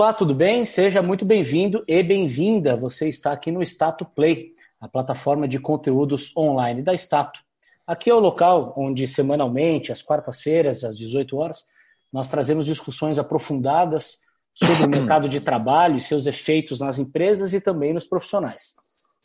[0.00, 0.64] Olá, tudo bem?
[0.64, 2.74] Seja muito bem-vindo e bem-vinda.
[2.74, 7.38] Você está aqui no Stato Play, a plataforma de conteúdos online da Stato.
[7.86, 11.66] Aqui é o local onde semanalmente, às quartas-feiras, às 18 horas,
[12.10, 14.20] nós trazemos discussões aprofundadas
[14.54, 18.76] sobre o mercado de trabalho e seus efeitos nas empresas e também nos profissionais.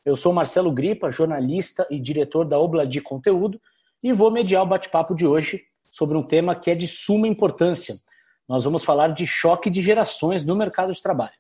[0.04, 3.62] Eu sou Marcelo Gripa, jornalista e diretor da Obla de Conteúdo,
[4.04, 7.96] e vou mediar o bate-papo de hoje sobre um tema que é de suma importância–
[8.48, 11.34] nós vamos falar de choque de gerações no mercado de trabalho.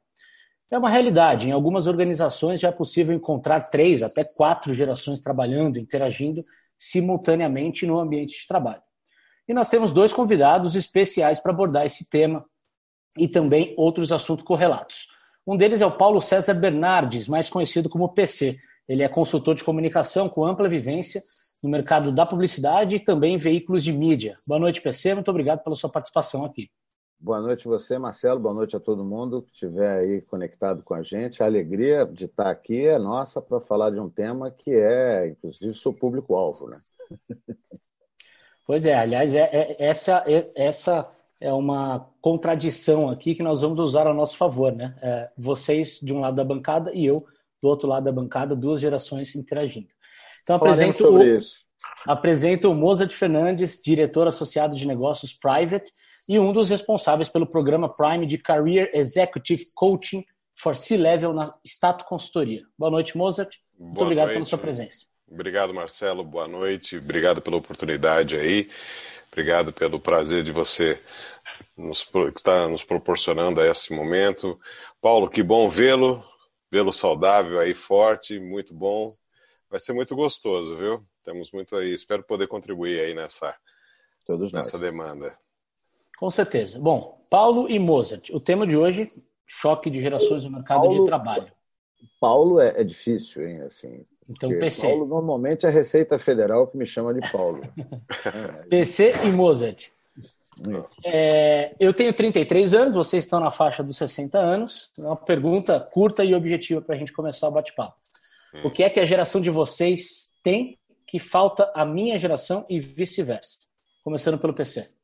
[0.71, 1.47] É uma realidade.
[1.47, 6.43] Em algumas organizações já é possível encontrar três até quatro gerações trabalhando, interagindo
[6.79, 8.81] simultaneamente no ambiente de trabalho.
[9.47, 12.43] E nós temos dois convidados especiais para abordar esse tema
[13.15, 15.07] e também outros assuntos correlatos.
[15.45, 18.57] Um deles é o Paulo César Bernardes, mais conhecido como PC.
[18.89, 21.21] Ele é consultor de comunicação com ampla vivência
[21.61, 24.35] no mercado da publicidade e também em veículos de mídia.
[24.47, 25.13] Boa noite, PC.
[25.13, 26.69] Muito obrigado pela sua participação aqui.
[27.19, 28.39] Boa noite a você, Marcelo.
[28.39, 31.41] Boa noite a todo mundo que estiver aí conectado com a gente.
[31.41, 35.73] A alegria de estar aqui é nossa para falar de um tema que é, inclusive,
[35.73, 36.67] seu público-alvo.
[36.67, 36.79] Né?
[38.67, 41.07] Pois é, aliás, é, é, essa, é, essa
[41.39, 44.73] é uma contradição aqui que nós vamos usar a nosso favor.
[44.73, 44.95] Né?
[45.03, 47.27] É, vocês de um lado da bancada e eu
[47.61, 49.87] do outro lado da bancada, duas gerações interagindo.
[50.41, 51.57] Então, apresento sobre o, isso.
[52.05, 55.91] apresento o Mozart Fernandes, diretor associado de negócios Private
[56.27, 62.05] e um dos responsáveis pelo programa Prime de Career Executive Coaching for C-Level na Stato
[62.05, 62.63] Consultoria.
[62.77, 63.55] Boa noite, Mozart.
[63.77, 64.37] Muito Boa obrigado noite.
[64.37, 65.05] pela sua presença.
[65.29, 66.23] Obrigado, Marcelo.
[66.23, 66.97] Boa noite.
[66.97, 68.69] Obrigado pela oportunidade aí.
[69.31, 71.01] Obrigado pelo prazer de você
[71.77, 74.57] nos, estar nos proporcionando a esse momento.
[75.01, 76.23] Paulo, que bom vê-lo,
[76.71, 79.13] vê-lo saudável aí, forte, muito bom.
[79.69, 81.05] Vai ser muito gostoso, viu?
[81.23, 81.93] Temos muito aí.
[81.93, 83.53] Espero poder contribuir aí nessa,
[84.25, 84.81] Todos nessa nós.
[84.81, 85.37] demanda.
[86.17, 86.79] Com certeza.
[86.79, 88.29] Bom, Paulo e Mozart.
[88.31, 89.09] O tema de hoje,
[89.45, 91.51] choque de gerações no mercado Paulo, de trabalho.
[92.19, 93.61] Paulo é, é difícil, hein?
[93.61, 94.87] Assim, então, PC.
[94.87, 97.61] Paulo, normalmente, é a Receita Federal que me chama de Paulo.
[98.69, 99.89] PC e Mozart.
[101.05, 104.91] É, eu tenho 33 anos, vocês estão na faixa dos 60 anos.
[104.97, 107.95] É uma pergunta curta e objetiva para a gente começar o bate-papo.
[108.53, 108.61] Hum.
[108.63, 112.79] O que é que a geração de vocês tem que falta a minha geração e
[112.79, 113.59] vice-versa?
[114.03, 114.94] Começando pelo PC.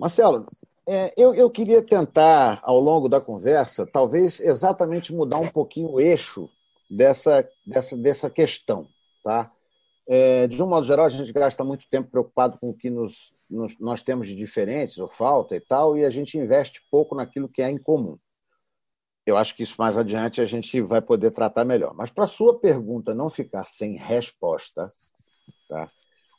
[0.00, 0.46] Marcelo,
[0.88, 6.00] é, eu, eu queria tentar, ao longo da conversa, talvez exatamente mudar um pouquinho o
[6.00, 6.48] eixo
[6.90, 8.88] dessa, dessa, dessa questão.
[9.22, 9.52] Tá?
[10.08, 13.34] É, de um modo geral, a gente gasta muito tempo preocupado com o que nos,
[13.48, 17.46] nos, nós temos de diferentes ou falta e tal, e a gente investe pouco naquilo
[17.46, 18.16] que é em comum.
[19.26, 21.92] Eu acho que isso mais adiante a gente vai poder tratar melhor.
[21.92, 24.90] Mas para a sua pergunta não ficar sem resposta,
[25.68, 25.86] tá?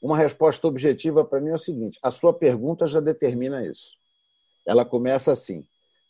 [0.01, 3.91] Uma resposta objetiva para mim é o seguinte: a sua pergunta já determina isso.
[4.65, 5.65] Ela começa assim: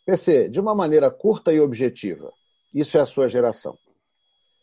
[0.06, 2.32] PC, de uma maneira curta e objetiva,
[2.72, 3.78] isso é a sua geração.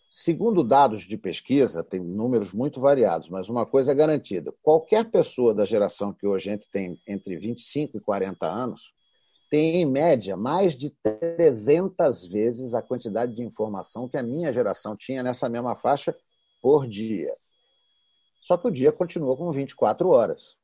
[0.10, 5.54] Segundo dados de pesquisa, tem números muito variados, mas uma coisa é garantida: qualquer pessoa
[5.54, 8.92] da geração que hoje tem entre 25 e 40 anos
[9.50, 14.96] tem, em média, mais de 300 vezes a quantidade de informação que a minha geração
[14.96, 16.16] tinha nessa mesma faixa
[16.62, 17.34] por dia.
[18.50, 20.58] Só que o dia continua com 24 horas.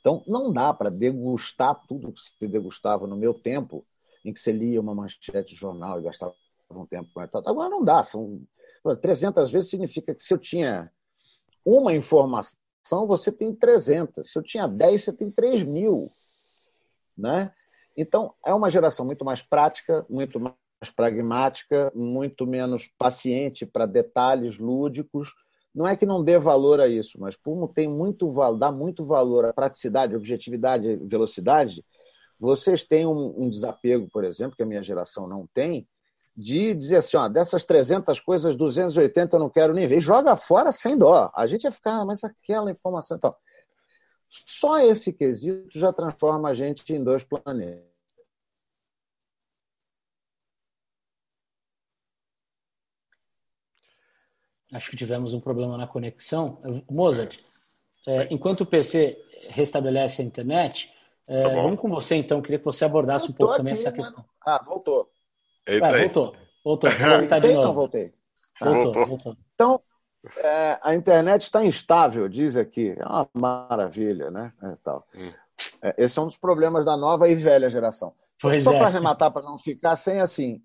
[0.00, 3.86] Então, não dá para degustar tudo que se degustava no meu tempo,
[4.24, 6.34] em que você lia uma manchete de jornal e gastava
[6.72, 7.30] um tempo com ela.
[7.46, 8.02] Agora não dá.
[8.02, 8.42] São
[9.00, 10.90] 300 vezes significa que se eu tinha
[11.64, 14.32] uma informação, você tem 300.
[14.32, 16.10] Se eu tinha 10, você tem 3 mil.
[17.16, 17.52] Né?
[17.96, 20.56] Então, é uma geração muito mais prática, muito mais
[20.96, 25.32] pragmática, muito menos paciente para detalhes lúdicos
[25.74, 29.44] não é que não dê valor a isso, mas como tem muito dá muito valor
[29.44, 31.84] à praticidade, objetividade, velocidade,
[32.38, 35.88] vocês têm um, um, desapego, por exemplo, que a minha geração não tem,
[36.36, 40.00] de dizer assim, ó, dessas 300 coisas, 280 eu não quero nem ver.
[40.00, 41.30] Joga fora sem dó.
[41.34, 43.34] A gente ia ficar, ah, mas aquela informação então.
[44.28, 47.93] Só esse quesito já transforma a gente em dois planetas.
[54.74, 56.60] Acho que tivemos um problema na conexão.
[56.90, 57.38] Mozart,
[58.06, 59.16] é, enquanto o PC
[59.50, 60.90] restabelece a internet,
[61.26, 62.42] é, tá vamos com você então.
[62.42, 63.96] Queria que você abordasse um pouco aqui, também essa né?
[63.96, 64.24] questão.
[64.44, 65.08] Ah, voltou.
[65.66, 66.36] Eita Vai, voltou.
[66.64, 66.90] Voltou.
[66.90, 67.40] Voltou.
[67.40, 67.72] de novo.
[67.72, 68.14] voltei.
[68.60, 69.36] Voltou, voltou.
[69.54, 69.80] Então,
[70.38, 72.94] é, a internet está instável, diz aqui.
[72.98, 74.52] É uma maravilha, né?
[74.62, 75.06] É, tal.
[75.14, 75.32] Hum.
[75.82, 78.12] É, esse é um dos problemas da nova e velha geração.
[78.40, 80.62] Pois Só para arrematar, para não ficar sem assim,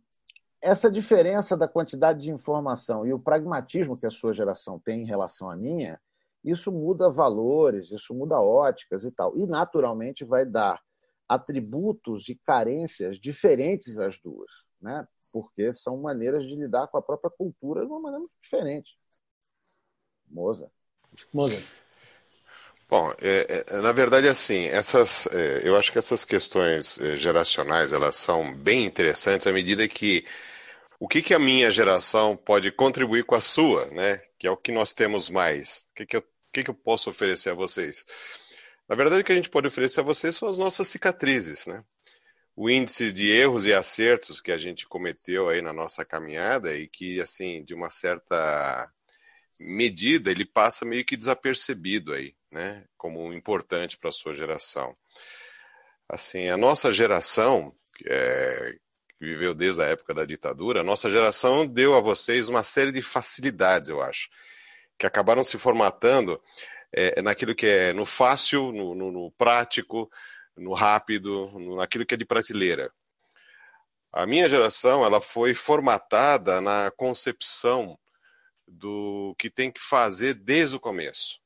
[0.62, 5.06] essa diferença da quantidade de informação e o pragmatismo que a sua geração tem em
[5.06, 6.00] relação à minha,
[6.44, 9.38] isso muda valores, isso muda óticas e tal.
[9.38, 10.82] E, naturalmente, vai dar
[11.28, 14.50] atributos e carências diferentes as duas,
[14.82, 15.08] né?
[15.32, 18.98] porque são maneiras de lidar com a própria cultura de uma maneira muito diferente.
[20.28, 20.72] Moza.
[21.32, 21.62] Moza.
[22.90, 27.94] Bom, é, é, na verdade, assim, essas, é, eu acho que essas questões é, geracionais
[27.94, 30.26] elas são bem interessantes à medida que
[31.00, 34.22] o que, que a minha geração pode contribuir com a sua, né?
[34.38, 35.88] Que é o que nós temos mais.
[35.92, 38.06] O que, que, eu, que, que eu posso oferecer a vocês?
[38.88, 41.84] Na verdade, o que a gente pode oferecer a vocês são as nossas cicatrizes, né?
[42.54, 46.90] O índice de erros e acertos que a gente cometeu aí na nossa caminhada e
[46.90, 48.92] que, assim, de uma certa
[49.58, 52.84] medida, ele passa meio que desapercebido aí, né?
[52.98, 54.98] Como importante para a sua geração.
[56.10, 57.74] Assim, a nossa geração,
[58.06, 58.76] é,
[59.20, 62.90] que viveu desde a época da ditadura, a nossa geração deu a vocês uma série
[62.90, 64.30] de facilidades, eu acho,
[64.98, 66.42] que acabaram se formatando
[66.90, 70.10] é, naquilo que é no fácil, no, no, no prático,
[70.56, 72.92] no rápido, no, naquilo que é de prateleira.
[74.12, 78.00] A minha geração ela foi formatada na concepção
[78.66, 81.40] do que tem que fazer desde o começo.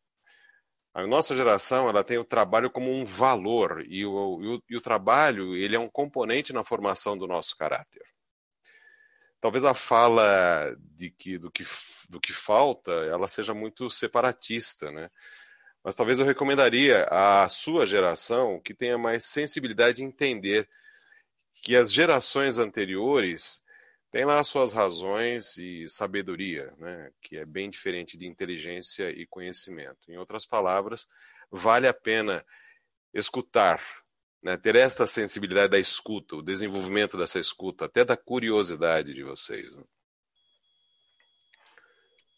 [0.93, 4.77] A nossa geração ela tem o trabalho como um valor e o, e o, e
[4.77, 8.05] o trabalho ele é um componente na formação do nosso caráter.
[9.41, 11.65] Talvez a fala de que, do, que,
[12.07, 15.09] do que falta ela seja muito separatista, né?
[15.83, 20.69] Mas talvez eu recomendaria à sua geração que tenha mais sensibilidade de entender
[21.55, 23.62] que as gerações anteriores
[24.13, 29.97] tem lá suas razões e sabedoria, né, que é bem diferente de inteligência e conhecimento.
[30.07, 31.07] Em outras palavras,
[31.49, 32.45] vale a pena
[33.11, 33.83] escutar,
[34.43, 39.75] né, ter esta sensibilidade da escuta, o desenvolvimento dessa escuta, até da curiosidade de vocês.
[39.75, 39.83] Né?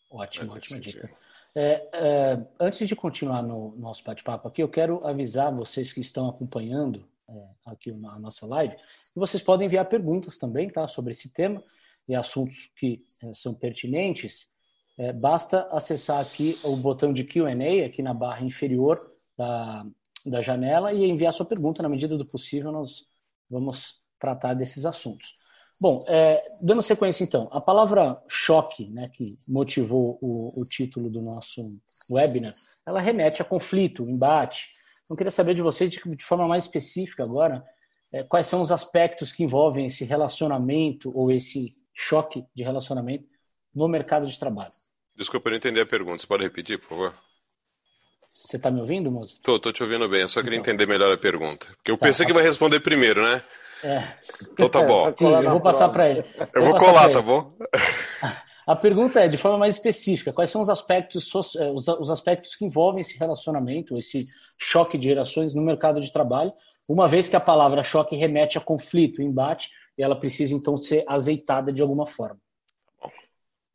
[0.09, 1.11] Ótimo, ótima dica.
[1.53, 6.29] É, é, antes de continuar no nosso bate-papo aqui, eu quero avisar vocês que estão
[6.29, 8.75] acompanhando é, aqui a nossa live.
[9.15, 11.61] E vocês podem enviar perguntas também, tá, sobre esse tema
[12.07, 14.49] e assuntos que é, são pertinentes.
[14.97, 18.99] É, basta acessar aqui o botão de Q&A aqui na barra inferior
[19.37, 19.85] da,
[20.25, 21.83] da janela e enviar sua pergunta.
[21.83, 23.05] Na medida do possível, nós
[23.49, 25.33] vamos tratar desses assuntos.
[25.79, 31.21] Bom, é, dando sequência então, a palavra choque, né, que motivou o, o título do
[31.21, 31.77] nosso
[32.09, 32.53] webinar,
[32.85, 34.69] ela remete a conflito, embate,
[35.09, 37.63] eu queria saber de vocês, de, de forma mais específica agora,
[38.11, 43.25] é, quais são os aspectos que envolvem esse relacionamento ou esse choque de relacionamento
[43.73, 44.71] no mercado de trabalho.
[45.15, 46.19] Desculpa, eu não entendi a pergunta.
[46.19, 47.15] Você pode repetir, por favor?
[48.29, 49.11] Você está me ouvindo?
[49.41, 50.21] Tô, tô te ouvindo bem.
[50.21, 50.73] Eu só queria então.
[50.73, 51.67] entender melhor a pergunta.
[51.77, 52.27] Porque eu tá, pensei tá.
[52.27, 53.41] que vai responder primeiro, né?
[53.83, 54.17] É.
[54.51, 55.13] Então tá bom.
[55.17, 56.25] Sim, eu vou passar para ele.
[56.53, 57.53] Eu vou, vou colar, tá bom?
[58.65, 62.65] A pergunta é, de forma mais específica, quais são os aspectos, eh, os aspectos que
[62.65, 64.27] envolvem esse relacionamento, esse
[64.57, 66.51] choque de gerações no mercado de trabalho,
[66.89, 71.03] uma vez que a palavra choque remete a conflito, embate, e ela precisa então ser
[71.07, 72.39] azeitada de alguma forma.
[72.99, 73.11] Bom,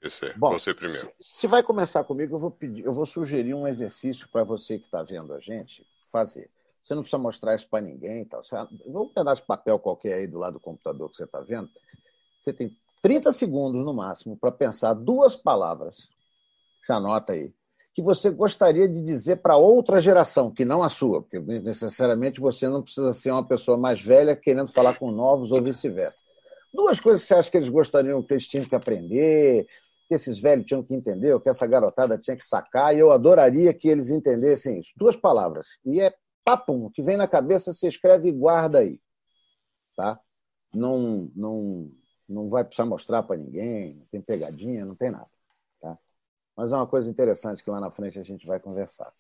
[0.02, 1.12] esse é Bom, você primeiro.
[1.20, 4.76] Se, se vai começar comigo, eu vou pedir, eu vou sugerir um exercício para você
[4.78, 6.50] que está vendo a gente fazer.
[6.82, 8.43] Você não precisa mostrar isso para ninguém, tal.
[8.43, 11.70] Você, um pedaço de papel qualquer aí do lado do computador que você está vendo.
[12.38, 16.08] Você tem 30 segundos no máximo para pensar duas palavras,
[16.82, 17.52] você anota aí,
[17.94, 22.69] que você gostaria de dizer para outra geração, que não a sua, porque necessariamente você
[22.69, 26.23] não precisa ser uma pessoa mais velha querendo falar com novos ou vice-versa.
[26.73, 29.67] Duas coisas que você acha que eles gostariam que eles tinham que aprender,
[30.08, 33.10] que esses velhos tinham que entender, ou que essa garotada tinha que sacar, e eu
[33.10, 34.91] adoraria que eles entendessem isso.
[34.96, 35.67] Duas palavras.
[35.84, 39.01] E é papum, que vem na cabeça, você escreve e guarda aí.
[39.96, 40.19] Tá?
[40.72, 41.91] Não, não,
[42.31, 45.29] não vai precisar mostrar para ninguém, não tem pegadinha, não tem nada.
[45.81, 45.99] Tá?
[46.56, 49.13] Mas é uma coisa interessante que lá na frente a gente vai conversar.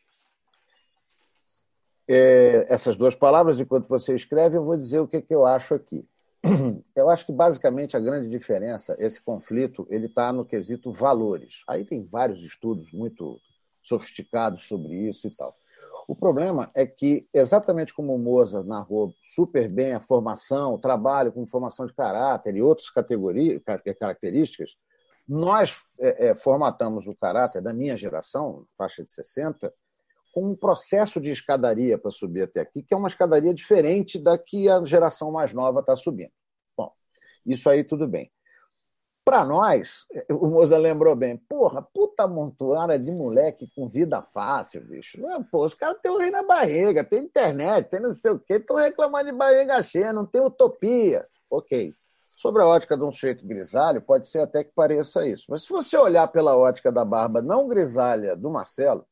[2.08, 5.74] É, essas duas palavras, enquanto você escreve, eu vou dizer o que, que eu acho
[5.74, 6.08] aqui.
[6.96, 11.62] Eu acho que basicamente a grande diferença, esse conflito, ele está no quesito valores.
[11.68, 13.38] Aí tem vários estudos muito
[13.82, 15.54] sofisticados sobre isso e tal.
[16.10, 21.30] O problema é que, exatamente como o Moza narrou super bem a formação, o trabalho
[21.30, 23.62] com formação de caráter e outras categorias,
[23.96, 24.74] características,
[25.28, 29.72] nós é, é, formatamos o caráter da minha geração, faixa de 60,
[30.34, 34.36] com um processo de escadaria para subir até aqui, que é uma escadaria diferente da
[34.36, 36.32] que a geração mais nova está subindo.
[36.76, 36.92] Bom,
[37.46, 38.32] isso aí tudo bem.
[39.30, 45.20] Para nós, o Moza lembrou bem, porra, puta montuária de moleque com vida fácil, bicho.
[45.20, 48.40] Não, pô, os caras têm o rei na barriga, tem internet, tem não sei o
[48.40, 51.24] quê, estão reclamando de barriga cheia, não tem utopia.
[51.48, 51.94] Ok.
[52.18, 55.44] Sobre a ótica de um sujeito grisalho, pode ser até que pareça isso.
[55.48, 59.06] Mas se você olhar pela ótica da barba não grisalha do Marcelo,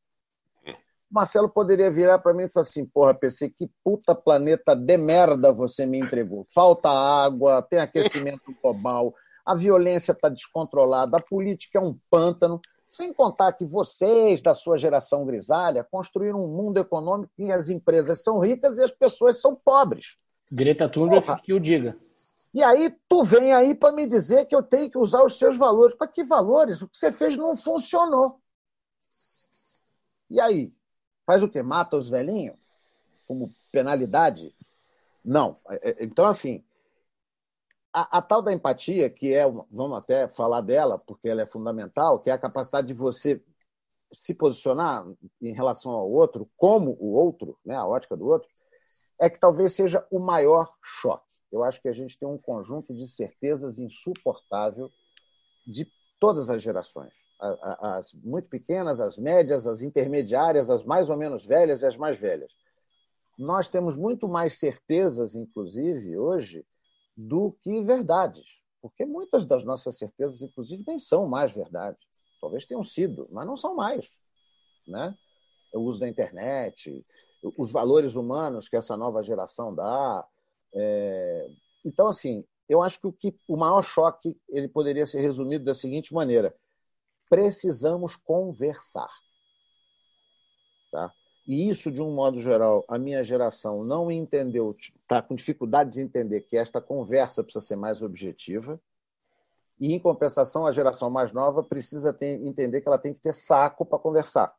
[1.09, 5.53] Marcelo poderia virar para mim e falar assim: porra, PC, que puta planeta de merda
[5.53, 6.45] você me entregou.
[6.53, 9.15] Falta água, tem aquecimento global,
[9.49, 12.61] a violência está descontrolada, a política é um pântano.
[12.87, 17.71] Sem contar que vocês, da sua geração grisalha, construíram um mundo econômico em que as
[17.71, 20.17] empresas são ricas e as pessoas são pobres.
[20.53, 21.97] Greta Thunberg que o diga.
[22.53, 25.57] E aí tu vem aí para me dizer que eu tenho que usar os seus
[25.57, 25.97] valores.
[25.97, 26.83] Para que valores?
[26.83, 28.39] O que você fez não funcionou.
[30.29, 30.71] E aí?
[31.25, 31.63] Faz o quê?
[31.63, 32.57] Mata os velhinhos?
[33.27, 34.55] Como penalidade?
[35.25, 35.57] Não.
[35.71, 36.63] É, é, então, assim,
[37.93, 42.21] a, a, tal da empatia, que é, vamos até falar dela, porque ela é fundamental,
[42.21, 43.43] que é a capacidade de você
[44.13, 45.07] se posicionar
[45.41, 48.49] em relação ao outro como o outro, né, a ótica do outro,
[49.21, 51.27] é que talvez seja o maior choque.
[51.51, 54.93] Eu acho que a gente tem um conjunto de certezas insuportável
[55.67, 55.91] de
[56.21, 57.13] todas as gerações.
[57.41, 62.19] As muito pequenas, as médias, as intermediárias, as mais ou menos velhas e as mais
[62.19, 62.53] velhas.
[63.39, 66.67] Nós temos muito mais certezas, inclusive, hoje,
[67.19, 68.47] do que verdades.
[68.81, 72.01] Porque muitas das nossas certezas, inclusive, nem são mais verdades.
[72.41, 74.09] Talvez tenham sido, mas não são mais.
[74.87, 75.19] Né?
[75.75, 77.05] O uso da internet,
[77.43, 80.25] os valores humanos que essa nova geração dá.
[80.73, 81.51] É...
[81.85, 85.75] Então, assim, eu acho que o, que o maior choque ele poderia ser resumido da
[85.75, 86.55] seguinte maneira:
[87.29, 89.11] precisamos conversar.
[90.93, 91.13] Tá?
[91.49, 96.01] E isso, de um modo geral, a minha geração não entendeu, está com dificuldade de
[96.03, 98.79] entender que esta conversa precisa ser mais objetiva.
[99.81, 103.33] E, em compensação, a geração mais nova precisa ter, entender que ela tem que ter
[103.33, 104.55] saco para conversar.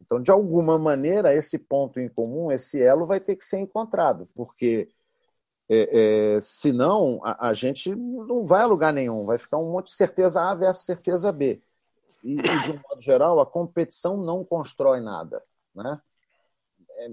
[0.00, 4.28] Então, de alguma maneira, esse ponto em comum, esse elo, vai ter que ser encontrado,
[4.34, 4.88] porque
[5.68, 9.86] é, é, senão a, a, gente não vai a lugar nenhum, vai ficar um monte
[9.86, 11.62] de certeza A versus certeza B.
[12.24, 15.40] E, e de um modo geral, a competição não constrói nada.
[15.74, 16.00] Né?
[16.90, 17.08] É,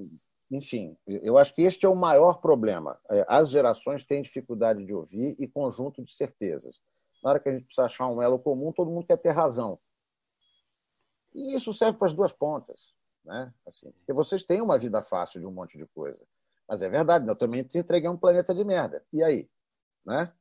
[0.50, 3.00] enfim, eu acho que este é o maior problema.
[3.10, 6.80] É, as gerações têm dificuldade de ouvir e conjunto de certezas.
[7.24, 9.80] Na hora que a gente precisa achar um elo comum, todo mundo quer ter razão.
[11.34, 12.94] E isso serve para as duas pontas.
[13.26, 13.54] Né?
[13.66, 16.20] Assim, porque vocês têm uma vida fácil de um monte de coisa.
[16.68, 19.04] Mas é verdade, eu também entreguei um planeta de merda.
[19.12, 19.50] E aí?
[20.06, 20.32] Né?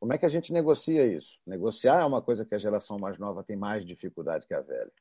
[0.00, 1.38] Como é que a gente negocia isso?
[1.46, 4.92] Negociar é uma coisa que a geração mais nova tem mais dificuldade que a velha.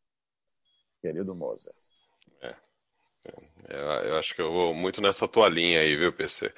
[1.02, 1.91] Querido Mozart.
[3.26, 4.10] É.
[4.10, 6.52] Eu acho que eu vou muito nessa tua linha aí, viu, PC?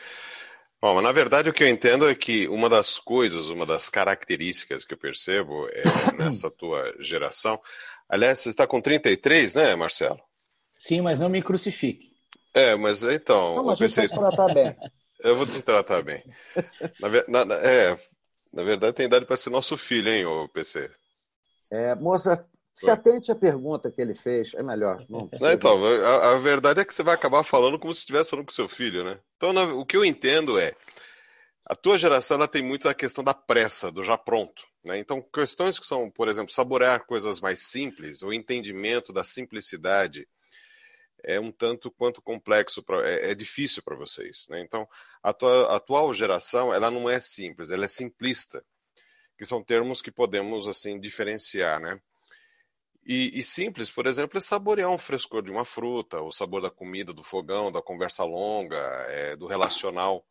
[0.81, 3.87] Bom, mas na verdade o que eu entendo é que uma das coisas, uma das
[3.87, 5.83] características que eu percebo é
[6.17, 7.61] nessa tua geração.
[8.09, 10.19] Aliás, você está com 33, né, Marcelo?
[10.77, 12.11] Sim, mas não me crucifique.
[12.53, 13.55] É, mas então.
[13.55, 14.07] Não, mas eu pensei...
[14.07, 14.75] tratar bem.
[15.23, 16.21] Eu vou te tratar bem.
[17.29, 17.95] Na, na, é,
[18.51, 20.91] na verdade, tem idade para ser nosso filho, hein, o PC?
[21.71, 25.05] É, moça, se atente à pergunta que ele fez, é melhor.
[25.07, 28.45] Não, então, a, a, verdade é que você vai acabar falando como se estivesse falando
[28.45, 29.19] com seu filho, né?
[29.37, 30.73] Então, na, o que eu entendo é.
[31.65, 34.63] A tua geração ela tem muito a questão da pressa, do já pronto.
[34.83, 34.97] Né?
[34.97, 40.27] Então, questões que são, por exemplo, saborear coisas mais simples, o entendimento da simplicidade,
[41.23, 44.45] é um tanto quanto complexo, pra, é, é difícil para vocês.
[44.49, 44.61] Né?
[44.61, 44.85] Então,
[45.21, 48.61] a, tua, a atual geração ela não é simples, ela é simplista,
[49.37, 51.97] que são termos que podemos assim diferenciar, né?
[53.05, 56.69] E, e, simples, por exemplo, é saborear um frescor de uma fruta, o sabor da
[56.69, 58.77] comida, do fogão, da conversa longa,
[59.09, 60.25] é, do relacional.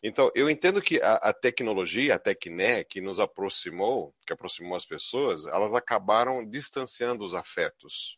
[0.00, 4.84] Então, eu entendo que a, a, tecnologia, a Tecné, que nos aproximou, que aproximou as
[4.84, 8.16] pessoas, elas acabaram distanciando os afetos.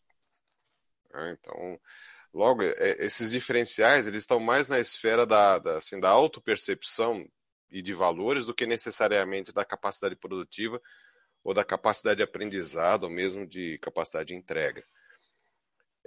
[1.12, 1.36] Né?
[1.38, 1.80] Então,
[2.34, 7.26] logo, é, esses diferenciais eles estão mais na esfera da, da, assim, da autopercepção
[7.70, 10.80] e de valores do que necessariamente da capacidade produtiva
[11.44, 14.82] ou da capacidade de aprendizado ou mesmo de capacidade de entrega.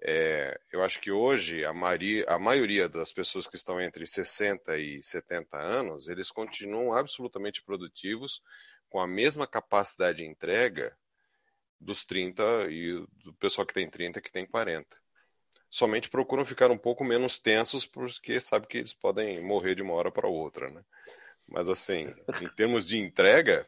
[0.02, 5.02] É, eu acho que hoje a a maioria das pessoas que estão entre 60 e
[5.04, 8.42] 70 anos, eles continuam absolutamente produtivos
[8.90, 10.96] com a mesma capacidade de entrega
[11.80, 14.88] dos 30 e do pessoal que tem 30 que tem 40.
[15.70, 19.94] Somente procuram ficar um pouco menos tensos porque sabe que eles podem morrer de uma
[19.94, 20.84] hora para outra, né?
[21.48, 23.68] Mas assim, em termos de entrega,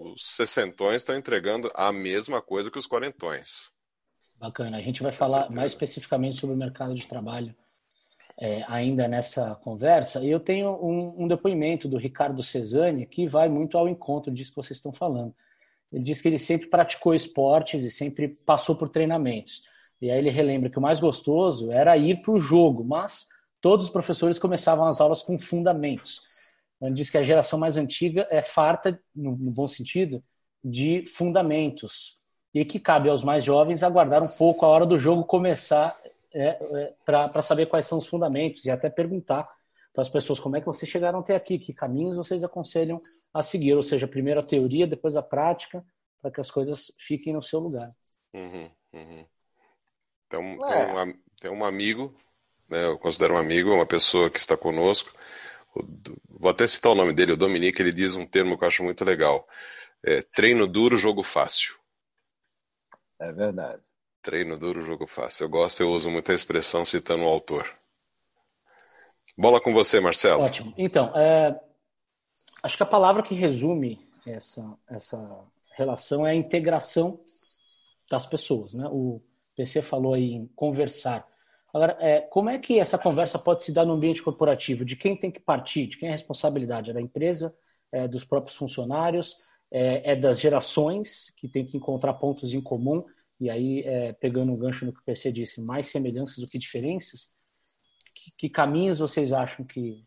[0.00, 3.70] os sessentões estão entregando a mesma coisa que os quarentões.
[4.38, 4.78] Bacana.
[4.78, 7.54] A gente vai falar mais especificamente sobre o mercado de trabalho
[8.38, 10.24] é, ainda nessa conversa.
[10.24, 14.50] E eu tenho um, um, depoimento do Ricardo Cesani que vai muito ao encontro disso
[14.50, 15.34] que vocês estão falando.
[15.92, 19.62] Ele diz que ele sempre praticou esportes e sempre passou por treinamentos.
[20.00, 23.26] E aí ele relembra que o mais gostoso era ir para o jogo, mas
[23.60, 26.22] todos os professores começavam as aulas com fundamentos.
[26.80, 30.22] Ele diz que a geração mais antiga é farta, no, no bom sentido,
[30.62, 32.18] de fundamentos.
[32.52, 35.96] e que cabe aos mais jovens aguardar um pouco a hora do jogo começar
[36.32, 39.48] é, é, para saber quais são os fundamentos e até perguntar
[39.92, 43.00] para as pessoas como é que vocês chegaram até aqui, que caminhos vocês aconselham
[43.34, 45.84] a seguir, ou seja, primeiro a teoria, depois a prática,
[46.22, 47.88] para que as coisas fiquem no seu lugar.
[48.32, 49.26] Uhum, uhum.
[50.26, 50.86] Então, é.
[50.86, 52.16] tem, um, tem um amigo,
[52.68, 55.12] né, eu considero um amigo, uma pessoa que está conosco,
[56.28, 58.82] vou até citar o nome dele, o Dominique, ele diz um termo que eu acho
[58.82, 59.46] muito legal,
[60.04, 61.74] é, treino duro, jogo fácil.
[63.18, 63.82] É verdade.
[64.22, 65.44] Treino duro, jogo fácil.
[65.44, 67.68] Eu gosto, eu uso muita expressão citando o autor.
[69.36, 70.42] Bola com você, Marcelo.
[70.42, 70.74] Ótimo.
[70.76, 71.58] Então, é,
[72.62, 75.44] acho que a palavra que resume essa, essa
[75.76, 77.20] relação é a integração
[78.10, 78.74] das pessoas.
[78.74, 78.86] Né?
[78.90, 79.22] O
[79.56, 81.26] PC falou aí em conversar.
[81.72, 84.84] Agora, é, como é que essa conversa pode se dar no ambiente corporativo?
[84.84, 85.86] De quem tem que partir?
[85.86, 86.90] De quem é a responsabilidade?
[86.90, 87.54] É da empresa?
[87.92, 89.36] É dos próprios funcionários?
[89.70, 93.04] É, é das gerações que tem que encontrar pontos em comum?
[93.38, 96.58] E aí, é, pegando um gancho no que o PC disse, mais semelhanças do que
[96.58, 97.30] diferenças?
[98.14, 100.04] Que, que caminhos vocês acham que.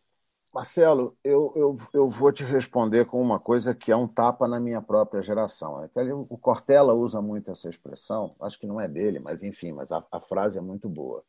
[0.53, 4.59] Marcelo, eu, eu, eu vou te responder com uma coisa que é um tapa na
[4.59, 5.83] minha própria geração.
[5.83, 5.89] É
[6.29, 10.05] o Cortella usa muito essa expressão, acho que não é dele, mas enfim, mas a,
[10.11, 11.23] a frase é muito boa.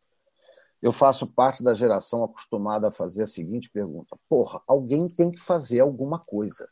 [0.85, 5.39] Eu faço parte da geração acostumada a fazer a seguinte pergunta: porra, alguém tem que
[5.39, 6.69] fazer alguma coisa.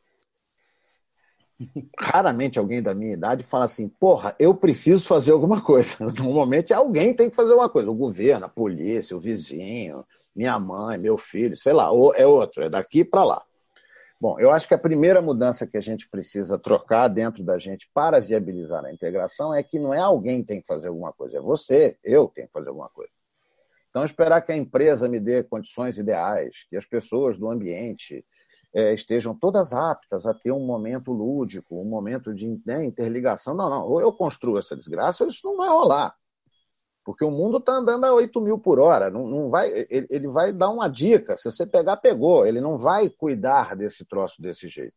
[1.98, 5.96] Raramente alguém da minha idade fala assim, porra, eu preciso fazer alguma coisa.
[6.20, 7.90] Normalmente alguém tem que fazer alguma coisa.
[7.90, 10.04] O governo, a polícia, o vizinho,
[10.36, 13.42] minha mãe, meu filho, sei lá, ou é outro, é daqui para lá.
[14.20, 17.88] Bom, eu acho que a primeira mudança que a gente precisa trocar dentro da gente
[17.94, 21.38] para viabilizar a integração é que não é alguém que tem que fazer alguma coisa,
[21.38, 23.21] é você, eu tenho que fazer alguma coisa.
[23.92, 28.24] Então, esperar que a empresa me dê condições ideais, que as pessoas do ambiente,
[28.74, 33.54] é, estejam todas aptas a ter um momento lúdico, um momento de né, interligação.
[33.54, 36.16] Não, não, ou eu construo essa desgraça, ou isso não vai rolar.
[37.04, 39.10] Porque o mundo está andando a 8 mil por hora.
[39.10, 41.36] Não, não vai, ele, ele vai dar uma dica.
[41.36, 42.46] Se você pegar, pegou.
[42.46, 44.96] Ele não vai cuidar desse troço desse jeito.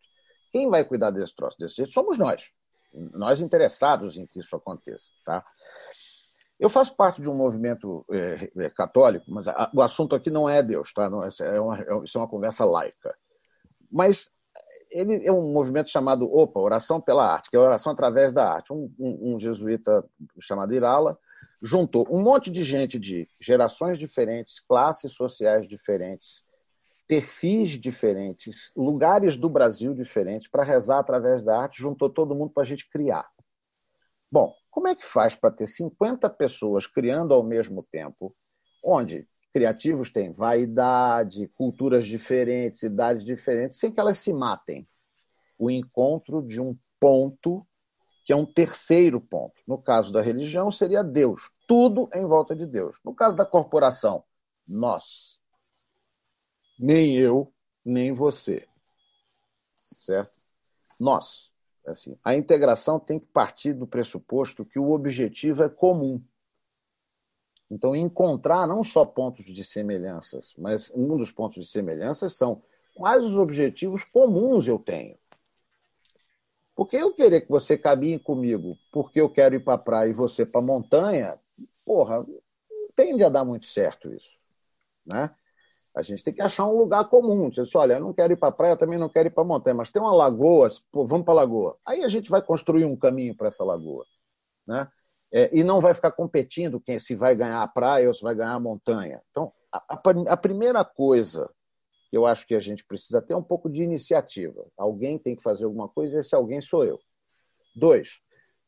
[0.54, 2.50] Quem vai cuidar desse troço desse jeito somos nós.
[2.94, 5.12] Nós interessados em que isso aconteça.
[5.26, 5.44] Tá?
[6.60, 10.50] Eu faço parte de um movimento é, é, católico, mas a, o assunto aqui não
[10.50, 11.10] é Deus, tá?
[11.10, 13.16] Não, é uma, é, isso é uma conversa laica.
[13.92, 14.32] Mas
[14.92, 18.72] ele é um movimento chamado OPA, Oração pela Arte, que é oração através da arte.
[18.72, 20.04] Um, um, um, jesuíta
[20.40, 21.18] chamado Irala
[21.62, 26.44] juntou um monte de gente de gerações diferentes, classes sociais diferentes,
[27.08, 32.64] perfis diferentes, lugares do Brasil diferentes, para rezar através da arte, juntou todo mundo para
[32.64, 33.28] a gente criar.
[34.32, 38.36] Bom, como é que faz para ter 50 pessoas criando ao mesmo tempo,
[38.84, 44.86] onde criativos têm vaidade, culturas diferentes, idades diferentes, sem que elas se matem.
[45.58, 47.66] O encontro de um ponto
[48.26, 49.62] que é um terceiro ponto.
[49.66, 51.50] No caso da religião, seria Deus.
[51.66, 53.00] Tudo em volta de Deus.
[53.02, 54.26] No caso da corporação,
[54.68, 55.40] nós.
[56.78, 57.50] Nem eu,
[57.86, 58.68] nem você.
[60.04, 60.36] Certo?
[61.00, 61.50] Nós.
[61.86, 66.22] Assim, a integração tem que partir do pressuposto que o objetivo é comum.
[67.70, 72.62] Então, encontrar não só pontos de semelhanças, mas um dos pontos de semelhanças são
[72.96, 75.18] quais os objetivos comuns eu tenho.
[76.76, 80.14] Porque eu querer que você caminhe comigo porque eu quero ir para a praia e
[80.14, 81.40] você para a montanha,
[81.86, 82.26] porra,
[82.96, 84.38] tende a dar muito certo isso.
[85.06, 85.34] Né?
[85.96, 87.50] A gente tem que achar um lugar comum.
[87.50, 89.44] Diz, olha, eu não quero ir para a praia, eu também não quero ir para
[89.44, 91.78] a montanha, mas tem uma lagoa, pô, vamos para a lagoa.
[91.86, 94.06] Aí a gente vai construir um caminho para essa lagoa.
[94.68, 94.88] Né?
[95.36, 98.34] é, e não vai ficar competindo quem se vai ganhar a praia ou se vai
[98.34, 99.22] ganhar a montanha.
[99.30, 101.50] Então, a, a, a primeira coisa
[102.10, 104.66] que eu acho que a gente precisa ter é um pouco de iniciativa.
[104.78, 106.98] Alguém tem que fazer alguma coisa, e esse alguém sou eu.
[107.76, 108.22] Dois,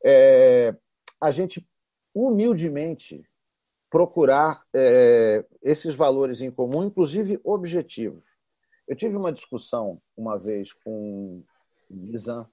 [0.03, 0.75] é,
[1.21, 1.65] a gente
[2.13, 3.23] humildemente
[3.89, 8.23] procurar é, esses valores em comum, inclusive objetivos.
[8.87, 11.43] Eu tive uma discussão uma vez com
[11.89, 12.45] o Nizam,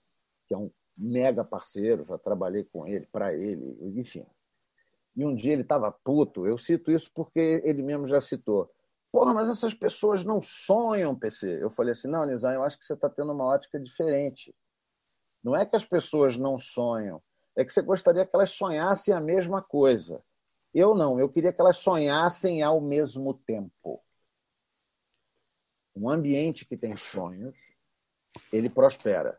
[0.46, 4.26] que é um mega parceiro, já trabalhei com ele, para ele, enfim.
[5.16, 8.70] E um dia ele estava puto, eu cito isso porque ele mesmo já citou.
[9.12, 11.62] Porra, mas essas pessoas não sonham, PC.
[11.62, 14.52] Eu falei assim: não, Nizam, eu acho que você está tendo uma ótica diferente.
[15.42, 17.22] Não é que as pessoas não sonham,
[17.56, 20.20] é que você gostaria que elas sonhassem a mesma coisa.
[20.74, 24.02] Eu não, eu queria que elas sonhassem ao mesmo tempo.
[25.94, 27.54] Um ambiente que tem sonhos,
[28.52, 29.38] ele prospera.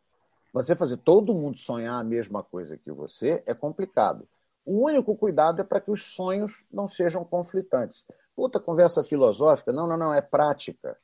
[0.53, 4.25] Você fazer todo mundo sonhar a mesma coisa que você é complicado.
[4.63, 8.05] O único cuidado é para que os sonhos não sejam conflitantes.
[8.33, 9.73] Puta conversa filosófica?
[9.73, 10.97] Não, não, não, é prática.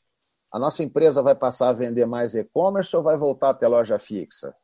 [0.50, 4.00] A nossa empresa vai passar a vender mais e-commerce ou vai voltar a ter loja
[4.00, 4.56] fixa?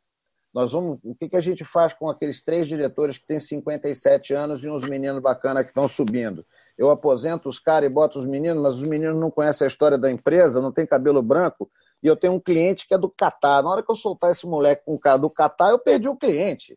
[0.57, 4.33] Nós vamos, o que, que a gente faz com aqueles três diretores que têm 57
[4.33, 6.43] anos e uns meninos bacanas que estão subindo?
[6.75, 9.99] Eu aposento os caras e boto os meninos, mas os meninos não conhecem a história
[9.99, 11.69] da empresa, não tem cabelo branco,
[12.01, 13.61] e eu tenho um cliente que é do Catar.
[13.61, 16.17] Na hora que eu soltar esse moleque com o cara do Catar, eu perdi o
[16.17, 16.75] cliente.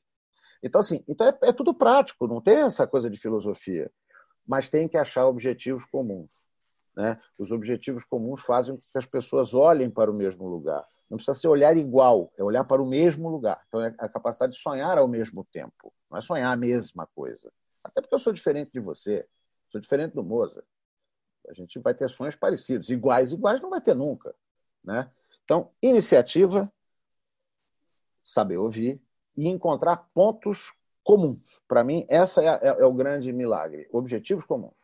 [0.62, 3.90] Então, assim, então é, é tudo prático, não tem essa coisa de filosofia.
[4.46, 6.44] Mas tem que achar objetivos comuns.
[6.94, 7.18] Né?
[7.38, 10.84] Os objetivos comuns fazem com que as pessoas olhem para o mesmo lugar.
[11.10, 13.60] Não precisa ser olhar igual, é olhar para o mesmo lugar.
[13.66, 15.92] Então, é a capacidade de sonhar ao mesmo tempo.
[16.08, 17.52] Não é sonhar a mesma coisa.
[17.82, 19.26] Até porque eu sou diferente de você,
[19.68, 20.62] sou diferente do Moza.
[21.48, 22.90] A gente vai ter sonhos parecidos.
[22.90, 24.32] Iguais, iguais não vai ter nunca.
[24.84, 25.10] Né?
[25.44, 26.72] Então, iniciativa,
[28.24, 29.00] saber ouvir
[29.36, 31.60] e encontrar pontos comuns.
[31.66, 33.88] Para mim, essa é, é, é, o grande milagre.
[33.92, 34.74] Objetivos comuns.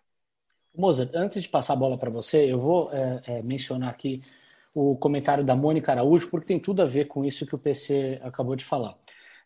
[0.74, 4.20] Moza, antes de passar a bola para você, eu vou é, é, mencionar aqui
[4.78, 8.20] o comentário da Mônica Araújo, porque tem tudo a ver com isso que o PC
[8.22, 8.94] acabou de falar.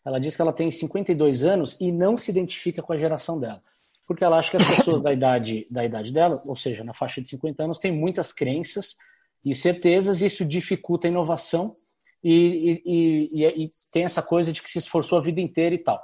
[0.03, 3.61] Ela diz que ela tem 52 anos e não se identifica com a geração dela.
[4.05, 7.21] Porque ela acha que as pessoas da idade, da idade dela, ou seja, na faixa
[7.21, 8.97] de 50 anos, têm muitas crenças
[9.45, 11.73] e certezas, e isso dificulta a inovação
[12.21, 15.79] e, e, e, e tem essa coisa de que se esforçou a vida inteira e
[15.79, 16.03] tal.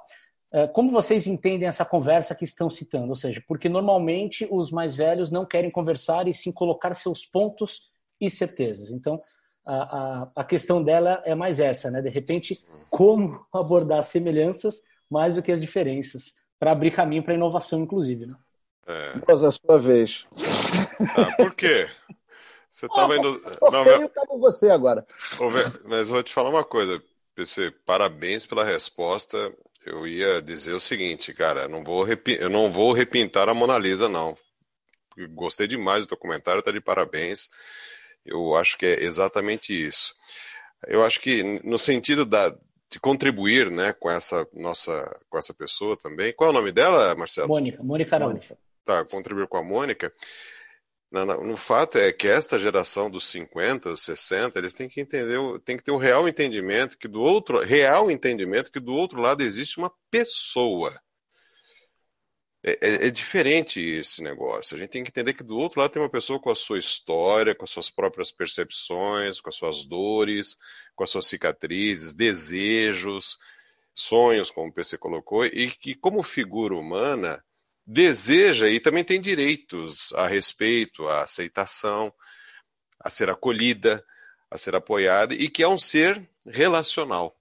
[0.53, 3.09] É, como vocês entendem essa conversa que estão citando?
[3.09, 7.96] Ou seja, porque normalmente os mais velhos não querem conversar e sim colocar seus pontos
[8.19, 8.89] e certezas.
[8.89, 9.19] Então,
[9.67, 12.01] a, a, a questão dela é mais essa, né?
[12.01, 12.57] De repente,
[12.89, 18.25] como abordar semelhanças mais do que as diferenças, para abrir caminho para inovação, inclusive.
[18.25, 18.35] Né?
[18.87, 19.13] É.
[19.27, 20.25] Mas a sua vez.
[21.15, 21.89] Ah, por quê?
[22.69, 23.41] Você estava ah, indo.
[23.71, 24.09] Não, meu...
[24.09, 25.05] como você agora.
[25.85, 27.01] Mas vou te falar uma coisa,
[27.35, 27.71] PC.
[27.85, 29.53] Parabéns pela resposta.
[29.85, 34.09] Eu ia dizer o seguinte, cara, não vou eu não vou repintar a Mona Lisa,
[34.09, 34.37] não.
[35.29, 37.49] Gostei demais do documentário, tá de parabéns.
[38.27, 40.13] Eu acho que é exatamente isso.
[40.85, 42.55] Eu acho que no sentido da,
[42.89, 46.33] de contribuir, né, com essa nossa, com essa pessoa também.
[46.33, 47.47] Qual é o nome dela, Marcelo?
[47.47, 48.57] Mônica, Mônica Araújo.
[48.85, 50.11] Tá, contribuir com a Mônica.
[51.11, 55.39] No, no, fato é que esta geração dos 50, dos 60, eles têm que entender,
[55.63, 59.21] tem que ter o um real entendimento que do outro, real entendimento que do outro
[59.21, 60.93] lado existe uma pessoa.
[62.67, 64.75] É, é, é, diferente esse negócio.
[64.75, 66.77] A gente tem que entender que do outro lado tem uma pessoa com a sua
[66.77, 70.57] história, com as suas próprias percepções, com as suas dores,
[70.93, 73.37] com as suas cicatrizes, desejos,
[73.95, 77.41] sonhos, como o PC colocou, e que, como figura humana,
[77.85, 82.13] deseja e também tem direitos a respeito, a aceitação,
[82.99, 84.03] a ser acolhida,
[84.51, 87.33] a ser apoiada e que é um ser relacional.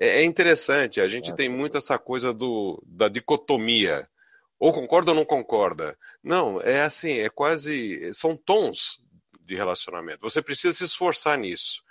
[0.00, 4.08] É, é interessante, a gente tem muito essa coisa do, da dicotomia.
[4.58, 5.98] Ou concorda ou não concorda.
[6.22, 8.12] Não, é assim, é quase.
[8.14, 8.98] São tons
[9.40, 10.20] de relacionamento.
[10.22, 11.82] Você precisa se esforçar nisso.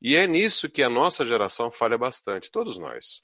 [0.00, 3.22] E é nisso que a nossa geração falha bastante, todos nós.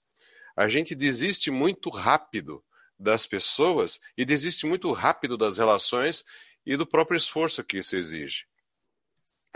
[0.56, 2.64] A gente desiste muito rápido
[2.98, 6.24] das pessoas e desiste muito rápido das relações
[6.66, 8.46] e do próprio esforço que isso exige.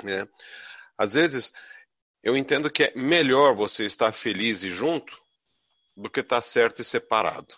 [0.03, 0.27] Né?
[0.97, 1.53] Às vezes,
[2.23, 5.19] eu entendo que é melhor você estar feliz e junto
[5.97, 7.55] do que estar certo e separado.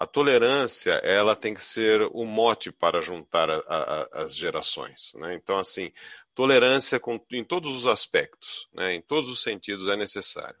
[0.00, 5.12] A tolerância, ela tem que ser o mote para juntar a, a, as gerações.
[5.14, 5.34] Né?
[5.34, 5.92] Então, assim,
[6.34, 8.94] tolerância com, em todos os aspectos, né?
[8.94, 10.58] em todos os sentidos é necessário.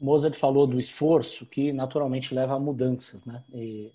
[0.00, 3.44] Mozart falou do esforço que naturalmente leva a mudanças, né?
[3.54, 3.92] E,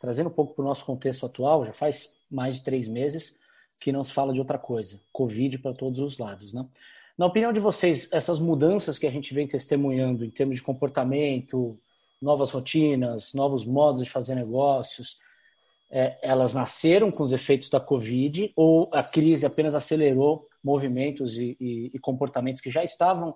[0.00, 3.38] trazendo um pouco para o nosso contexto atual, já faz mais de três meses
[3.78, 6.66] que não se fala de outra coisa, Covid para todos os lados, né?
[7.16, 11.78] Na opinião de vocês, essas mudanças que a gente vem testemunhando em termos de comportamento,
[12.22, 15.18] novas rotinas, novos modos de fazer negócios,
[15.90, 21.56] é, elas nasceram com os efeitos da Covid ou a crise apenas acelerou movimentos e,
[21.60, 23.34] e, e comportamentos que já estavam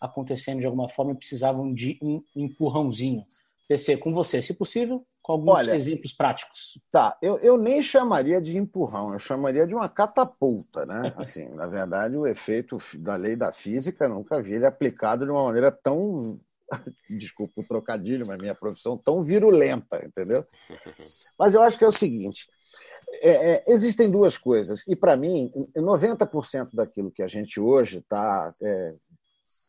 [0.00, 3.24] acontecendo de alguma forma e precisavam de um empurrãozinho.
[3.66, 6.78] PC, com você, se possível, com alguns Olha, exemplos práticos.
[6.92, 11.12] Tá, eu, eu nem chamaria de empurrão, eu chamaria de uma catapulta, né?
[11.16, 15.44] Assim, na verdade, o efeito da lei da física nunca vi ele aplicado de uma
[15.44, 16.38] maneira tão
[17.10, 20.44] desculpa o trocadilho, mas minha profissão tão virulenta, entendeu?
[21.38, 22.48] Mas eu acho que é o seguinte:
[23.20, 28.52] é, é, existem duas coisas, e para mim, 90% daquilo que a gente hoje está
[28.62, 28.94] é,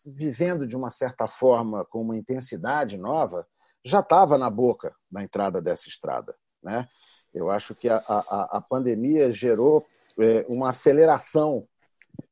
[0.06, 3.48] vivendo de uma certa forma com uma intensidade nova,
[3.84, 6.36] já estava na boca da entrada dessa estrada.
[6.62, 6.88] Né?
[7.34, 9.86] Eu acho que a, a, a pandemia gerou
[10.20, 11.68] é, uma aceleração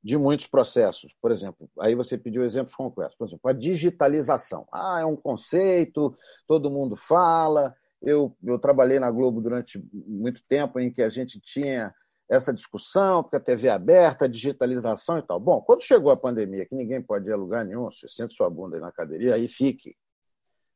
[0.03, 1.13] de muitos processos.
[1.21, 3.15] Por exemplo, aí você pediu exemplos concretos.
[3.15, 4.67] Por exemplo, a digitalização.
[4.71, 6.15] Ah, é um conceito,
[6.47, 7.75] todo mundo fala.
[8.01, 11.93] Eu, eu trabalhei na Globo durante muito tempo em que a gente tinha
[12.29, 15.39] essa discussão, porque a TV é aberta, digitalização e tal.
[15.39, 18.49] Bom, quando chegou a pandemia, que ninguém pode ir a lugar nenhum, você sente sua
[18.49, 19.95] bunda aí na cadeirinha, aí fique.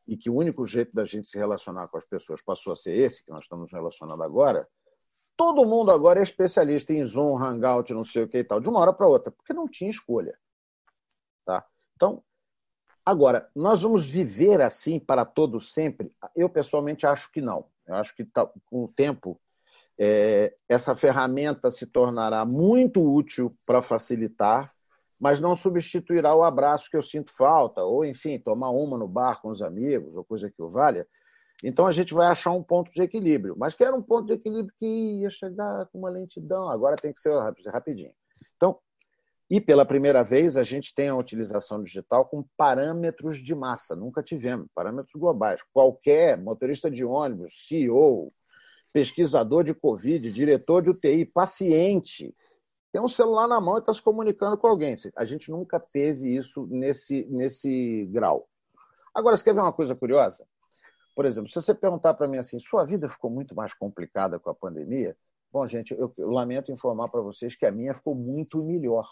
[0.08, 2.96] E que o único jeito da gente se relacionar com as pessoas passou a ser
[2.96, 4.68] esse, que nós estamos relacionando agora,
[5.38, 8.68] todo mundo agora é especialista em Zoom, Hangout, não sei o que e tal, de
[8.68, 10.38] uma hora para outra, porque não tinha escolha.
[11.46, 11.64] Tá?
[11.96, 12.24] Então,
[13.06, 16.12] agora, nós vamos viver assim para todo sempre?
[16.36, 17.68] Eu, pessoalmente, acho que não.
[17.86, 18.26] Eu acho que
[18.66, 19.40] com o tempo
[19.98, 24.74] é, essa ferramenta se tornará muito útil para facilitar,
[25.20, 29.42] mas não substituirá o abraço que eu sinto falta, ou, enfim, tomar uma no bar
[29.42, 31.08] com os amigos, ou coisa que o valha.
[31.64, 34.34] Então a gente vai achar um ponto de equilíbrio, mas que era um ponto de
[34.34, 37.34] equilíbrio que ia chegar com uma lentidão, agora tem que ser
[37.72, 38.14] rapidinho.
[38.56, 38.78] Então,
[39.50, 44.22] e pela primeira vez a gente tem a utilização digital com parâmetros de massa, nunca
[44.22, 45.62] tivemos, parâmetros globais.
[45.74, 48.32] Qualquer motorista de ônibus, CEO,
[48.92, 52.36] pesquisador de Covid, diretor de UTI, paciente,
[52.92, 54.96] tem um celular na mão e está se comunicando com alguém.
[55.16, 58.48] A gente nunca teve isso nesse, nesse grau.
[59.14, 60.46] Agora, você quer ver uma coisa curiosa?
[61.18, 64.52] Por exemplo, se você perguntar para mim assim, sua vida ficou muito mais complicada com
[64.52, 65.18] a pandemia?
[65.52, 69.10] Bom, gente, eu, lamento informar para vocês que a minha ficou muito melhor.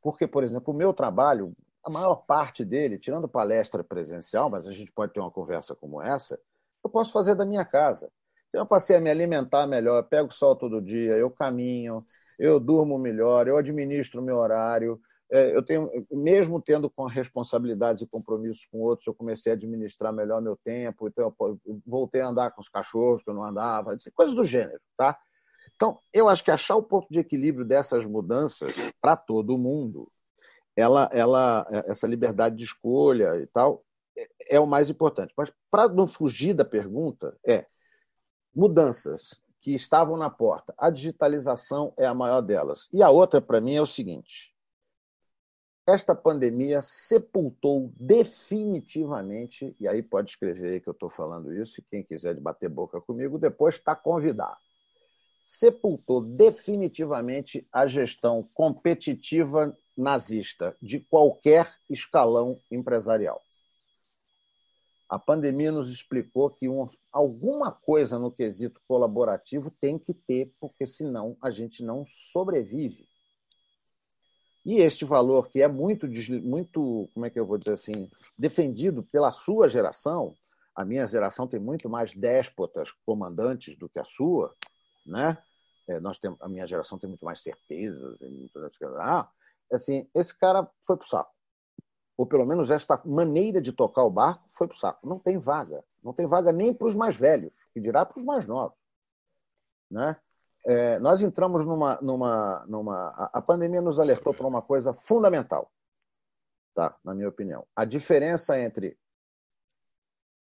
[0.00, 1.52] Porque, por exemplo, o meu trabalho,
[1.84, 6.00] a maior parte dele, tirando palestra presencial, mas a gente pode ter uma conversa como
[6.00, 6.38] essa,
[6.84, 8.08] eu posso fazer da minha casa.
[8.50, 12.06] Então, eu passei a me alimentar melhor, eu pego sol todo dia, eu caminho,
[12.38, 15.02] eu durmo melhor, eu administro meu horário.
[15.30, 20.12] É, eu tenho, mesmo tendo com responsabilidades e compromissos com outros, eu comecei a administrar
[20.12, 21.08] melhor meu tempo.
[21.08, 24.80] Então, eu voltei a andar com os cachorros que eu não andava, coisas do gênero,
[24.96, 25.18] tá?
[25.74, 30.10] Então, eu acho que achar o ponto de equilíbrio dessas mudanças para todo mundo,
[30.76, 33.84] ela, ela, essa liberdade de escolha e tal,
[34.48, 35.32] é o mais importante.
[35.36, 37.66] Mas para não fugir da pergunta, é
[38.54, 40.74] mudanças que estavam na porta.
[40.76, 42.88] A digitalização é a maior delas.
[42.92, 44.53] E a outra, para mim, é o seguinte:
[45.86, 51.84] esta pandemia sepultou definitivamente, e aí pode escrever aí que eu estou falando isso, e
[51.84, 54.56] quem quiser bater boca comigo, depois está convidado.
[55.42, 63.42] Sepultou definitivamente a gestão competitiva nazista de qualquer escalão empresarial.
[65.06, 70.86] A pandemia nos explicou que um, alguma coisa no quesito colaborativo tem que ter, porque
[70.86, 73.06] senão a gente não sobrevive.
[74.64, 76.06] E este valor, que é muito,
[76.42, 80.34] muito, como é que eu vou dizer assim, defendido pela sua geração,
[80.74, 84.54] a minha geração tem muito mais déspotas comandantes do que a sua,
[85.04, 85.38] né?
[85.86, 88.16] É, nós temos, a minha geração tem muito mais certezas,
[88.98, 89.28] ah,
[89.70, 91.34] assim, esse cara foi pro saco
[92.16, 95.08] ou pelo menos esta maneira de tocar o barco, foi para o saco.
[95.08, 95.84] Não tem vaga.
[96.02, 98.78] Não tem vaga nem para os mais velhos, que dirá para os mais novos.
[99.90, 100.16] Né?
[100.64, 102.00] É, nós entramos numa.
[102.00, 105.70] numa, numa a, pandemia nos alertou para uma coisa fundamental,
[106.72, 106.98] tá?
[107.04, 107.66] na minha opinião.
[107.76, 108.98] A diferença entre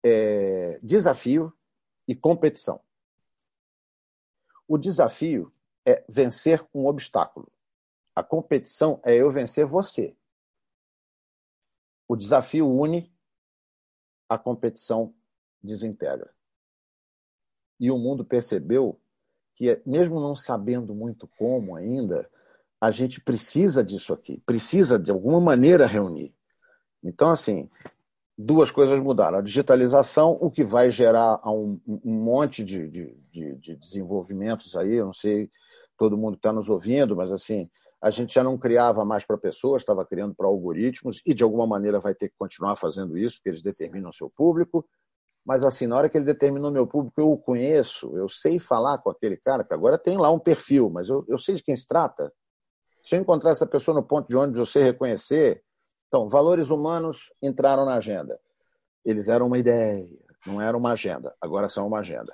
[0.04, 1.52] é, desafio
[2.06, 2.82] e competição.
[4.68, 5.52] O desafio
[5.86, 7.50] é vencer um obstáculo.
[8.14, 10.14] A competição é eu vencer você.
[12.06, 13.10] O desafio une,
[14.28, 15.14] a competição
[15.62, 16.34] desintegra.
[17.78, 18.99] E o mundo percebeu
[19.60, 22.26] que, mesmo não sabendo muito como ainda,
[22.80, 26.34] a gente precisa disso aqui, precisa de alguma maneira reunir.
[27.04, 27.68] Então, assim,
[28.38, 29.36] duas coisas mudaram.
[29.36, 35.04] A digitalização, o que vai gerar um, um monte de, de, de, desenvolvimentos aí, eu
[35.04, 35.50] não sei
[35.98, 37.68] todo mundo está nos ouvindo, mas assim,
[38.00, 41.66] a gente já não criava mais para pessoas, estava criando para algoritmos, e de alguma
[41.66, 44.88] maneira vai ter que continuar fazendo isso, porque eles determinam o seu público.
[45.50, 48.98] Mas assim, na hora que ele determinou meu público, eu o conheço, eu sei falar
[48.98, 51.76] com aquele cara, que agora tem lá um perfil, mas eu, eu sei de quem
[51.76, 52.32] se trata.
[53.02, 55.60] Se eu encontrar essa pessoa no ponto de ônibus, eu sei reconhecer.
[56.06, 58.38] Então, valores humanos entraram na agenda.
[59.04, 60.06] Eles eram uma ideia,
[60.46, 62.32] não era uma agenda, agora são uma agenda.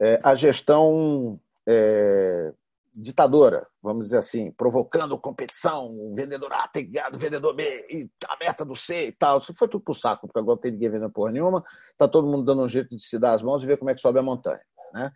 [0.00, 2.54] É, a gestão é,
[3.02, 8.10] ditadora, vamos dizer assim, provocando competição, o vendedor A tem ganhado o vendedor B, e
[8.26, 9.38] a meta do C e tal.
[9.38, 11.64] Isso foi tudo pro saco, porque agora não tem ninguém vendendo porra nenhuma,
[11.96, 13.94] tá todo mundo dando um jeito de se dar as mãos e ver como é
[13.94, 14.60] que sobe a montanha.
[14.92, 15.10] Né?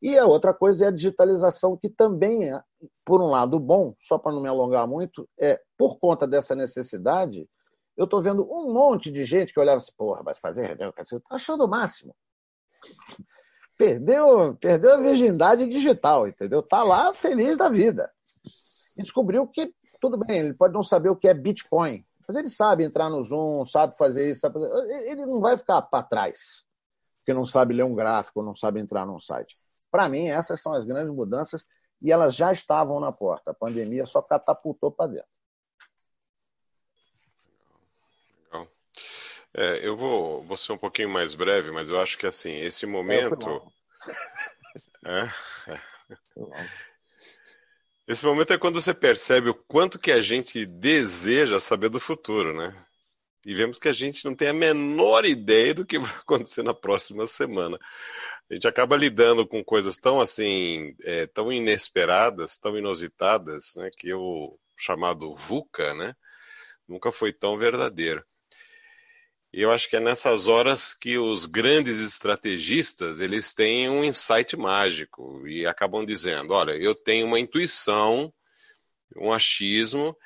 [0.00, 2.60] E a outra coisa é a digitalização, que também, é,
[3.04, 7.48] por um lado bom, só para não me alongar muito, é por conta dessa necessidade,
[7.96, 11.34] eu estou vendo um monte de gente que olhava assim, porra, mas fazer reunião, está
[11.34, 12.14] achando o máximo
[13.82, 16.62] perdeu, perdeu a virgindade digital, entendeu?
[16.62, 18.12] Tá lá feliz da vida.
[18.96, 22.48] E descobriu que, tudo bem, ele pode não saber o que é Bitcoin, mas ele
[22.48, 25.08] sabe entrar no Zoom, sabe fazer isso, sabe fazer...
[25.10, 26.62] ele não vai ficar para trás,
[27.18, 29.56] porque não sabe ler um gráfico, não sabe entrar num site.
[29.90, 31.66] Para mim, essas são as grandes mudanças
[32.00, 33.50] e elas já estavam na porta.
[33.50, 35.28] A pandemia só catapultou para dentro.
[38.44, 38.68] Legal.
[39.54, 42.86] É, eu vou, vou ser um pouquinho mais breve, mas eu acho que assim, esse
[42.86, 43.62] momento.
[45.04, 45.80] É, é.
[48.06, 52.54] Esse momento é quando você percebe o quanto que a gente deseja saber do futuro,
[52.54, 52.72] né?
[53.44, 56.74] E vemos que a gente não tem a menor ideia do que vai acontecer na
[56.74, 57.78] próxima semana.
[58.50, 63.90] A gente acaba lidando com coisas tão assim, é, tão inesperadas, tão inusitadas, né?
[63.96, 66.14] Que o chamado VUCA, né?
[66.88, 68.24] Nunca foi tão verdadeiro.
[69.52, 74.56] E eu acho que é nessas horas que os grandes estrategistas eles têm um insight
[74.56, 78.32] mágico e acabam dizendo: olha, eu tenho uma intuição,
[79.14, 80.16] um achismo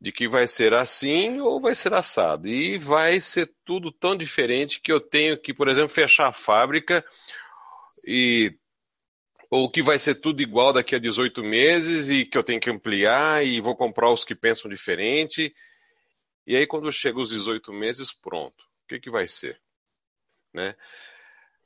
[0.00, 2.46] de que vai ser assim ou vai ser assado.
[2.46, 7.04] E vai ser tudo tão diferente que eu tenho que, por exemplo, fechar a fábrica
[8.06, 8.56] e
[9.50, 12.70] ou que vai ser tudo igual daqui a 18 meses e que eu tenho que
[12.70, 15.52] ampliar e vou comprar os que pensam diferente.
[16.46, 19.60] E aí, quando chega os 18 meses, pronto que, que vai ser?
[20.52, 20.74] Né?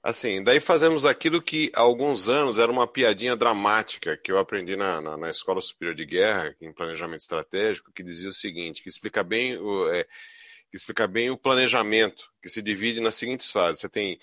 [0.03, 4.75] Assim, daí fazemos aquilo que há alguns anos era uma piadinha dramática que eu aprendi
[4.75, 8.89] na, na, na Escola Superior de Guerra, em planejamento estratégico, que dizia o seguinte, que
[8.89, 13.81] explica bem o, é, que explica bem o planejamento, que se divide nas seguintes fases.
[13.81, 14.19] Você tem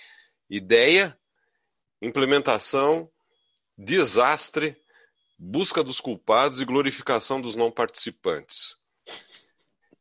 [0.50, 1.18] ideia,
[2.02, 3.10] implementação,
[3.78, 4.76] desastre,
[5.38, 8.79] busca dos culpados e glorificação dos não participantes.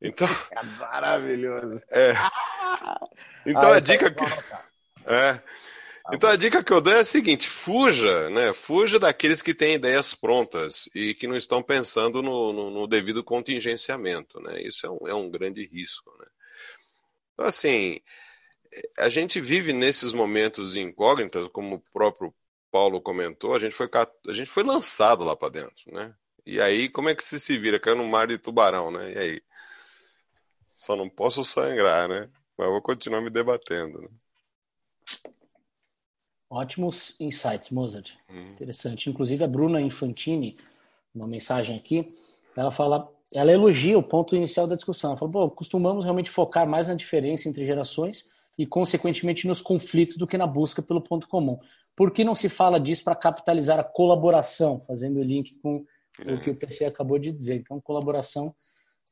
[0.00, 1.82] Então, é maravilhoso.
[1.90, 2.12] É.
[3.46, 4.24] Então ah, a dica que
[5.06, 5.34] é.
[5.34, 8.52] Tá então a dica que eu dou é a seguinte: fuja, né?
[8.52, 13.22] Fuja daqueles que têm ideias prontas e que não estão pensando no, no, no devido
[13.24, 14.62] contingenciamento, né?
[14.62, 16.26] Isso é um, é um grande risco, né?
[17.34, 18.00] Então assim,
[18.98, 22.34] a gente vive nesses momentos incógnitas, como o próprio
[22.70, 23.88] Paulo comentou, a gente foi
[24.28, 26.14] a gente foi lançado lá para dentro, né?
[26.46, 27.78] E aí como é que se se vira?
[27.78, 29.12] Caiu no mar de tubarão, né?
[29.12, 29.42] E aí?
[30.78, 32.30] Só não posso sangrar, né?
[32.56, 34.00] Mas vou continuar me debatendo.
[34.00, 34.08] Né?
[36.48, 38.16] Ótimos insights, Mozart.
[38.30, 38.44] Hum.
[38.52, 39.10] Interessante.
[39.10, 40.56] Inclusive a Bruna Infantini,
[41.12, 42.08] uma mensagem aqui,
[42.56, 45.10] ela fala, ela elogia o ponto inicial da discussão.
[45.10, 50.16] Ela fala, Pô, costumamos realmente focar mais na diferença entre gerações e, consequentemente, nos conflitos
[50.16, 51.58] do que na busca pelo ponto comum.
[51.96, 55.84] Por que não se fala disso para capitalizar a colaboração, fazendo o link com
[56.24, 56.34] é.
[56.34, 57.56] o que o PC acabou de dizer?
[57.56, 58.54] Então, colaboração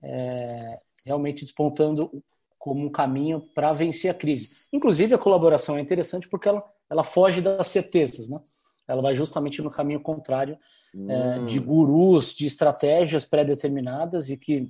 [0.01, 2.11] é, realmente despontando
[2.59, 4.51] como um caminho para vencer a crise.
[4.73, 8.41] Inclusive, a colaboração é interessante porque ela, ela foge das certezas, né?
[8.89, 10.59] Ela vai justamente no caminho contrário
[10.95, 11.11] hum.
[11.11, 14.69] é, de gurus, de estratégias pré-determinadas e que,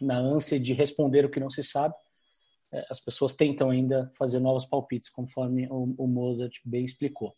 [0.00, 1.94] na ânsia de responder o que não se sabe,
[2.72, 7.34] é, as pessoas tentam ainda fazer novos palpites, conforme o, o Mozart bem explicou.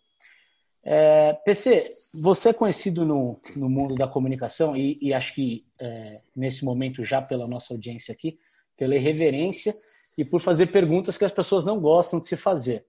[0.83, 6.23] É, PC, você é conhecido no, no mundo da comunicação e, e acho que é,
[6.35, 8.39] nesse momento já pela nossa audiência aqui,
[8.77, 9.75] pela irreverência
[10.17, 12.87] e por fazer perguntas que as pessoas não gostam de se fazer,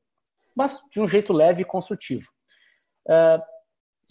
[0.56, 2.30] mas de um jeito leve e construtivo.
[3.08, 3.42] É,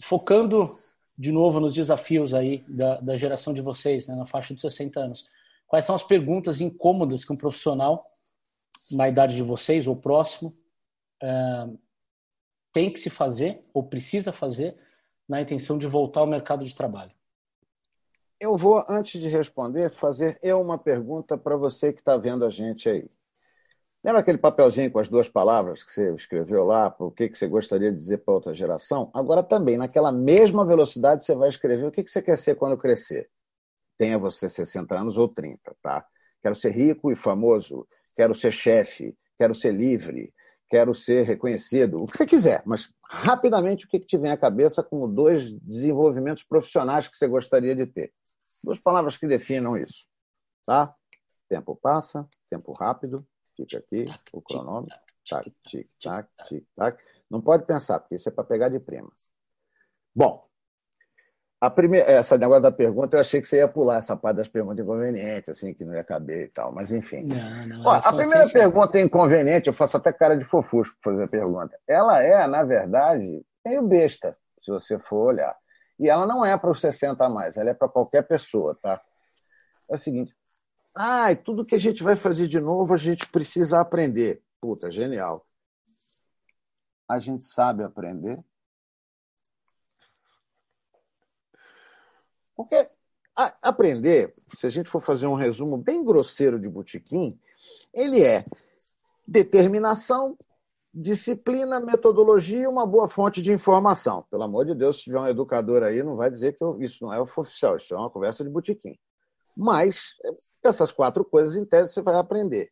[0.01, 0.75] focando
[1.17, 4.99] de novo nos desafios aí da, da geração de vocês, né, na faixa de 60
[4.99, 5.27] anos,
[5.67, 8.05] quais são as perguntas incômodas que um profissional
[8.91, 10.55] na idade de vocês ou próximo
[11.21, 11.67] é,
[12.73, 14.77] tem que se fazer ou precisa fazer
[15.27, 17.11] na intenção de voltar ao mercado de trabalho?
[18.39, 22.49] Eu vou, antes de responder, fazer eu uma pergunta para você que está vendo a
[22.49, 23.09] gente aí.
[24.03, 27.91] Lembra aquele papelzinho com as duas palavras que você escreveu lá, o que, você gostaria
[27.91, 29.11] de dizer para outra geração?
[29.13, 33.29] Agora também, naquela mesma velocidade, você vai escrever o que você quer ser quando crescer.
[33.99, 36.03] Tenha você 60 anos ou 30, tá?
[36.41, 40.33] Quero ser rico e famoso, quero ser chefe, quero ser livre,
[40.71, 44.81] quero ser reconhecido, o que você quiser, mas rapidamente o que, te vem à cabeça
[44.81, 48.13] como dois desenvolvimentos profissionais que você gostaria de ter.
[48.63, 50.07] Duas palavras que definam isso.
[50.65, 50.95] Tá?
[51.49, 54.97] Tempo passa, tempo rápido, fica aqui, o cronômetro,
[55.29, 57.03] tac, tic, tac, tic, tac.
[57.29, 59.11] Não pode pensar, porque isso é para pegar de prima.
[60.15, 60.47] Bom,
[61.61, 64.47] a primeira, essa negócio da pergunta, eu achei que você ia pular essa parte das
[64.47, 67.21] perguntas inconvenientes, assim, que não ia caber e tal, mas enfim.
[67.21, 71.11] Não, não, Ó, a primeira pergunta é inconveniente, eu faço até cara de fofusco para
[71.11, 71.77] fazer a pergunta.
[71.87, 75.55] Ela é, na verdade, meio besta, se você for olhar.
[75.99, 78.99] E ela não é para os 60 a mais, ela é para qualquer pessoa, tá?
[79.87, 80.35] É o seguinte,
[80.95, 84.41] ah, tudo que a gente vai fazer de novo, a gente precisa aprender.
[84.59, 85.45] Puta, genial.
[87.07, 88.39] A gente sabe aprender?
[92.55, 92.87] Porque
[93.61, 97.39] aprender, se a gente for fazer um resumo bem grosseiro de botequim,
[97.93, 98.45] ele é
[99.27, 100.37] determinação,
[100.93, 104.25] Disciplina, metodologia e uma boa fonte de informação.
[104.29, 107.05] Pelo amor de Deus, se tiver um educador aí, não vai dizer que eu, isso
[107.05, 108.99] não é oficial, isso é uma conversa de botequim.
[109.55, 110.15] Mas
[110.61, 112.69] essas quatro coisas, em tese, você vai aprender.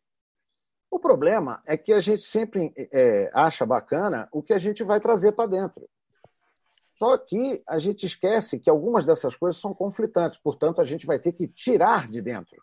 [0.90, 5.00] O problema é que a gente sempre é, acha bacana o que a gente vai
[5.00, 5.88] trazer para dentro.
[7.00, 11.18] Só que a gente esquece que algumas dessas coisas são conflitantes, portanto, a gente vai
[11.18, 12.62] ter que tirar de dentro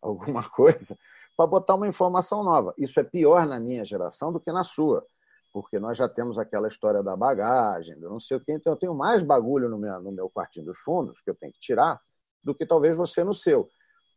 [0.00, 0.96] alguma coisa
[1.36, 2.72] para botar uma informação nova.
[2.78, 5.04] Isso é pior na minha geração do que na sua,
[5.52, 8.78] porque nós já temos aquela história da bagagem, do não sei o quê, então eu
[8.78, 12.00] tenho mais bagulho no meu, no meu quartinho dos fundos que eu tenho que tirar
[12.42, 13.68] do que talvez você no seu.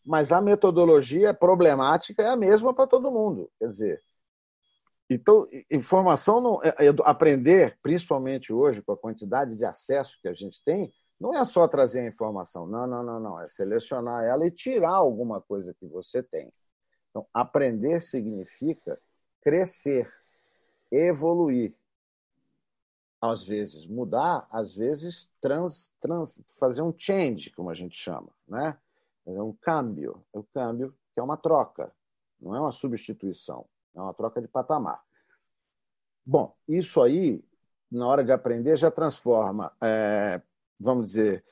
[0.05, 3.51] Mas a metodologia problemática é a mesma para todo mundo.
[3.59, 4.01] Quer dizer,
[5.13, 10.33] então, informação, não, é, é, aprender, principalmente hoje, com a quantidade de acesso que a
[10.33, 10.89] gente tem,
[11.19, 12.65] não é só trazer a informação.
[12.65, 13.41] Não, não, não, não.
[13.41, 16.49] É selecionar ela e tirar alguma coisa que você tem.
[17.09, 18.97] Então, aprender significa
[19.41, 20.09] crescer,
[20.89, 21.75] evoluir.
[23.19, 28.77] Às vezes mudar, às vezes trans, trans, fazer um change, como a gente chama, né?
[29.25, 31.93] É um câmbio, é um câmbio que é uma troca,
[32.39, 35.01] não é uma substituição, é uma troca de patamar.
[36.25, 37.43] Bom, isso aí,
[37.91, 40.41] na hora de aprender, já transforma, é,
[40.79, 41.43] vamos dizer,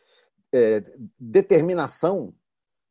[0.54, 0.84] é,
[1.20, 2.34] determinação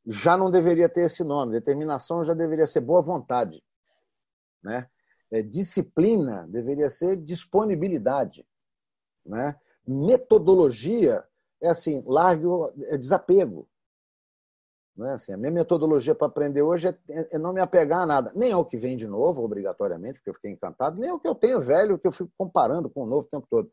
[0.07, 1.53] já não deveria ter esse nome.
[1.53, 3.63] Determinação já deveria ser boa vontade.
[4.63, 4.89] Né?
[5.31, 8.47] É, disciplina deveria ser disponibilidade.
[9.25, 9.55] Né?
[9.87, 11.25] Metodologia
[11.61, 13.69] é assim, largo, é desapego.
[15.01, 18.33] É assim, a minha metodologia para aprender hoje é, é, não me apegar a nada.
[18.35, 21.35] Nem ao que vem de novo, obrigatoriamente, porque eu fiquei encantado, nem ao que eu
[21.35, 23.71] tenho velho, que eu fico comparando com o novo o tempo todo.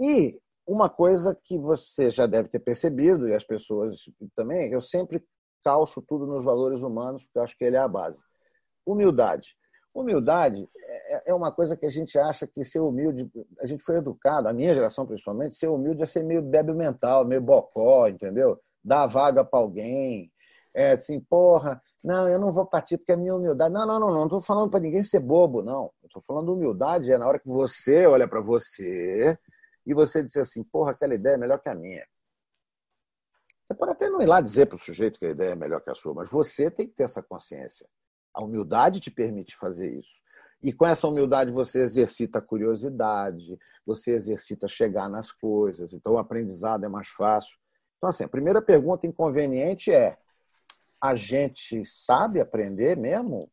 [0.00, 3.98] E uma coisa que você já deve ter percebido, e as pessoas
[4.34, 5.22] também, eu sempre
[5.64, 8.22] calço tudo nos valores humanos, porque eu acho que ele é a base.
[8.86, 9.56] Humildade.
[9.94, 13.30] Humildade é, é uma coisa que a gente acha que ser humilde,
[13.60, 17.24] a gente foi educado, a minha geração principalmente, ser humilde é ser meio débil mental,
[17.24, 18.60] meio bocó, entendeu?
[18.84, 20.30] Dar vaga para alguém.
[20.78, 23.74] É assim, porra, não, eu não vou partir porque é minha humildade.
[23.74, 25.90] Não, não, não, não estou falando para ninguém ser bobo, não.
[26.04, 29.36] Estou falando humildade é na hora que você olha para você
[29.84, 32.06] e você diz assim, porra, aquela ideia é melhor que a minha.
[33.64, 35.80] Você pode até não ir lá dizer para o sujeito que a ideia é melhor
[35.80, 37.84] que a sua, mas você tem que ter essa consciência.
[38.32, 40.20] A humildade te permite fazer isso.
[40.62, 46.18] E com essa humildade você exercita a curiosidade, você exercita chegar nas coisas, então o
[46.18, 47.58] aprendizado é mais fácil.
[47.96, 50.16] Então, assim, a primeira pergunta inconveniente é:
[51.00, 53.50] a gente sabe aprender mesmo?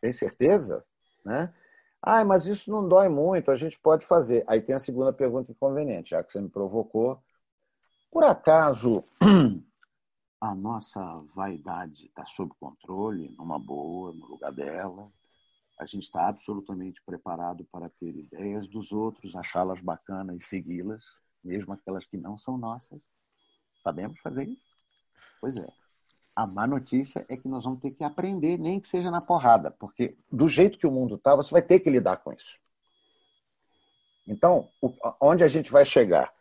[0.00, 0.84] Tem certeza?
[1.24, 1.52] Né?
[2.00, 4.44] Ah, mas isso não dói muito, a gente pode fazer.
[4.46, 7.22] Aí tem a segunda pergunta inconveniente, já que você me provocou,
[8.10, 9.04] por acaso
[10.40, 11.00] a nossa
[11.34, 15.10] vaidade está sob controle, numa boa, no lugar dela?
[15.78, 21.02] A gente está absolutamente preparado para ter ideias dos outros, achá-las bacanas e segui-las,
[21.42, 23.00] mesmo aquelas que não são nossas?
[23.82, 24.76] Sabemos fazer isso?
[25.40, 25.81] Pois é.
[26.34, 29.70] A má notícia é que nós vamos ter que aprender, nem que seja na porrada,
[29.70, 32.58] porque do jeito que o mundo está, você vai ter que lidar com isso.
[34.26, 34.70] Então,
[35.20, 36.32] onde a gente vai chegar?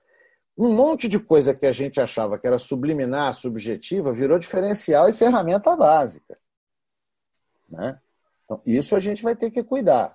[0.57, 5.13] um monte de coisa que a gente achava que era subliminar, subjetiva, virou diferencial e
[5.13, 6.37] ferramenta básica.
[7.69, 7.99] Né?
[8.45, 10.11] Então, isso a gente vai ter que cuidar.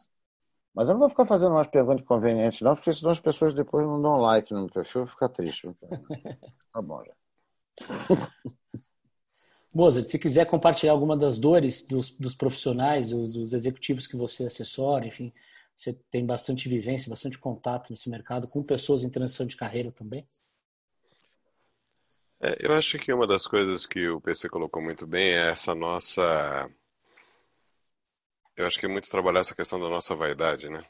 [0.74, 3.86] Mas eu não vou ficar fazendo umas perguntas inconvenientes, não, porque senão as pessoas depois
[3.86, 5.66] não dão like no meu perfil, eu ficar triste.
[6.72, 7.14] Tá bom já.
[9.76, 14.44] Mozart, se quiser compartilhar alguma das dores dos, dos profissionais, dos, dos, executivos que você
[14.44, 15.34] assessora, enfim,
[15.76, 20.26] você tem bastante vivência, bastante contato nesse mercado com pessoas em transição de carreira também?
[22.40, 25.74] É, eu acho que uma das coisas que o PC colocou muito bem é essa
[25.74, 26.70] nossa.
[28.56, 30.82] Eu acho que é muito trabalhar essa questão da nossa vaidade, né?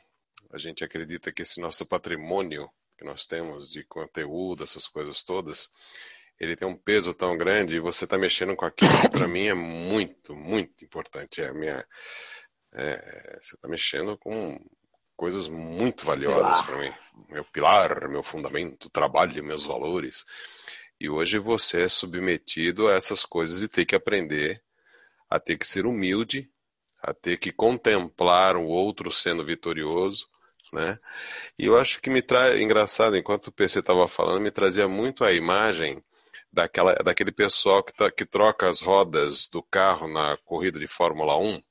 [0.53, 5.69] A gente acredita que esse nosso patrimônio que nós temos de conteúdo, essas coisas todas,
[6.39, 9.47] ele tem um peso tão grande e você está mexendo com aquilo que para mim
[9.47, 11.41] é muito, muito importante.
[11.41, 11.87] É minha,
[12.75, 14.59] é, você está mexendo com
[15.17, 16.93] coisas muito valiosas para mim.
[17.31, 20.25] Meu pilar, meu fundamento, trabalho, meus valores.
[21.01, 24.63] E hoje você é submetido a essas coisas de ter que aprender
[25.29, 26.49] a ter que ser humilde,
[27.03, 30.27] a ter que contemplar o outro sendo vitorioso,
[30.73, 30.99] né?
[31.59, 35.25] E eu acho que me traz engraçado, enquanto o PC estava falando, me trazia muito
[35.25, 36.03] a imagem
[36.57, 41.39] daquela, daquele pessoal que, tá, que troca as rodas do carro na corrida de Fórmula
[41.39, 41.63] 1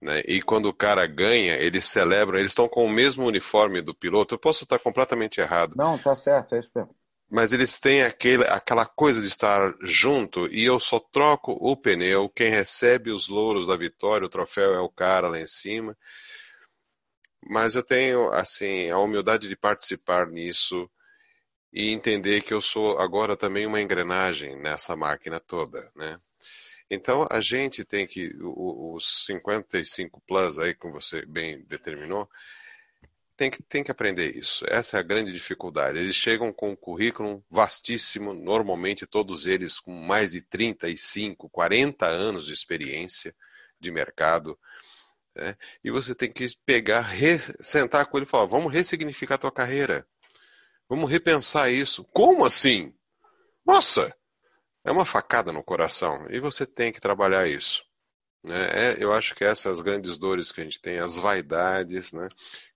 [0.00, 0.22] né?
[0.26, 4.34] E quando o cara ganha, eles celebram, eles estão com o mesmo uniforme do piloto.
[4.34, 5.74] Eu posso estar completamente errado.
[5.76, 6.96] Não, tá certo, é isso mesmo.
[7.30, 12.30] Mas eles têm aquele, aquela coisa de estar junto e eu só troco o pneu.
[12.30, 15.94] Quem recebe os louros da vitória, o troféu é o cara lá em cima.
[17.46, 20.90] mas eu tenho assim a humildade de participar nisso
[21.72, 26.20] e entender que eu sou agora também uma engrenagem nessa máquina toda, né?
[26.90, 32.28] Então a gente tem que os 55 plus aí como você bem determinou,
[33.36, 34.66] tem que, tem que aprender isso.
[34.68, 35.98] Essa é a grande dificuldade.
[35.98, 42.46] Eles chegam com um currículo vastíssimo, normalmente todos eles com mais de 35, 40 anos
[42.46, 43.34] de experiência
[43.80, 44.58] de mercado.
[45.34, 45.56] Né?
[45.82, 47.14] E você tem que pegar,
[47.60, 50.06] sentar com ele e falar: vamos ressignificar a tua carreira.
[50.90, 52.04] Vamos repensar isso.
[52.12, 52.92] Como assim?
[53.64, 54.12] Nossa!
[54.84, 56.26] É uma facada no coração.
[56.28, 57.84] E você tem que trabalhar isso.
[58.42, 58.66] Né?
[58.72, 62.28] É, eu acho que essas as grandes dores que a gente tem, as vaidades, né?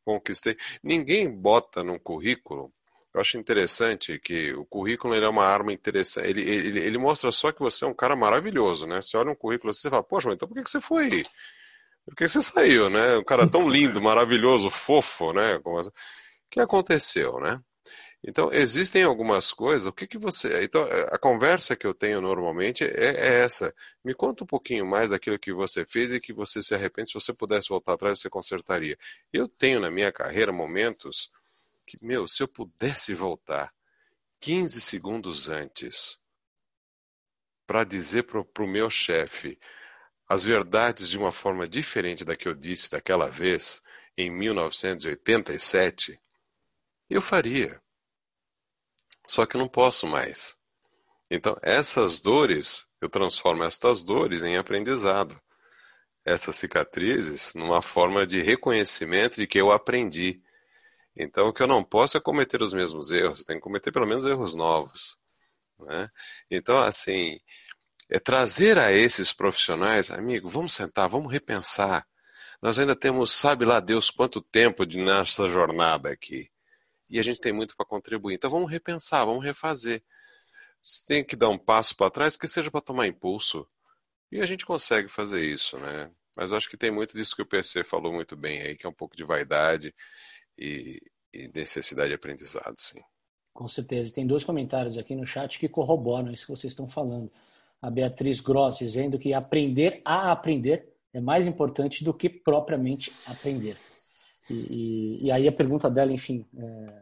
[0.04, 0.56] conquistei.
[0.80, 2.72] Ninguém bota num currículo.
[3.12, 6.28] Eu acho interessante que o currículo é uma arma interessante.
[6.28, 9.02] Ele, ele, ele mostra só que você é um cara maravilhoso, né?
[9.02, 11.24] Você olha um currículo e você fala, poxa, então por que, que você foi?
[12.04, 13.16] Por que você saiu, né?
[13.16, 15.56] Um cara tão lindo, maravilhoso, fofo, né?
[15.64, 15.90] O
[16.50, 17.60] que aconteceu, né?
[18.26, 19.86] Então, existem algumas coisas.
[19.86, 20.64] O que, que você.
[20.64, 23.74] Então, a conversa que eu tenho normalmente é, é, essa.
[24.02, 27.10] Me conta um pouquinho mais daquilo que você fez e que você se arrepende.
[27.10, 28.98] Se você pudesse voltar atrás, você consertaria.
[29.30, 31.30] Eu tenho na minha carreira momentos
[31.86, 33.70] que, meu, se eu pudesse voltar
[34.40, 36.18] 15 segundos antes
[37.66, 39.58] para dizer para o meu chefe
[40.26, 43.82] as verdades de uma forma diferente da que eu disse daquela vez,
[44.16, 46.18] em 1987,
[47.10, 47.84] eu faria
[49.26, 50.56] só que não posso mais.
[51.30, 55.40] Então, essas dores, eu transformo estas dores em aprendizado.
[56.24, 60.40] Essas cicatrizes numa forma de reconhecimento de que eu aprendi.
[61.16, 63.92] Então, o que eu não posso é cometer os mesmos erros, eu tenho que cometer
[63.92, 65.18] pelo menos erros novos.
[65.78, 66.08] Né?
[66.50, 67.38] Então, assim,
[68.10, 72.06] é trazer a esses profissionais, amigo, vamos sentar, vamos repensar.
[72.62, 76.50] Nós ainda temos, sabe lá Deus, quanto tempo de nossa jornada aqui
[77.11, 78.34] e a gente tem muito para contribuir.
[78.34, 80.02] Então vamos repensar, vamos refazer.
[80.82, 83.66] Se tem que dar um passo para trás, que seja para tomar impulso.
[84.30, 86.11] E a gente consegue fazer isso, né?
[86.36, 88.86] Mas eu acho que tem muito disso que o PC falou muito bem aí, que
[88.86, 89.94] é um pouco de vaidade
[90.59, 91.00] e,
[91.32, 93.00] e necessidade de aprendizado, sim.
[93.52, 94.12] Com certeza.
[94.12, 97.30] Tem dois comentários aqui no chat que corroboram isso que vocês estão falando.
[97.80, 103.76] A Beatriz Gross dizendo que aprender a aprender é mais importante do que propriamente aprender.
[104.49, 106.92] E, e, e, aí a pergunta dela, enfim, é,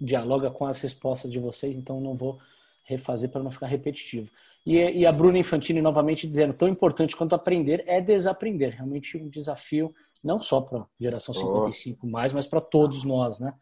[0.00, 2.38] dialoga com as respostas de vocês, então não vou
[2.84, 4.28] refazer para não ficar repetitivo.
[4.64, 8.74] E, e, a Bruna Infantini novamente dizendo, tão importante quanto aprender é desaprender.
[8.74, 12.10] Realmente um desafio, não só para a geração 55 oh.
[12.10, 13.54] mais, mas para todos nós, né?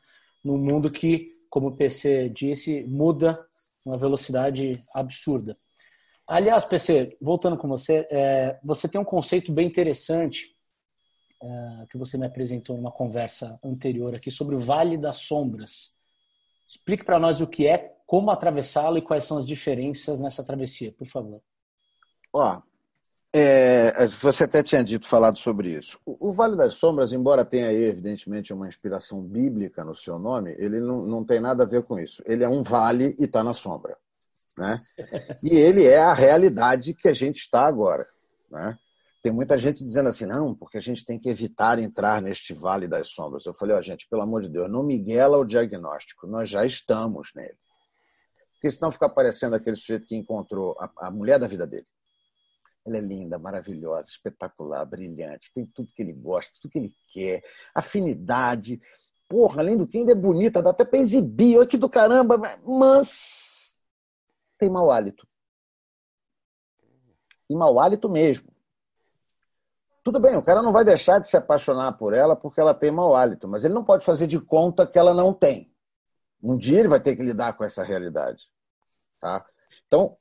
[0.44, 3.38] Num mundo que, como o PC disse, muda
[3.84, 5.56] uma velocidade absurda.
[6.26, 10.54] Aliás, PC, voltando com você, é, você tem um conceito bem interessante
[11.42, 15.96] uh, que você me apresentou numa conversa anterior aqui sobre o Vale das Sombras.
[16.66, 20.92] Explique para nós o que é, como atravessá-lo e quais são as diferenças nessa travessia,
[20.92, 21.40] por favor.
[22.32, 22.60] Ó,
[23.32, 25.98] é, você até tinha dito, falado sobre isso.
[26.04, 30.80] O, o, Vale das Sombras, embora tenha evidentemente uma inspiração bíblica no seu nome, ele
[30.80, 32.22] não, não tem nada a ver com isso.
[32.26, 33.96] Ele é um vale e está na sombra.
[34.56, 34.78] Né?
[35.42, 38.08] E ele é a realidade que a gente está agora.
[38.50, 38.78] Né?
[39.22, 42.86] Tem muita gente dizendo assim, não, porque a gente tem que evitar entrar neste vale
[42.86, 43.44] das sombras.
[43.44, 46.64] Eu falei, ó, oh, gente, pelo amor de Deus, não miguela o diagnóstico, nós já
[46.64, 47.58] estamos nele.
[48.52, 51.86] Porque senão fica parecendo aquele sujeito que encontrou a, a mulher da vida dele.
[52.86, 57.42] Ela é linda, maravilhosa, espetacular, brilhante, tem tudo que ele gosta, tudo que ele quer,
[57.74, 58.80] afinidade.
[59.28, 62.40] Porra, além do que ainda é bonita, dá até pra exibir, olha que do caramba,
[62.64, 63.74] mas
[64.58, 65.26] tem mau hálito.
[67.50, 68.57] E mau hálito mesmo.
[70.08, 72.90] Tudo bem, o cara não vai deixar de se apaixonar por ela porque ela tem
[72.90, 75.70] mau hálito, mas ele não pode fazer de conta que ela não tem.
[76.42, 78.46] Um dia ele vai ter que lidar com essa realidade.
[79.20, 79.44] Tá?
[79.86, 80.16] Então,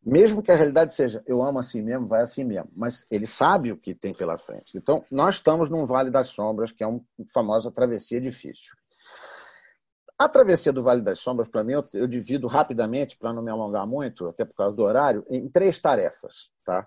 [0.00, 3.72] mesmo que a realidade seja eu amo assim mesmo, vai assim mesmo, mas ele sabe
[3.72, 4.78] o que tem pela frente.
[4.78, 7.00] Então, nós estamos num Vale das Sombras, que é uma
[7.34, 8.76] famosa travessia difícil.
[10.16, 13.88] A travessia do Vale das Sombras, para mim, eu, divido rapidamente, para não me alongar
[13.88, 16.48] muito, até por causa do horário, em três tarefas.
[16.64, 16.86] Tá?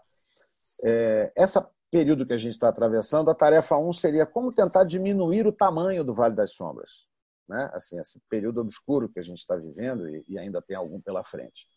[0.81, 4.83] É, essa período que a gente está atravessando, a tarefa 1 um seria como tentar
[4.83, 7.07] diminuir o tamanho do Vale das Sombras.
[7.47, 7.69] Né?
[7.73, 11.23] Assim, esse período obscuro que a gente está vivendo e, e, ainda tem algum pela
[11.23, 11.67] frente.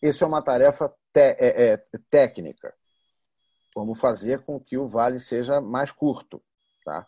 [0.00, 2.72] Isso é uma tarefa é, é, técnica.
[3.74, 6.42] Como fazer com que o vale seja mais curto.
[6.84, 7.06] Tá?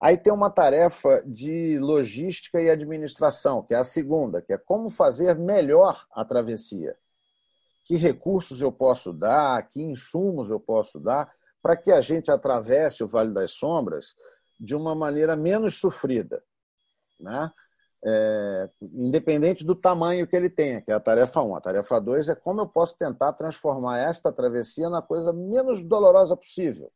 [0.00, 4.90] Aí tem uma tarefa de logística e administração, que é a segunda, que é como
[4.90, 6.96] fazer melhor a travessia.
[7.84, 11.32] Que recursos eu posso dar, que insumos eu posso dar
[11.66, 14.14] para que a gente atravesse o Vale das Sombras
[14.60, 16.40] de uma maneira menos sofrida,
[17.18, 17.50] né?
[18.04, 21.56] É, independente do tamanho que ele tenha, que é a tarefa 1.
[21.56, 26.36] A tarefa 2 é como eu posso tentar transformar esta travessia na coisa menos dolorosa
[26.36, 26.88] possível.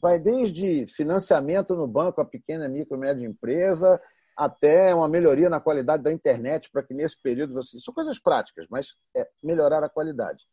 [0.00, 4.00] Vai desde financiamento no banco a pequena, micro e média empresa,
[4.36, 7.80] até uma melhoria na qualidade da internet, para que nesse período você.
[7.80, 10.44] São coisas práticas, mas é melhorar a qualidade.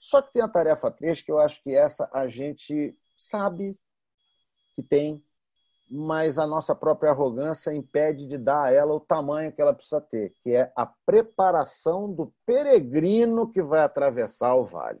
[0.00, 3.78] Só que tem a tarefa 3, que eu acho que essa a gente sabe
[4.74, 5.22] que tem,
[5.90, 10.00] mas a nossa própria arrogância impede de dar a ela o tamanho que ela precisa
[10.00, 15.00] ter, que é a preparação do peregrino que vai atravessar o vale.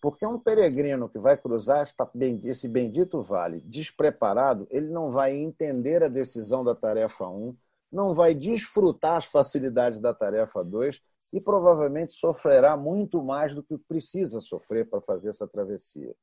[0.00, 1.86] Porque um peregrino que vai cruzar
[2.44, 7.56] esse bendito vale despreparado, ele não vai entender a decisão da tarefa 1,
[7.90, 11.02] não vai desfrutar as facilidades da tarefa 2
[11.34, 16.14] e provavelmente sofrerá muito mais do que precisa sofrer para fazer essa travessia.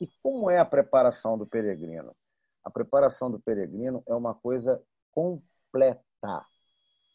[0.00, 2.14] E como é a preparação do peregrino?
[2.62, 6.46] A preparação do peregrino é uma coisa completa.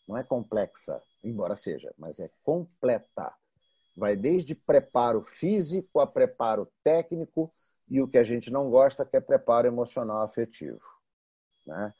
[0.06, 3.34] Não é complexa, embora seja, mas é completa.
[3.96, 7.50] Vai desde preparo físico a preparo técnico
[7.90, 10.84] e o que a gente não gosta, que é preparo emocional afetivo.
[11.66, 11.94] Né?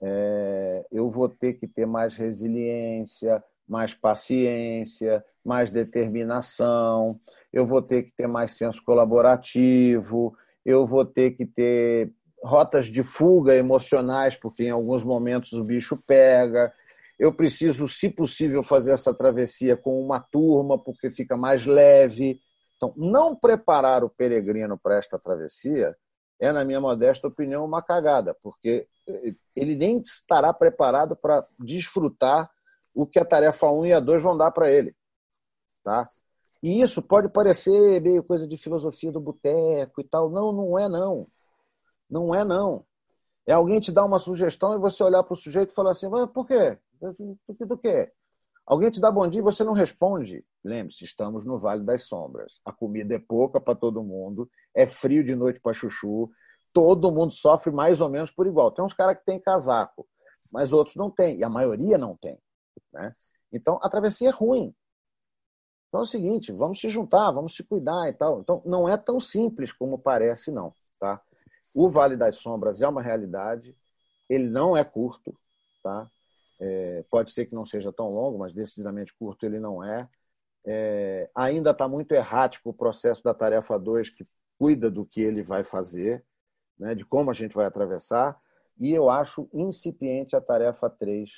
[0.00, 7.20] É, eu vou ter que ter mais resiliência, mais paciência, mais determinação,
[7.52, 12.12] eu vou ter que ter mais senso colaborativo, eu vou ter que ter
[12.42, 16.72] rotas de fuga emocionais, porque em alguns momentos o bicho pega,
[17.18, 22.40] eu preciso, se possível, fazer essa travessia com uma turma, porque fica mais leve.
[22.76, 25.96] Então, não preparar o peregrino para esta travessia
[26.38, 28.86] é, na minha modesta opinião, uma cagada, porque
[29.54, 32.50] ele nem estará preparado para desfrutar
[32.96, 34.96] o que a tarefa 1 e a 2 vão dar para ele.
[35.84, 36.08] Tá?
[36.62, 40.30] E isso pode parecer meio coisa de filosofia do boteco e tal.
[40.30, 41.28] Não, não é não.
[42.08, 42.84] Não é não.
[43.46, 46.08] É alguém te dar uma sugestão e você olhar para o sujeito e falar assim,
[46.08, 46.78] mas por quê?
[46.98, 48.10] Do, do quê?
[48.64, 50.42] Alguém te dá bom dia e você não responde.
[50.64, 52.60] Lembre-se, estamos no Vale das Sombras.
[52.64, 56.30] A comida é pouca para todo mundo, é frio de noite para chuchu,
[56.72, 58.72] todo mundo sofre mais ou menos por igual.
[58.72, 60.08] Tem uns caras que têm casaco,
[60.50, 62.40] mas outros não têm, e a maioria não tem.
[62.96, 63.14] Né?
[63.52, 64.74] Então, a travessia é ruim.
[65.88, 68.40] Então é o seguinte, vamos se juntar, vamos se cuidar e tal.
[68.40, 70.74] Então, não é tão simples como parece, não.
[70.98, 71.22] Tá?
[71.74, 73.76] O Vale das Sombras é uma realidade,
[74.28, 75.38] ele não é curto,
[75.82, 76.10] tá?
[76.58, 80.08] É, pode ser que não seja tão longo, mas decididamente curto ele não é.
[80.64, 84.26] é ainda está muito errático o processo da tarefa 2, que
[84.58, 86.24] cuida do que ele vai fazer,
[86.78, 88.40] né, de como a gente vai atravessar.
[88.78, 91.30] E eu acho incipiente a tarefa 3,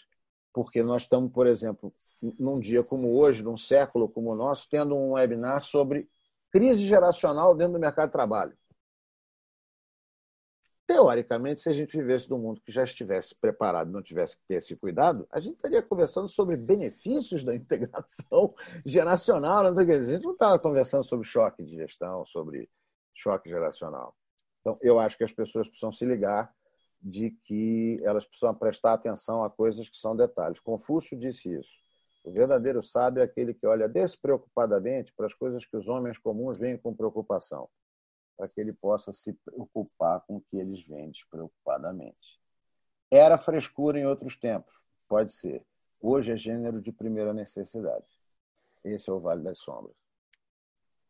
[0.59, 1.95] porque nós estamos, por exemplo,
[2.37, 6.11] num dia como hoje, num século como o nosso, tendo um webinar sobre
[6.51, 8.59] crise geracional dentro do mercado de trabalho.
[10.85, 14.55] Teoricamente, se a gente vivesse num mundo que já estivesse preparado, não tivesse que ter
[14.57, 18.53] esse cuidado, a gente estaria conversando sobre benefícios da integração
[18.85, 19.63] geracional.
[19.63, 19.93] Não sei o que.
[19.93, 22.69] A gente não estava conversando sobre choque de gestão, sobre
[23.15, 24.13] choque geracional.
[24.61, 26.53] Então, eu acho que as pessoas precisam se ligar
[27.01, 30.61] de que elas precisam prestar atenção a coisas que são detalhes.
[30.61, 31.73] Confúcio disse isso.
[32.25, 36.59] O verdadeiro sábio é aquele que olha despreocupadamente para as coisas que os homens comuns
[36.59, 37.69] veem com preocupação
[38.39, 42.41] para que ele possa se preocupar com o que eles veem despreocupadamente.
[43.11, 44.73] Era frescura em outros tempos,
[45.09, 45.67] pode ser.
[46.01, 48.07] Hoje é gênero de primeira necessidade.
[48.85, 49.97] Esse é o Vale das Sombras.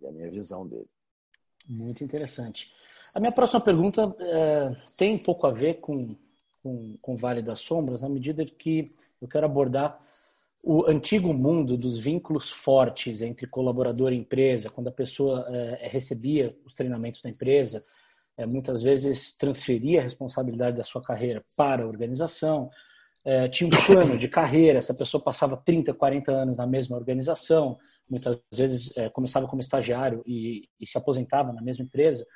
[0.00, 0.88] E a minha visão dele.
[1.68, 2.70] Muito interessante.
[3.14, 6.16] A minha próxima pergunta é, tem um pouco a ver com,
[6.62, 10.00] com, com o Vale das Sombras, na medida que eu quero abordar
[10.62, 16.56] o antigo mundo dos vínculos fortes entre colaborador e empresa, quando a pessoa é, recebia
[16.64, 17.84] os treinamentos da empresa,
[18.36, 22.70] é, muitas vezes transferia a responsabilidade da sua carreira para a organização,
[23.24, 27.78] é, tinha um plano de carreira, essa pessoa passava 30, 40 anos na mesma organização,
[28.10, 32.26] muitas vezes começava como estagiário e, e se aposentava na mesma empresa.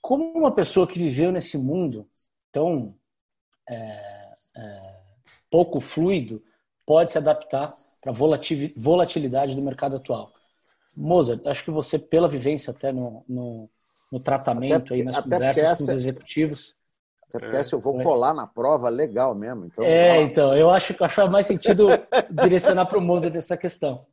[0.00, 2.08] Como uma pessoa que viveu nesse mundo
[2.50, 2.94] tão
[5.50, 6.42] pouco fluido,
[6.86, 7.68] pode se adaptar
[8.00, 8.14] para a
[8.76, 10.28] volatilidade do mercado atual.
[10.96, 13.70] Mozart, acho que você, pela vivência até no, no,
[14.10, 16.74] no tratamento, até, aí nas conversas essa, com os executivos.
[17.28, 18.02] Até porque essa eu vou é.
[18.02, 19.66] colar na prova legal mesmo.
[19.66, 21.88] Então, é, então, eu acho que faz mais sentido
[22.30, 24.06] direcionar para o Mozart essa questão.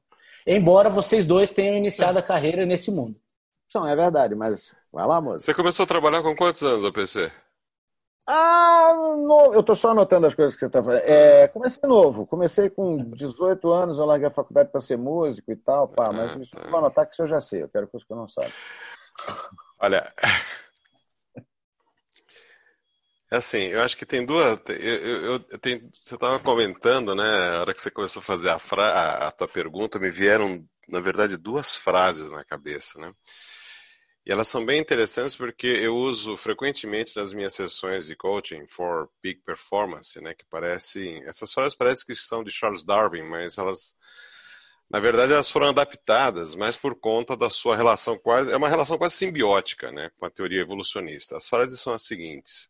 [0.51, 3.15] Embora vocês dois tenham iniciado a carreira nesse mundo.
[3.75, 5.43] Não, é verdade, mas vai lá, Mozart.
[5.43, 7.31] Você começou a trabalhar com quantos anos, APC?
[8.25, 9.53] Ah, no...
[9.53, 11.03] eu estou só anotando as coisas que você está fazendo.
[11.03, 15.55] É, comecei novo, comecei com 18 anos, eu larguei a faculdade para ser músico e
[15.55, 18.11] tal, pá, mas isso vou anotar que isso eu já sei, eu quero coisa que
[18.11, 18.51] eu não sabe.
[19.79, 20.11] Olha,
[23.37, 24.59] assim, eu acho que tem duas.
[24.67, 25.59] Eu, eu, eu
[26.01, 27.23] você estava comentando, né?
[27.55, 30.99] A hora que você começou a fazer a, fra, a, tua pergunta, me vieram, na
[30.99, 33.11] verdade, duas frases na cabeça, né?
[34.25, 39.09] E elas são bem interessantes porque eu uso frequentemente nas minhas sessões de coaching for
[39.21, 40.33] peak performance, né?
[40.33, 41.23] Que parecem.
[41.25, 43.95] Essas frases parecem que são de Charles Darwin, mas elas.
[44.91, 48.51] Na verdade, elas foram adaptadas, mas por conta da sua relação quase.
[48.51, 50.09] É uma relação quase simbiótica, né?
[50.17, 51.37] Com a teoria evolucionista.
[51.37, 52.67] As frases são as seguintes.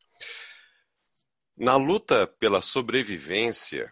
[1.60, 3.92] Na luta pela sobrevivência,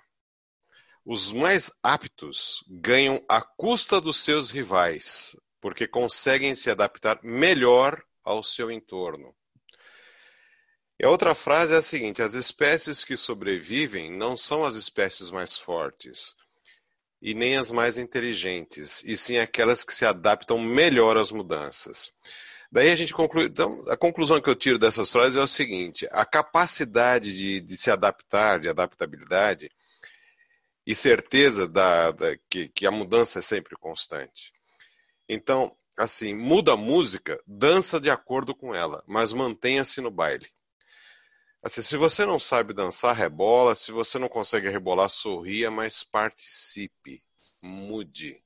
[1.03, 8.41] os mais aptos ganham à custa dos seus rivais, porque conseguem se adaptar melhor ao
[8.41, 9.35] seu entorno.
[10.97, 15.29] E a outra frase é a seguinte: as espécies que sobrevivem não são as espécies
[15.29, 16.35] mais fortes
[17.21, 22.13] e nem as mais inteligentes, e sim aquelas que se adaptam melhor às mudanças.
[22.71, 23.45] Daí a gente conclui.
[23.45, 27.77] Então, a conclusão que eu tiro dessas frases é o seguinte: a capacidade de, de
[27.77, 29.69] se adaptar, de adaptabilidade,
[30.85, 34.51] e certeza da, da que, que, a mudança é sempre constante.
[35.27, 40.47] Então, assim, muda a música, dança de acordo com ela, mas mantenha-se no baile.
[41.61, 43.75] Assim, se você não sabe dançar, rebola.
[43.75, 47.21] Se você não consegue rebolar, sorria, mas participe,
[47.61, 48.41] mude.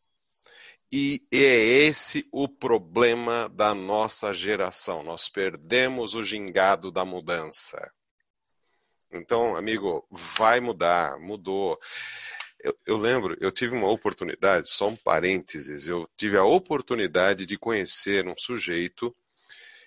[0.92, 5.02] E é esse o problema da nossa geração.
[5.02, 7.92] Nós perdemos o gingado da mudança.
[9.10, 11.80] Então, amigo, vai mudar, mudou.
[12.60, 17.58] Eu, eu, lembro, eu tive uma oportunidade, só um parênteses, eu tive a oportunidade de
[17.58, 19.16] conhecer um sujeito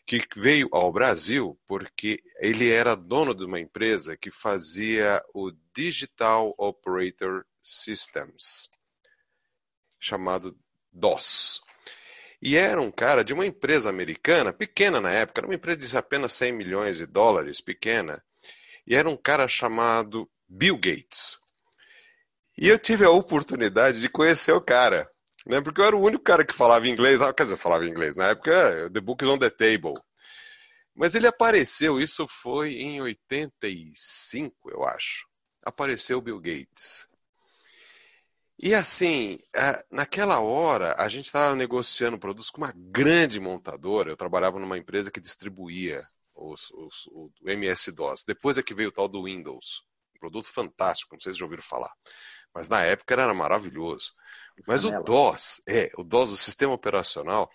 [0.07, 6.55] que veio ao Brasil porque ele era dono de uma empresa que fazia o Digital
[6.59, 8.71] Operator Systems,
[9.99, 10.59] chamado
[10.95, 11.61] DOS.
[12.41, 15.97] E era um cara de uma empresa americana, pequena na época, era uma empresa de
[15.97, 18.23] apenas 100 milhões de dólares, pequena.
[18.87, 21.39] E era um cara chamado Bill Gates.
[22.57, 25.11] E eu tive a oportunidade de conhecer o cara,
[25.47, 25.61] né?
[25.61, 28.91] Porque eu era o único cara que falava inglês, quer dizer, falava inglês na época,
[28.93, 29.95] The Book is on the Table.
[30.95, 35.27] Mas ele apareceu, isso foi em 85, eu acho.
[35.65, 37.07] Apareceu Bill Gates.
[38.65, 44.09] E assim, é, naquela hora, a gente estava negociando produtos com uma grande montadora.
[44.09, 46.03] Eu trabalhava numa empresa que distribuía
[46.35, 48.25] os, os, o MS-DOS.
[48.27, 49.83] Depois é que veio o tal do Windows.
[50.17, 51.93] Um produto fantástico, não sei se já ouviram falar.
[52.55, 54.15] Mas na época era maravilhoso.
[54.67, 57.51] Mas o DOS, é, o DOS, o sistema operacional,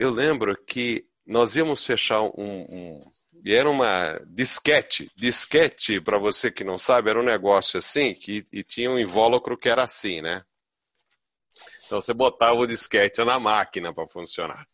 [0.00, 3.10] eu lembro que nós íamos fechar um, um
[3.44, 5.10] e era uma disquete.
[5.16, 9.56] Disquete, para você que não sabe, era um negócio assim que, e tinha um invólucro
[9.56, 10.42] que era assim, né?
[11.86, 14.66] Então você botava o disquete na máquina para funcionar.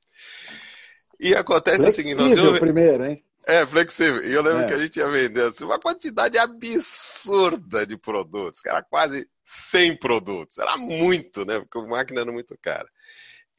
[1.21, 2.61] E acontece flexível o seguinte: nós íamos...
[2.61, 3.25] primeiro, hein?
[3.45, 4.25] É, flexível.
[4.25, 4.67] E eu lembro é.
[4.67, 9.97] que a gente ia vender assim, uma quantidade absurda de produtos, que era quase 100
[9.97, 10.59] produtos.
[10.59, 11.59] Era muito, né?
[11.59, 12.89] Porque a máquina era muito cara.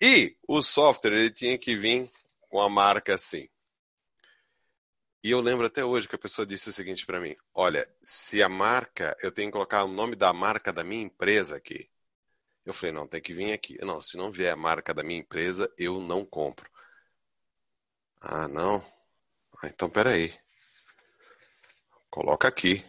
[0.02, 2.10] E o software ele tinha que vir
[2.54, 3.50] com a marca assim.
[5.24, 8.44] E eu lembro até hoje que a pessoa disse o seguinte para mim: Olha, se
[8.44, 11.90] a marca, eu tenho que colocar o nome da marca da minha empresa aqui.
[12.64, 13.76] Eu falei: Não, tem que vir aqui.
[13.84, 16.70] Não, se não vier a marca da minha empresa, eu não compro.
[18.22, 18.86] Ah, não?
[19.60, 20.32] Ah, então peraí.
[22.12, 22.86] Coloca aqui.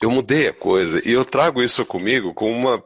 [0.00, 2.82] Eu mudei a coisa e eu trago isso comigo com uma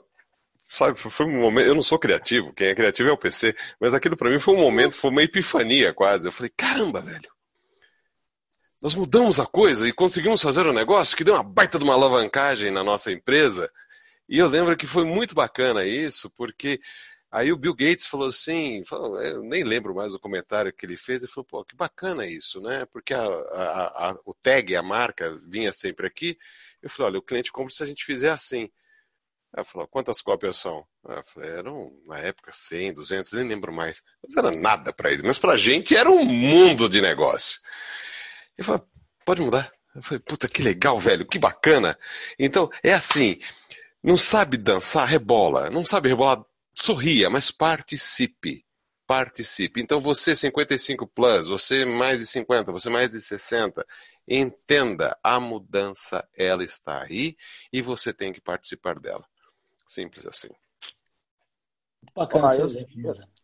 [0.73, 3.93] sabe, foi um momento, eu não sou criativo, quem é criativo é o PC, mas
[3.93, 6.27] aquilo para mim foi um momento, foi uma epifania quase.
[6.27, 7.31] Eu falei, caramba, velho,
[8.81, 11.93] nós mudamos a coisa e conseguimos fazer um negócio que deu uma baita de uma
[11.93, 13.71] alavancagem na nossa empresa.
[14.27, 16.81] E eu lembro que foi muito bacana isso, porque
[17.31, 20.97] aí o Bill Gates falou assim, falou, eu nem lembro mais o comentário que ele
[20.97, 22.87] fez, ele falou, pô, que bacana isso, né?
[22.87, 26.39] Porque a, a, a, o tag, a marca, vinha sempre aqui.
[26.83, 28.71] Eu falei, olha, o cliente compra se a gente fizer assim.
[29.55, 30.87] Ela falou, quantas cópias são?
[31.07, 34.03] Eu falei, eram, na época, 100, 200, nem lembro mais.
[34.23, 35.23] Mas era nada para ele.
[35.23, 37.61] Mas para a gente era um mundo de negócio.
[38.57, 38.89] Ele falou,
[39.27, 39.71] pode mudar.
[39.95, 41.99] Eu falei, puta, que legal, velho, que bacana.
[42.39, 43.39] Então, é assim,
[44.03, 45.69] não sabe dançar, rebola.
[45.69, 46.43] Não sabe rebolar,
[46.75, 48.65] sorria, mas participe.
[49.07, 49.83] Participe.
[49.83, 53.85] Então, você 55 plus, você mais de 50, você mais de 60,
[54.27, 57.37] entenda, a mudança, ela está aí
[57.71, 59.27] e você tem que participar dela.
[59.87, 60.49] Simples assim.
[62.15, 62.69] Bacana ah, eu,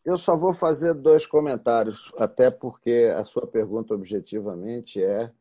[0.04, 5.32] eu só vou fazer dois comentários, até porque a sua pergunta objetivamente é,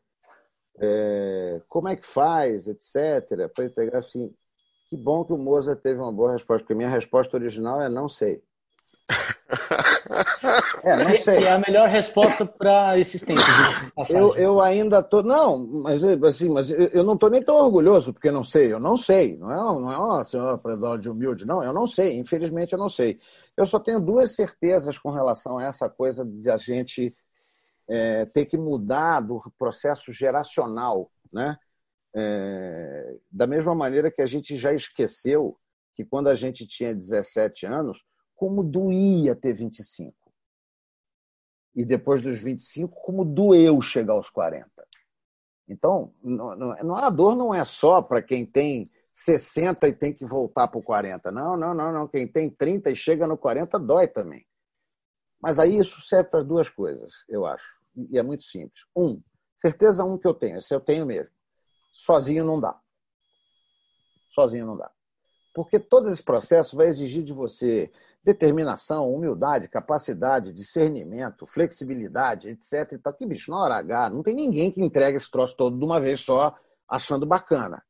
[0.79, 3.49] é como é que faz, etc.
[3.53, 4.33] Para pegar assim,
[4.89, 8.07] que bom que o Moza teve uma boa resposta, porque minha resposta original é não
[8.07, 8.41] sei.
[10.83, 11.39] É, não sei.
[11.39, 13.43] E é a melhor resposta para esses tempos.
[14.09, 15.23] Eu, eu ainda tô.
[15.23, 18.73] Não, mas assim, mas eu não estou nem tão orgulhoso porque não sei.
[18.73, 19.37] Eu não sei.
[19.37, 20.59] Não é, não é uma senhora
[20.97, 21.63] de humilde, não.
[21.63, 22.17] Eu não sei.
[22.17, 23.19] Infelizmente, eu não sei.
[23.55, 27.15] Eu só tenho duas certezas com relação a essa coisa de a gente
[27.89, 31.57] é, ter que mudar do processo geracional, né?
[32.13, 35.57] É, da mesma maneira que a gente já esqueceu
[35.95, 38.03] que quando a gente tinha 17 anos,
[38.37, 40.15] como doía ter 25.
[41.75, 44.69] E depois dos 25, como doeu chegar aos 40.
[45.67, 50.23] Então, não, não, a dor não é só para quem tem 60 e tem que
[50.23, 51.31] voltar para o 40.
[51.31, 52.07] Não, não, não, não.
[52.07, 54.45] Quem tem 30 e chega no 40 dói também.
[55.41, 57.75] Mas aí isso serve para duas coisas, eu acho.
[58.11, 58.85] E é muito simples.
[58.95, 59.21] Um,
[59.55, 61.31] certeza um que eu tenho, esse eu tenho mesmo.
[61.91, 62.79] Sozinho não dá.
[64.29, 64.91] Sozinho não dá.
[65.53, 67.91] Porque todo esse processo vai exigir de você
[68.27, 72.91] determinação, humildade, capacidade, discernimento, flexibilidade, etc.
[72.91, 73.13] E tal.
[73.13, 75.97] Que bicho, na hora H, não tem ninguém que entregue esse troço todo de uma
[75.97, 76.53] vez só,
[76.89, 77.81] achando bacana.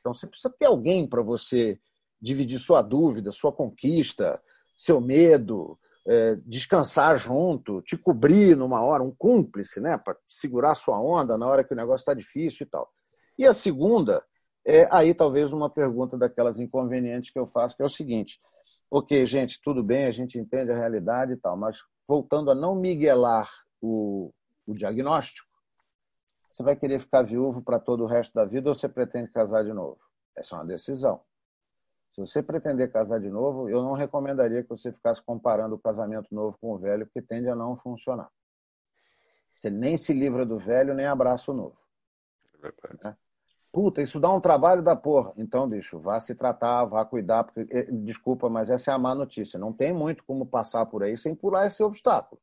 [0.00, 1.78] Então você precisa ter alguém para você
[2.18, 4.40] dividir sua dúvida, sua conquista,
[4.74, 10.98] seu medo, é, descansar junto, te cobrir numa hora, um cúmplice, né, para segurar sua
[10.98, 12.90] onda na hora que o negócio está difícil e tal.
[13.38, 14.24] E a segunda
[14.66, 18.40] é aí talvez uma pergunta daquelas inconvenientes que eu faço, que é o seguinte:
[18.92, 22.74] ok, gente, tudo bem, a gente entende a realidade e tal, mas voltando a não
[22.74, 24.30] miguelar o,
[24.66, 25.48] o diagnóstico,
[26.46, 29.64] você vai querer ficar viúvo para todo o resto da vida ou você pretende casar
[29.64, 29.98] de novo?
[30.36, 31.22] Essa é uma decisão.
[32.10, 36.28] Se você pretender casar de novo, eu não recomendaria que você ficasse comparando o casamento
[36.30, 38.30] novo com o velho, porque tende a não funcionar.
[39.56, 41.78] Você nem se livra do velho, nem abraça o novo.
[42.54, 42.98] É verdade.
[43.02, 43.16] Né?
[43.72, 45.32] Puta, isso dá um trabalho da porra.
[45.34, 49.14] Então, bicho, vá se tratar, vá cuidar, porque, eh, desculpa, mas essa é a má
[49.14, 49.58] notícia.
[49.58, 52.38] Não tem muito como passar por aí sem pular esse obstáculo.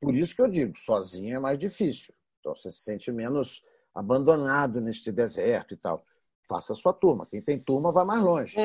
[0.00, 2.14] Por isso que eu digo, sozinho é mais difícil.
[2.40, 3.62] Então, você se sente menos
[3.94, 6.02] abandonado neste deserto e tal.
[6.48, 7.26] Faça a sua turma.
[7.26, 8.56] Quem tem turma vai mais longe.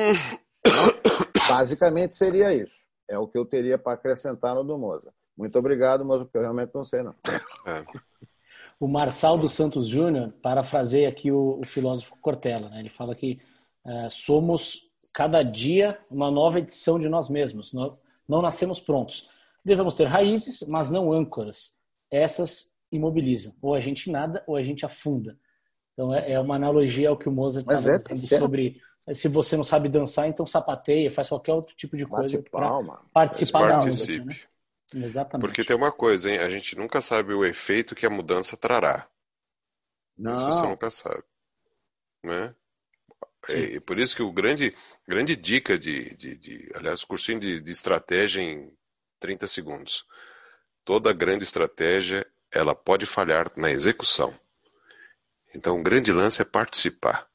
[1.46, 2.86] Basicamente seria isso.
[3.06, 5.12] É o que eu teria para acrescentar no do Moza.
[5.36, 7.14] Muito obrigado, Moza, porque eu realmente não sei, não.
[7.66, 7.84] É.
[8.84, 12.68] O Marçal dos Santos Júnior parafraseia aqui o, o, filósofo Cortella.
[12.68, 12.80] Né?
[12.80, 13.40] Ele fala que
[13.82, 14.82] é, somos
[15.14, 17.72] cada dia uma nova edição de nós mesmos.
[17.72, 17.96] Não,
[18.28, 19.30] não nascemos prontos.
[19.64, 21.78] Devemos ter raízes, mas não âncoras.
[22.10, 23.54] Essas imobilizam.
[23.62, 25.38] Ou a gente nada ou a gente afunda.
[25.94, 28.82] Então é, é uma analogia ao que o Mozart está é, tá sobre
[29.14, 32.82] se você não sabe dançar, então sapateia, faz qualquer outro tipo de coisa para
[33.14, 34.26] participar da música.
[34.26, 34.36] Né?
[34.94, 35.46] Exatamente.
[35.46, 36.38] Porque tem uma coisa, hein?
[36.38, 39.08] A gente nunca sabe o efeito que a mudança trará.
[40.16, 40.32] Não.
[40.32, 41.24] Isso você nunca sabe.
[42.22, 42.54] Né?
[43.48, 44.74] É, por isso que o grande,
[45.06, 48.72] grande dica de, de, de aliás, cursinho de, de estratégia em
[49.20, 50.06] 30 segundos.
[50.84, 54.34] Toda grande estratégia, ela pode falhar na execução.
[55.54, 57.28] Então, o grande lance é participar.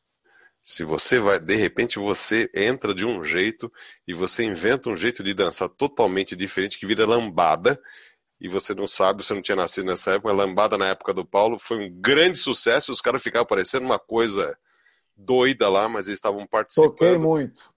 [0.69, 3.73] Se você vai, de repente, você entra de um jeito
[4.07, 7.81] e você inventa um jeito de dançar totalmente diferente que vira lambada
[8.39, 11.25] e você não sabe, você não tinha nascido nessa época, a lambada na época do
[11.25, 14.55] Paulo foi um grande sucesso, os caras ficavam parecendo uma coisa
[15.17, 16.91] doida lá, mas eles estavam participando.
[16.91, 17.73] Toquei muito.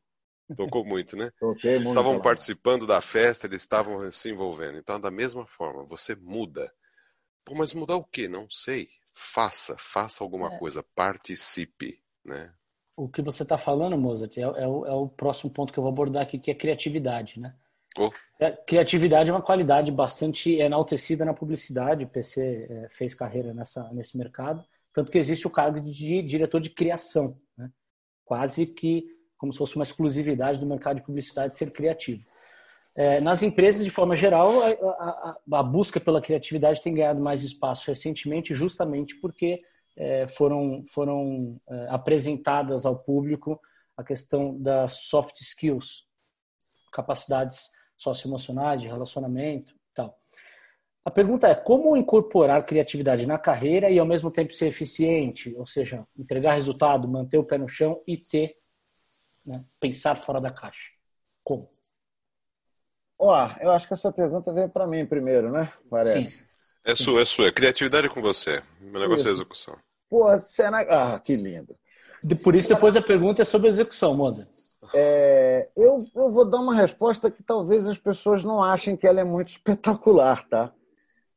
[0.54, 1.32] Tocou muito, né?
[1.40, 1.98] Toquei muito.
[1.98, 4.76] Estavam participando da festa, eles estavam se envolvendo.
[4.76, 6.70] Então, da mesma forma, você muda.
[7.42, 8.28] Pô, mas mudar o quê?
[8.28, 8.90] Não sei.
[9.14, 10.58] Faça, faça alguma é.
[10.58, 12.52] coisa, participe, né?
[12.96, 15.82] O que você está falando, Mozart, é, é, o, é, o, próximo ponto que eu
[15.82, 17.54] vou abordar aqui, que é criatividade, né?
[17.98, 18.10] Oh.
[18.66, 22.04] criatividade é uma qualidade bastante enaltecida na publicidade.
[22.04, 24.64] O PC é, fez carreira nessa, nesse mercado,
[24.94, 27.70] tanto que existe o cargo de diretor de criação, né?
[28.24, 32.24] quase que como se fosse uma exclusividade do mercado de publicidade ser criativo.
[32.94, 37.42] É, nas empresas, de forma geral, a, a, a, busca pela criatividade tem ganhado mais
[37.42, 39.60] espaço recentemente, justamente porque é,
[40.28, 43.60] foram, foram é, apresentadas ao público
[43.96, 46.06] a questão das soft skills,
[46.92, 50.18] capacidades socioemocionais, de relacionamento e tal.
[51.04, 55.66] A pergunta é como incorporar criatividade na carreira e ao mesmo tempo ser eficiente, ou
[55.66, 58.56] seja, entregar resultado, manter o pé no chão e ter,
[59.44, 60.90] né, pensar fora da caixa.
[61.42, 61.68] Como?
[63.18, 65.72] Ó, oh, eu acho que essa pergunta vem para mim primeiro, né?
[65.90, 66.38] Parece.
[66.38, 66.51] Sim.
[66.84, 67.52] É sua, é sua.
[67.52, 68.62] Criatividade é com você.
[68.80, 69.28] Meu negócio isso.
[69.28, 69.76] é execução.
[70.10, 70.80] Pô, será...
[70.90, 71.76] Ah, que lindo.
[72.42, 74.48] Por isso, depois a pergunta é sobre execução, Moza.
[74.94, 79.20] É, eu, eu vou dar uma resposta que talvez as pessoas não achem que ela
[79.20, 80.72] é muito espetacular, tá?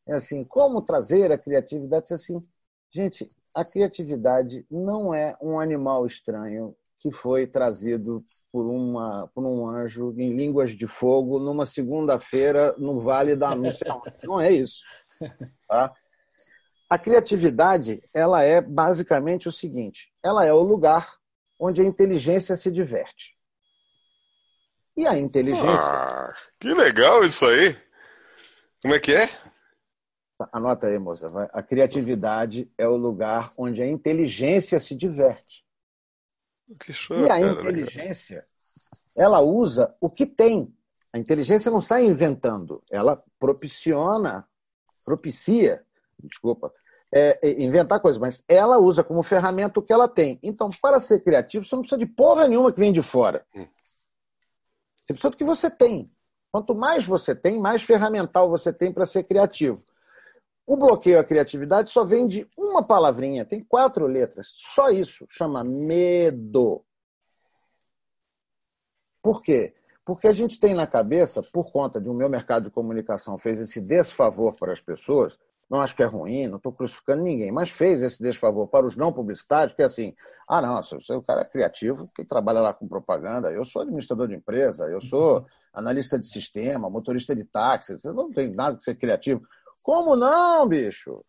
[0.08, 2.14] É assim, como trazer a criatividade?
[2.14, 2.42] Assim,
[2.92, 9.68] gente, a criatividade não é um animal estranho que foi trazido por, uma, por um
[9.68, 13.86] anjo em línguas de fogo numa segunda-feira no Vale da Anúncia.
[14.24, 14.84] Não é isso.
[15.68, 15.94] Tá?
[16.90, 21.18] A criatividade ela é basicamente o seguinte: ela é o lugar
[21.60, 23.36] onde a inteligência se diverte.
[24.96, 25.76] E a inteligência.
[25.76, 27.76] Ah, que legal isso aí!
[28.82, 29.30] Como é que é?
[30.52, 31.28] Anota aí, moça.
[31.52, 35.66] A criatividade é o lugar onde a inteligência se diverte.
[36.80, 38.46] Que show, e a cara, inteligência,
[39.16, 40.74] ela usa o que tem.
[41.14, 44.48] A inteligência não sai inventando, ela propiciona,
[45.06, 45.86] propicia,
[46.20, 46.74] desculpa,
[47.14, 50.40] é, é, inventar coisas, mas ela usa como ferramenta o que ela tem.
[50.44, 53.46] Então, para ser criativo, você não precisa de porra nenhuma que vem de fora.
[53.56, 53.68] Hum.
[55.00, 56.12] Você precisa do que você tem.
[56.52, 59.84] Quanto mais você tem, mais ferramental você tem para ser criativo.
[60.66, 64.48] O bloqueio à criatividade só vem de uma palavrinha, tem quatro letras.
[64.58, 66.84] Só isso, chama medo.
[69.22, 69.76] Por quê?
[70.06, 73.40] Porque a gente tem na cabeça, por conta de o um meu mercado de comunicação
[73.40, 77.52] fez esse desfavor para as pessoas, não acho que é ruim, não estou crucificando ninguém,
[77.52, 80.16] mas fez esse desfavor para os não publicitários, que é assim,
[80.48, 84.28] ah, não, você, o cara é criativo, que trabalha lá com propaganda, eu sou administrador
[84.28, 85.44] de empresa, eu sou
[85.74, 89.42] analista de sistema, motorista de táxi, você não tem nada que ser criativo.
[89.82, 91.26] Como não, bicho?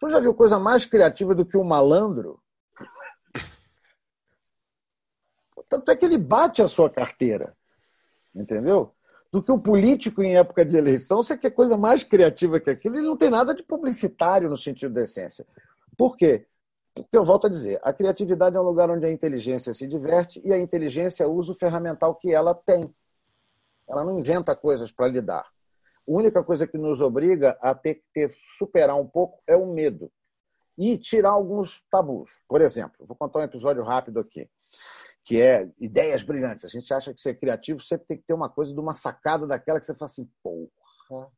[0.00, 2.40] Tu já viu coisa mais criativa do que um malandro?
[5.68, 7.57] Tanto é que ele bate a sua carteira.
[8.38, 8.94] Entendeu?
[9.30, 12.96] Do que o político em época de eleição, você quer coisa mais criativa que aquilo,
[12.96, 15.46] ele não tem nada de publicitário no sentido da essência.
[15.96, 16.46] Por quê?
[16.94, 20.40] Porque eu volto a dizer, a criatividade é um lugar onde a inteligência se diverte
[20.44, 22.80] e a inteligência usa o ferramental que ela tem.
[23.88, 25.42] Ela não inventa coisas para lidar.
[25.42, 29.66] A única coisa que nos obriga a ter que ter, superar um pouco é o
[29.66, 30.10] medo
[30.76, 32.40] e tirar alguns tabus.
[32.48, 34.48] Por exemplo, vou contar um episódio rápido aqui,
[35.28, 36.64] que é ideias brilhantes.
[36.64, 39.46] A gente acha que ser criativo sempre tem que ter uma coisa de uma sacada
[39.46, 41.30] daquela que você fala assim, porra,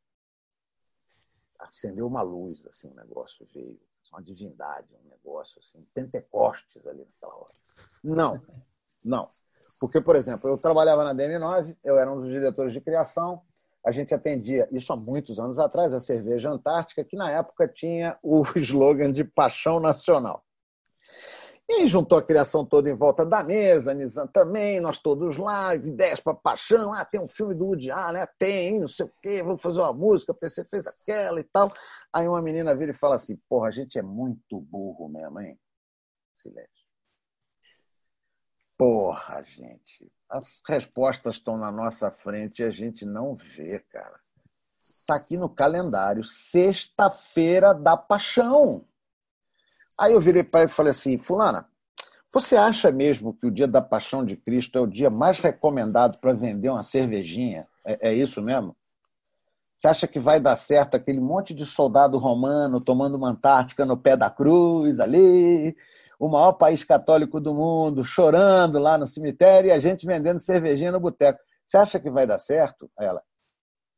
[1.59, 3.77] acendeu uma luz, assim, um negócio veio,
[4.13, 7.53] uma divindade, um negócio assim, Pentecostes ali naquela hora.
[8.01, 8.41] Não,
[9.03, 9.29] não.
[9.77, 13.41] Porque, por exemplo, eu trabalhava na DM9, eu era um dos diretores de criação,
[13.85, 18.17] a gente atendia, isso há muitos anos atrás, a cerveja Antártica, que na época tinha
[18.23, 20.45] o slogan de paixão nacional.
[21.73, 26.19] E juntou a criação toda em volta da mesa, Nizam também, nós todos lá, ideias
[26.19, 26.93] para paixão.
[26.93, 29.93] Ah, tem um filme do Woody Allen, tem, não sei o quê, vamos fazer uma
[29.93, 31.71] música, PC fez aquela e tal.
[32.11, 35.57] Aí uma menina vira e fala assim: porra, a gente é muito burro mesmo, hein?
[36.33, 36.85] Silêncio.
[38.77, 44.19] Porra, gente, as respostas estão na nossa frente e a gente não vê, cara.
[44.81, 48.85] Está aqui no calendário, sexta-feira da paixão.
[50.01, 51.69] Aí eu virei para ele e falei assim: Fulana,
[52.33, 56.17] você acha mesmo que o dia da paixão de Cristo é o dia mais recomendado
[56.17, 57.67] para vender uma cervejinha?
[57.85, 58.75] É, é, isso mesmo?
[59.75, 63.95] Você acha que vai dar certo aquele monte de soldado romano tomando uma Antártica no
[63.95, 65.77] pé da cruz ali,
[66.19, 70.91] o maior país católico do mundo, chorando lá no cemitério e a gente vendendo cervejinha
[70.91, 71.39] no boteco.
[71.67, 72.89] Você acha que vai dar certo?
[72.99, 73.21] Ela,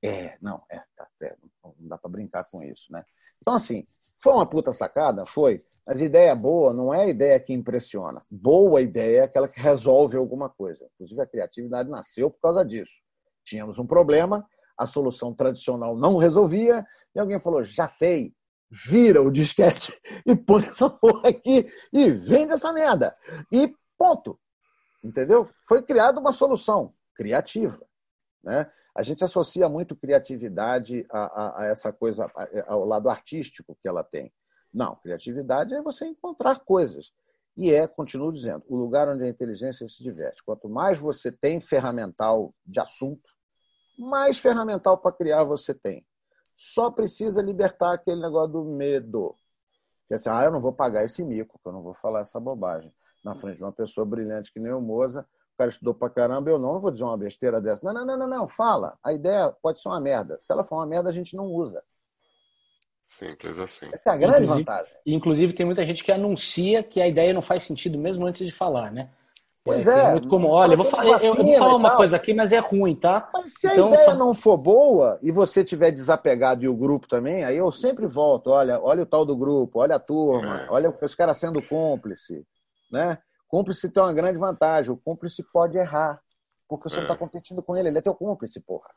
[0.04, 1.34] é, não, é, tá, é
[1.64, 3.06] não dá para brincar com isso, né?
[3.42, 3.88] Então, assim,
[4.20, 5.26] foi uma puta sacada?
[5.26, 5.64] Foi.
[5.86, 8.22] Mas ideia boa não é a ideia que impressiona.
[8.32, 10.88] Boa ideia é aquela que resolve alguma coisa.
[10.96, 13.02] Inclusive, a criatividade nasceu por causa disso.
[13.44, 18.34] Tínhamos um problema, a solução tradicional não resolvia, e alguém falou: já sei,
[18.72, 19.94] vira o disquete
[20.26, 23.16] e põe essa porra aqui e vende essa merda.
[23.52, 24.40] E ponto.
[25.04, 25.50] Entendeu?
[25.68, 27.80] Foi criada uma solução criativa.
[28.42, 28.72] Né?
[28.96, 32.32] A gente associa muito criatividade a, a, a essa coisa,
[32.68, 34.32] ao lado artístico que ela tem.
[34.74, 37.12] Não, criatividade é você encontrar coisas.
[37.56, 40.44] E é, continuo dizendo, o lugar onde a inteligência se diverte.
[40.44, 43.30] Quanto mais você tem ferramental de assunto,
[43.98, 46.04] mais ferramental para criar você tem
[46.56, 49.36] só precisa libertar aquele negócio do medo.
[50.08, 52.22] Que é assim, ah, eu não vou pagar esse mico, que eu não vou falar
[52.22, 52.94] essa bobagem.
[53.24, 55.22] Na frente de uma pessoa brilhante que nem o Moza,
[55.54, 57.86] o cara estudou pra caramba, eu não, vou dizer uma besteira dessa.
[57.86, 58.98] Não, não, não, não, não, fala.
[59.04, 60.38] A ideia pode ser uma merda.
[60.40, 61.84] Se ela for uma merda, a gente não usa.
[63.06, 63.88] Simples assim.
[63.94, 64.94] Essa é a grande inclusive, vantagem.
[65.06, 68.52] Inclusive, tem muita gente que anuncia que a ideia não faz sentido mesmo antes de
[68.52, 69.10] falar, né?
[69.64, 69.98] Pois é.
[69.98, 70.50] é, é muito comum.
[70.50, 73.30] Olha, eu vou, falar, eu, eu vou falar uma coisa aqui, mas é ruim, tá?
[73.34, 77.08] Mas se então, a ideia não for boa e você tiver desapegado e o grupo
[77.08, 78.48] também, aí eu sempre volto.
[78.48, 80.68] Olha, olha o tal do grupo, olha a turma, é.
[80.70, 82.46] olha os caras sendo cúmplice,
[82.92, 83.18] né?
[83.48, 84.92] Cúmplice tem uma grande vantagem.
[84.92, 86.20] O cúmplice pode errar,
[86.68, 86.98] porque você é.
[86.98, 87.88] não está competindo com ele.
[87.88, 88.90] Ele é teu cúmplice, porra.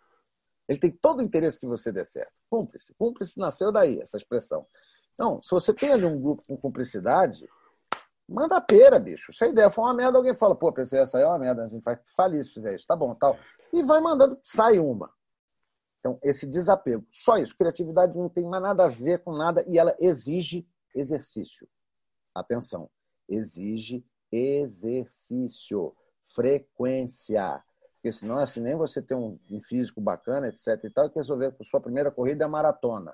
[0.68, 2.32] Ele tem todo o interesse que você dê certo.
[2.50, 2.94] Cúmplice.
[2.94, 4.66] Cúmplice nasceu daí, essa expressão.
[5.14, 7.48] Então, se você tem ali um grupo com cumplicidade,
[8.28, 9.32] Manda a pera, bicho.
[9.32, 11.64] Se a ideia for uma merda, alguém fala, pô, pensei, essa aí é uma merda,
[11.64, 12.86] a gente vai falir se fizer isso.
[12.86, 13.38] Tá bom, tal.
[13.72, 15.12] E vai mandando, sai uma.
[16.00, 17.06] Então, esse desapego.
[17.12, 17.56] Só isso.
[17.56, 21.68] Criatividade não tem mais nada a ver com nada e ela exige exercício.
[22.34, 22.90] Atenção.
[23.28, 25.94] Exige exercício.
[26.34, 27.62] Frequência.
[28.06, 31.50] Porque senão, assim, nem você ter um, um físico bacana, etc e tal, e resolver
[31.56, 33.12] que sua primeira corrida é maratona.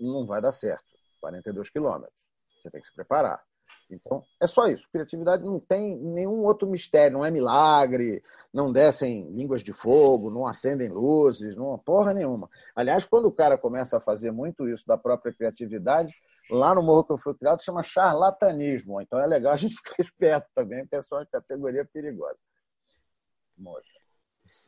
[0.00, 0.84] Não vai dar certo.
[1.20, 2.14] 42 quilômetros.
[2.62, 3.42] Você tem que se preparar.
[3.90, 4.88] Então, é só isso.
[4.92, 8.22] Criatividade não tem nenhum outro mistério, não é milagre,
[8.54, 12.48] não descem línguas de fogo, não acendem luzes, não porra nenhuma.
[12.76, 16.14] Aliás, quando o cara começa a fazer muito isso da própria criatividade,
[16.48, 19.00] lá no morro que eu fui criado chama charlatanismo.
[19.00, 22.38] Então é legal a gente ficar esperto também, porque é só uma categoria perigosa.
[23.56, 23.92] Moça.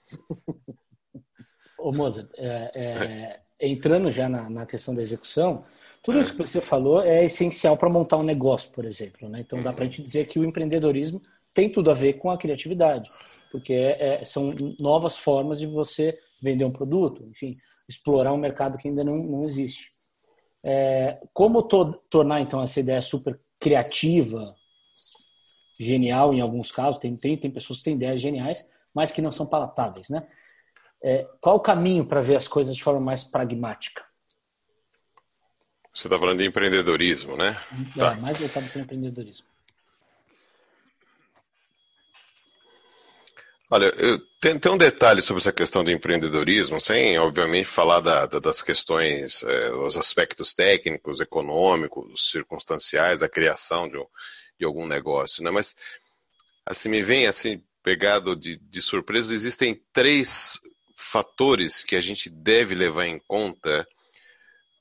[1.78, 5.64] Ô, Moza, é, é, entrando já na, na questão da execução,
[6.02, 9.28] tudo isso que você falou é essencial para montar um negócio, por exemplo.
[9.28, 9.40] Né?
[9.40, 11.22] Então, dá para a gente dizer que o empreendedorismo
[11.54, 13.10] tem tudo a ver com a criatividade,
[13.50, 17.52] porque é, é, são novas formas de você vender um produto, enfim,
[17.88, 19.90] explorar um mercado que ainda não, não existe.
[20.62, 24.54] É, como to tornar, então, essa ideia super criativa,
[25.80, 28.64] genial em alguns casos, tem, tem, tem pessoas que têm ideias geniais,
[28.98, 30.26] mas que não são palatáveis, né?
[31.00, 34.04] É, qual o caminho para ver as coisas de forma mais pragmática?
[35.94, 37.56] Você está falando de empreendedorismo, né?
[37.96, 38.14] É, tá.
[38.16, 39.46] mais voltado para o empreendedorismo.
[43.70, 48.26] Olha, eu, tem, tem, um detalhe sobre essa questão de empreendedorismo, sem, obviamente, falar da,
[48.26, 54.04] da, das questões, é, os aspectos técnicos, econômicos, circunstanciais da criação de,
[54.58, 55.52] de algum negócio, né?
[55.52, 55.76] Mas,
[56.66, 60.60] assim, me vem, assim, pegado de, de surpresa, existem três
[60.94, 63.88] fatores que a gente deve levar em conta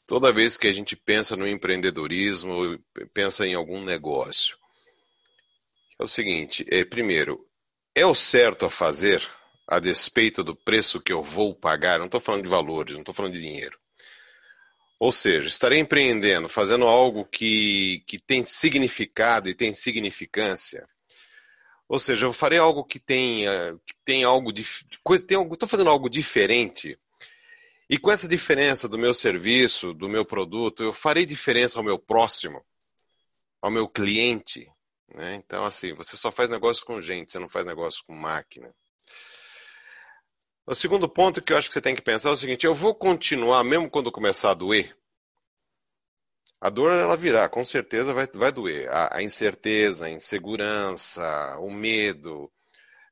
[0.06, 2.78] toda vez que a gente pensa no empreendedorismo,
[3.14, 4.58] pensa em algum negócio.
[5.98, 7.48] É o seguinte, é, primeiro,
[7.96, 9.26] é o certo a fazer
[9.66, 12.00] a despeito do preço que eu vou pagar?
[12.00, 13.80] Não estou falando de valores, não estou falando de dinheiro.
[15.00, 20.86] Ou seja, estarei empreendendo, fazendo algo que, que tem significado e tem significância.
[21.90, 23.46] Ou seja, eu farei algo que tem,
[23.86, 24.66] que tem algo de
[25.04, 26.98] coisa, tem algo, estou fazendo algo diferente
[27.90, 31.98] e com essa diferença do meu serviço, do meu produto, eu farei diferença ao meu
[31.98, 32.62] próximo,
[33.62, 34.70] ao meu cliente.
[35.14, 35.36] Né?
[35.36, 38.74] Então, assim, você só faz negócio com gente, você não faz negócio com máquina.
[40.66, 42.74] O segundo ponto que eu acho que você tem que pensar é o seguinte: eu
[42.74, 44.94] vou continuar, mesmo quando começar a doer.
[46.60, 48.90] A dor, ela virá, com certeza vai, vai doer.
[48.90, 52.52] A, a incerteza, a insegurança, o medo,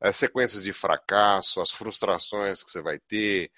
[0.02, 3.52] as sequências de fracasso, as frustrações que você vai ter,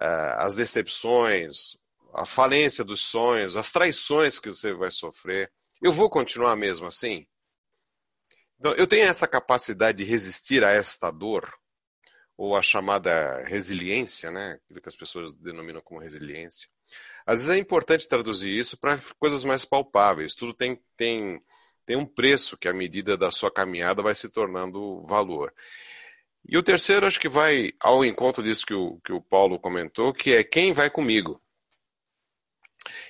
[0.00, 1.76] as decepções,
[2.14, 5.52] a falência dos sonhos, as traições que você vai sofrer.
[5.80, 7.26] Eu vou continuar mesmo assim?
[8.58, 11.52] Então, eu tenho essa capacidade de resistir a esta dor,
[12.36, 14.58] ou a chamada resiliência, né?
[14.64, 16.68] aquilo que as pessoas denominam como resiliência.
[17.26, 20.34] Às vezes é importante traduzir isso para coisas mais palpáveis.
[20.34, 21.40] Tudo tem, tem,
[21.86, 25.52] tem um preço que, à medida da sua caminhada, vai se tornando valor.
[26.48, 30.12] E o terceiro, acho que vai ao encontro disso que o, que o Paulo comentou,
[30.12, 31.40] que é quem vai comigo.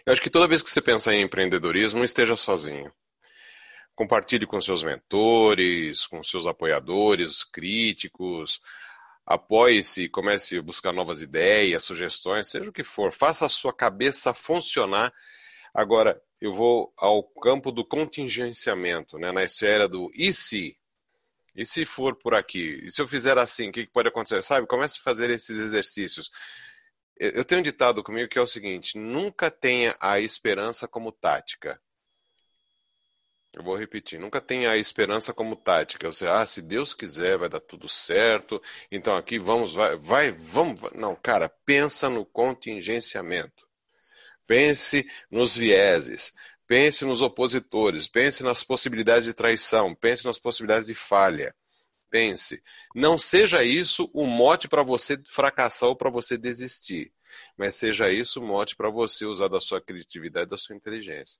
[0.04, 2.92] Eu acho que toda vez que você pensar em empreendedorismo, não esteja sozinho.
[3.94, 8.60] Compartilhe com seus mentores, com seus apoiadores, críticos.
[9.24, 13.12] Apoie-se, comece a buscar novas ideias, sugestões, seja o que for.
[13.12, 15.12] Faça a sua cabeça funcionar.
[15.72, 20.76] Agora, eu vou ao campo do contingenciamento, né, na esfera do e se,
[21.54, 22.80] e se for por aqui?
[22.84, 24.42] E se eu fizer assim, o que pode acontecer?
[24.42, 26.30] Sabe, comece a fazer esses exercícios.
[27.16, 31.80] Eu tenho um ditado comigo que é o seguinte: nunca tenha a esperança como tática.
[33.52, 36.10] Eu vou repetir, nunca tenha a esperança como tática.
[36.10, 38.62] Você, ah, se Deus quiser, vai dar tudo certo.
[38.90, 40.80] Então aqui vamos, vai, vai, vamos.
[40.94, 43.68] Não, cara, pensa no contingenciamento.
[44.46, 46.32] Pense nos vieses.
[46.66, 51.54] Pense nos opositores, pense nas possibilidades de traição, pense nas possibilidades de falha.
[52.10, 52.62] Pense.
[52.94, 57.12] Não seja isso o mote para você fracassar ou para você desistir,
[57.58, 61.38] mas seja isso o mote para você usar da sua criatividade, da sua inteligência.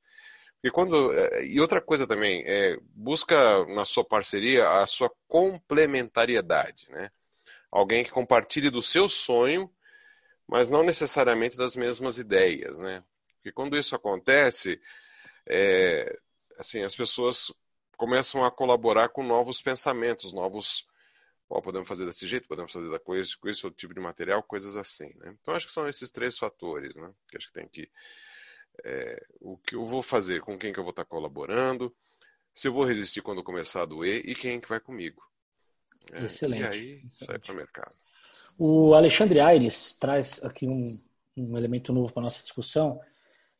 [0.63, 6.87] E, quando, é, e outra coisa também, é, busca na sua parceria a sua complementariedade.
[6.91, 7.11] Né?
[7.71, 9.71] Alguém que compartilhe do seu sonho,
[10.47, 12.79] mas não necessariamente das mesmas ideias.
[12.79, 13.03] Né?
[13.37, 14.81] Porque quando isso acontece,
[15.47, 16.17] é,
[16.59, 17.53] assim, as pessoas
[17.97, 20.87] começam a colaborar com novos pensamentos, novos.
[21.49, 24.43] Oh, podemos fazer desse jeito, podemos fazer com esse, com esse outro tipo de material,
[24.43, 25.13] coisas assim.
[25.17, 25.37] Né?
[25.41, 27.13] Então, acho que são esses três fatores né?
[27.29, 27.91] que acho que tem que.
[28.85, 31.95] É, o que eu vou fazer, com quem que eu vou estar colaborando,
[32.53, 35.23] se eu vou resistir quando começar a doer e quem que vai comigo.
[36.13, 36.63] É, Excelente.
[36.63, 37.25] E aí Excelente.
[37.25, 37.95] sai para o mercado.
[38.59, 40.99] O Alexandre Aires traz aqui um,
[41.37, 43.01] um elemento novo para nossa discussão.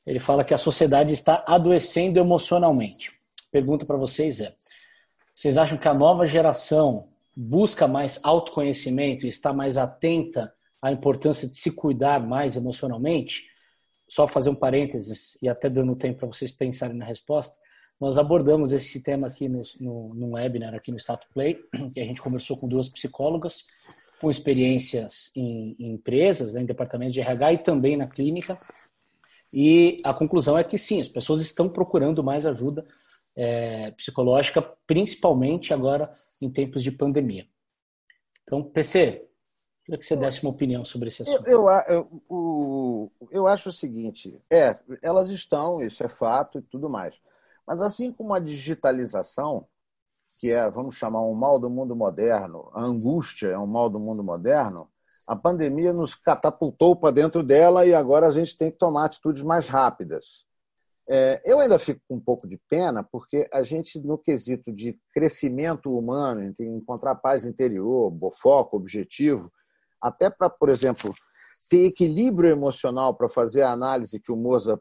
[0.07, 3.21] Ele fala que a sociedade está adoecendo emocionalmente.
[3.51, 4.55] Pergunta para vocês é:
[5.35, 11.49] vocês acham que a nova geração busca mais autoconhecimento e está mais atenta à importância
[11.49, 13.51] de se cuidar mais emocionalmente?
[14.13, 17.59] Só fazer um parênteses e até dando tempo para vocês pensarem na resposta.
[17.99, 21.59] Nós abordamos esse tema aqui no, no, webinar, aqui no Status Play,
[21.95, 23.65] que a gente conversou com duas psicólogas
[24.21, 28.59] com experiências em, em empresas, né, em departamentos de RH e também na clínica.
[29.51, 32.85] E a conclusão é que sim, as pessoas estão procurando mais ajuda
[33.35, 36.13] é, psicológica, principalmente agora
[36.43, 37.47] em tempos de pandemia.
[38.43, 39.27] Então, PC,
[39.85, 41.47] queria que você desse uma opinião sobre esse assunto.
[41.47, 46.63] Eu, eu, eu, o, eu acho o seguinte: é, elas estão, isso é fato e
[46.63, 47.15] tudo mais.
[47.67, 49.67] Mas assim como a digitalização,
[50.41, 54.01] que é, vamos chamar, um mal do mundo moderno, a angústia é um mal do
[54.01, 54.89] mundo moderno,
[55.27, 59.43] a pandemia nos catapultou para dentro dela e agora a gente tem que tomar atitudes
[59.43, 60.45] mais rápidas.
[61.09, 64.99] É, eu ainda fico com um pouco de pena, porque a gente, no quesito de
[65.13, 69.53] crescimento humano, encontrar paz interior, foco, objetivo,
[70.03, 71.15] até para, por exemplo,
[71.71, 74.81] ter equilíbrio emocional para fazer a análise que o Moza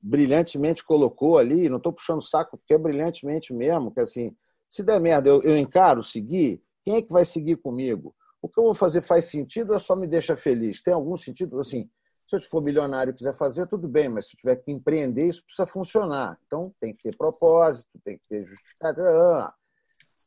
[0.00, 4.34] brilhantemente colocou ali, não estou puxando saco porque é brilhantemente mesmo, que assim,
[4.70, 8.14] se der merda, eu, eu encaro seguir, quem é que vai seguir comigo?
[8.40, 10.82] O que eu vou fazer faz sentido ou só me deixa feliz?
[10.82, 11.58] Tem algum sentido?
[11.58, 11.88] Assim,
[12.28, 15.28] se eu for milionário e quiser fazer, tudo bem, mas se eu tiver que empreender,
[15.28, 16.38] isso precisa funcionar.
[16.46, 19.54] Então, tem que ter propósito, tem que ter justificativa.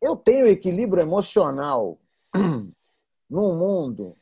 [0.02, 2.00] Eu tenho equilíbrio emocional
[3.30, 4.18] num mundo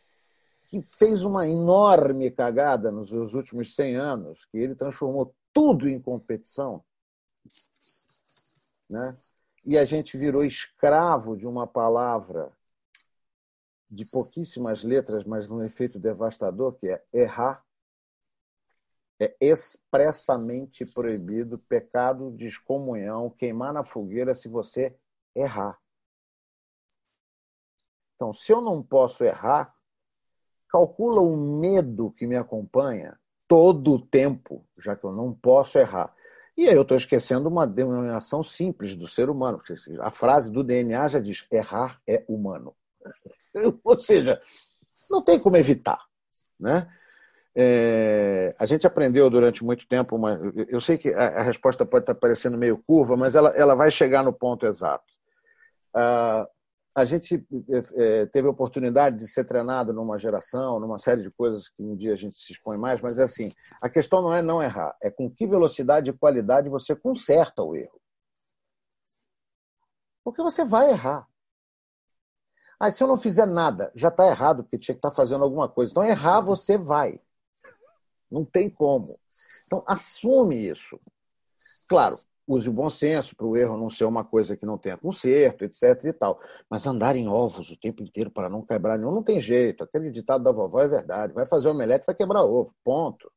[0.65, 6.83] que fez uma enorme cagada nos últimos 100 anos, que ele transformou tudo em competição,
[8.89, 9.15] né?
[9.65, 12.51] e a gente virou escravo de uma palavra
[13.89, 17.63] de pouquíssimas letras, mas num efeito devastador, que é errar.
[19.19, 24.95] É expressamente proibido pecado de excomunhão, queimar na fogueira se você
[25.33, 25.79] errar.
[28.25, 29.71] Então, se eu não posso errar,
[30.67, 36.11] calcula o medo que me acompanha todo o tempo, já que eu não posso errar.
[36.57, 39.61] E aí eu estou esquecendo uma denominação simples do ser humano.
[39.99, 42.75] A frase do DNA já diz: errar é humano.
[43.83, 44.41] Ou seja,
[45.07, 46.03] não tem como evitar.
[46.59, 46.91] Né?
[47.53, 52.03] É, a gente aprendeu durante muito tempo, uma, eu sei que a, a, resposta pode
[52.03, 55.05] estar parecendo meio curva, mas ela, ela vai chegar no ponto exato.
[55.93, 56.47] Ah,
[56.95, 57.45] a gente
[57.95, 61.93] é, teve a oportunidade de ser treinado numa geração, numa série de coisas que um
[61.93, 63.51] dia a gente se expõe mais, mas é assim,
[63.81, 67.75] a questão não é não errar, é com que velocidade e qualidade você conserta o
[67.75, 67.99] erro.
[70.23, 71.27] Porque você vai errar.
[72.79, 75.43] Ah, se eu não fizer nada, já está errado, porque tinha que estar tá fazendo
[75.43, 75.91] alguma coisa.
[75.91, 77.19] Então, errar você vai.
[78.31, 79.19] Não tem como.
[79.65, 80.99] Então, assume isso.
[81.87, 82.17] Claro,
[82.47, 85.63] use o bom senso para o erro não ser uma coisa que não tenha conserto,
[85.63, 86.03] etc.
[86.05, 86.39] e tal.
[86.69, 89.83] Mas andar em ovos o tempo inteiro para não quebrar nenhum, não tem jeito.
[89.83, 91.33] Aquele ditado da vovó é verdade.
[91.33, 92.73] Vai fazer omelete, vai quebrar ovo.
[92.83, 93.31] Ponto.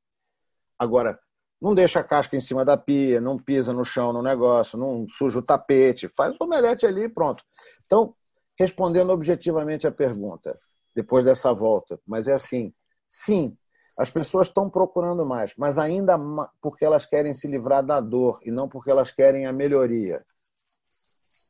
[0.79, 1.19] Agora,
[1.61, 5.07] não deixa a casca em cima da pia, não pisa no chão no negócio, não
[5.09, 7.43] suja o tapete, faz o omelete ali e pronto.
[7.85, 8.15] Então,
[8.59, 10.55] respondendo objetivamente a pergunta,
[10.95, 12.73] depois dessa volta, mas é assim,
[13.09, 13.57] sim,
[13.99, 16.17] as pessoas estão procurando mais, mas ainda
[16.63, 20.25] porque elas querem se livrar da dor e não porque elas querem a melhoria.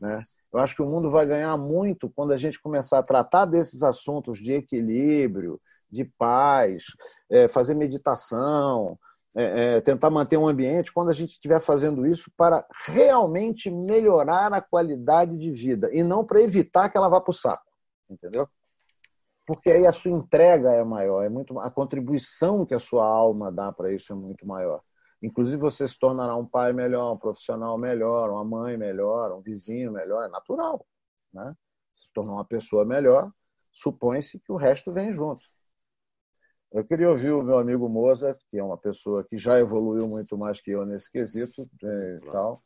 [0.00, 0.24] Né?
[0.50, 3.82] Eu acho que o mundo vai ganhar muito quando a gente começar a tratar desses
[3.82, 5.60] assuntos de equilíbrio,
[5.90, 6.84] de paz,
[7.30, 8.98] é, fazer meditação,
[9.36, 14.54] é, é, tentar manter um ambiente, quando a gente estiver fazendo isso para realmente melhorar
[14.54, 17.70] a qualidade de vida e não para evitar que ela vá para o saco.
[18.08, 18.48] Entendeu?
[19.48, 23.50] Porque aí a sua entrega é maior, é muito a contribuição que a sua alma
[23.50, 24.82] dá para isso é muito maior.
[25.22, 29.90] Inclusive você se tornará um pai melhor, um profissional melhor, uma mãe melhor, um vizinho
[29.90, 30.86] melhor, é natural,
[31.32, 31.56] né?
[31.94, 33.32] Se tornar uma pessoa melhor,
[33.72, 35.42] supõe-se que o resto vem junto.
[36.70, 40.36] Eu queria ouvir o meu amigo Mozart, que é uma pessoa que já evoluiu muito
[40.36, 42.62] mais que eu nesse quesito né, e tal.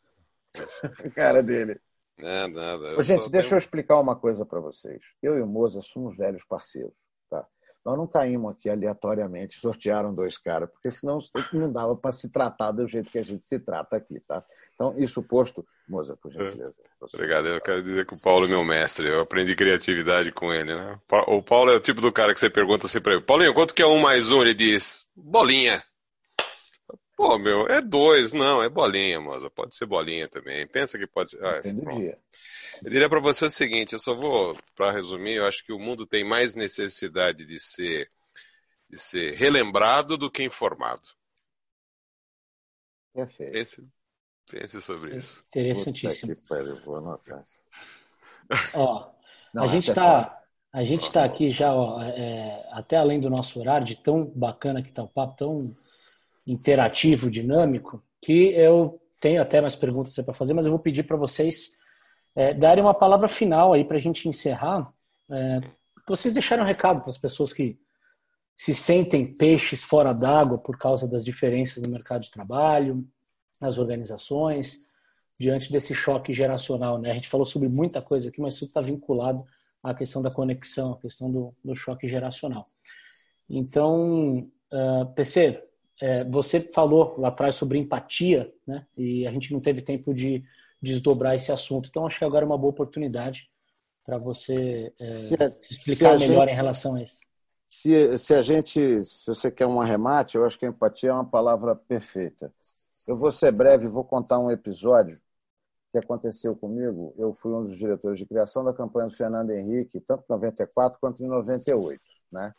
[1.15, 1.81] cara dele.
[2.19, 2.97] É, nada.
[2.97, 3.57] Ô, gente, deixa tenho...
[3.57, 5.01] eu explicar uma coisa para vocês.
[5.23, 6.95] Eu e o Moza somos velhos parceiros.
[7.29, 7.47] Tá?
[7.85, 11.19] Nós não caímos aqui aleatoriamente, sortearam dois caras, porque senão
[11.53, 14.21] não dava para se tratar do jeito que a gente se trata aqui.
[14.21, 14.45] Tá?
[14.75, 16.81] Então, isso posto, Moza, por gentileza.
[17.13, 17.49] Obrigado.
[17.49, 19.09] Eu quero dizer que o Paulo é meu mestre.
[19.09, 20.75] Eu aprendi criatividade com ele.
[20.75, 20.99] Né?
[21.27, 23.75] O Paulo é o tipo do cara que você pergunta assim para ele: Paulinho, quanto
[23.75, 24.43] que é um mais um?
[24.43, 25.83] Ele diz: bolinha.
[27.23, 29.49] Pô, meu, é dois, não, é bolinha, moça.
[29.49, 30.67] Pode ser bolinha também.
[30.67, 31.47] Pensa que pode ser.
[31.47, 32.19] Ah, dia.
[32.83, 35.79] Eu diria para você o seguinte: eu só vou, para resumir, eu acho que o
[35.79, 38.11] mundo tem mais necessidade de ser,
[38.91, 41.03] de ser relembrado do que informado.
[43.15, 43.53] Perfeito.
[43.53, 43.89] Pense,
[44.51, 45.45] pense sobre isso.
[45.47, 46.35] Interessantíssimo.
[46.35, 47.45] Puta que pariu, vou anotar.
[48.75, 49.13] Ó,
[49.55, 50.43] Não, a gente essa é está
[50.73, 54.83] a gente está aqui já, ó, é, até além do nosso horário, de tão bacana
[54.83, 55.77] que está o papo, tão
[56.47, 61.17] interativo, dinâmico, que eu tenho até mais perguntas para fazer, mas eu vou pedir para
[61.17, 61.79] vocês
[62.35, 64.93] é, darem uma palavra final aí para a gente encerrar.
[65.31, 65.61] É,
[66.09, 67.79] vocês deixarem um recado para as pessoas que
[68.55, 73.07] se sentem peixes fora d'água por causa das diferenças no mercado de trabalho,
[73.61, 74.89] nas organizações,
[75.39, 76.99] diante desse choque geracional.
[76.99, 77.11] Né?
[77.11, 79.45] A gente falou sobre muita coisa aqui, mas tudo está vinculado
[79.83, 82.67] à questão da conexão, à questão do, do choque geracional.
[83.49, 85.63] Então, uh, PC,
[86.01, 88.87] é, você falou lá atrás sobre empatia, né?
[88.97, 90.45] E a gente não teve tempo de
[90.81, 91.89] desdobrar esse assunto.
[91.89, 93.51] Então, acho que agora é uma boa oportunidade
[94.05, 97.21] para você é, se, se explicar se melhor gente, em relação a isso.
[97.67, 101.13] Se, se a gente, se você quer um arremate, eu acho que a empatia é
[101.13, 102.53] uma palavra perfeita.
[103.07, 105.19] Eu vou ser breve, vou contar um episódio
[105.91, 107.15] que aconteceu comigo.
[107.17, 110.99] Eu fui um dos diretores de criação da campanha do Fernando Henrique, tanto em 94
[111.01, 112.01] quanto em 98,
[112.31, 112.53] né?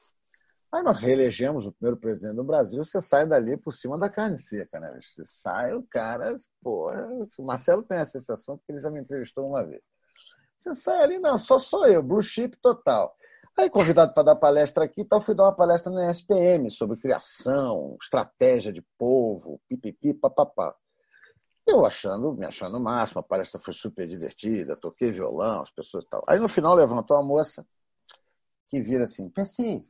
[0.73, 4.39] Aí nós reelegemos o primeiro presidente do Brasil, você sai dali por cima da carne
[4.39, 4.99] seca, né?
[5.03, 9.47] Você sai, o cara, porra, o Marcelo conhece esse assunto, que ele já me entrevistou
[9.47, 9.83] uma vez.
[10.57, 13.15] Você sai ali, não, só sou eu, blue chip total.
[13.55, 17.95] Aí, convidado para dar palestra aqui, então fui dar uma palestra na SPM sobre criação,
[18.01, 20.75] estratégia de povo, pipipi, papapá.
[21.67, 26.03] Eu achando, me achando o máximo, a palestra foi super divertida, toquei violão, as pessoas
[26.03, 26.23] e tal.
[26.27, 27.63] Aí no final levantou a moça
[28.65, 29.87] que vira assim, pensei,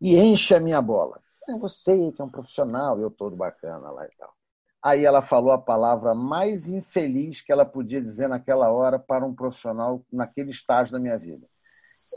[0.00, 1.20] e enche a minha bola.
[1.48, 4.34] É você que é um profissional, eu todo bacana lá e tal.
[4.82, 9.34] Aí ela falou a palavra mais infeliz que ela podia dizer naquela hora para um
[9.34, 11.46] profissional naquele estágio da minha vida.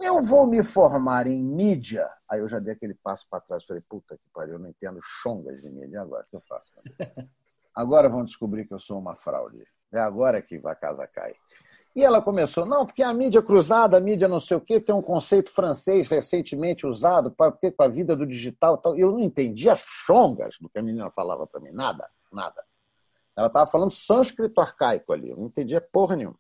[0.02, 2.10] Eu vou me formar em mídia.
[2.30, 3.66] Aí eu já dei aquele passo para trás.
[3.66, 6.02] Falei, puta que pariu, eu não entendo chongas de mídia.
[6.02, 6.72] Agora o que eu faço?
[7.76, 9.64] Agora vão descobrir que eu sou uma fraude.
[9.92, 11.34] É agora que a casa cai.
[12.00, 14.96] E ela começou, não, porque a mídia cruzada, a mídia não sei o quê, tem
[14.96, 18.98] um conceito francês recentemente usado para, para a vida do digital e tal.
[18.98, 22.64] Eu não entendia chongas do que a menina falava para mim, nada, nada.
[23.36, 26.40] Ela estava falando sânscrito arcaico ali, eu não entendia porra nenhuma.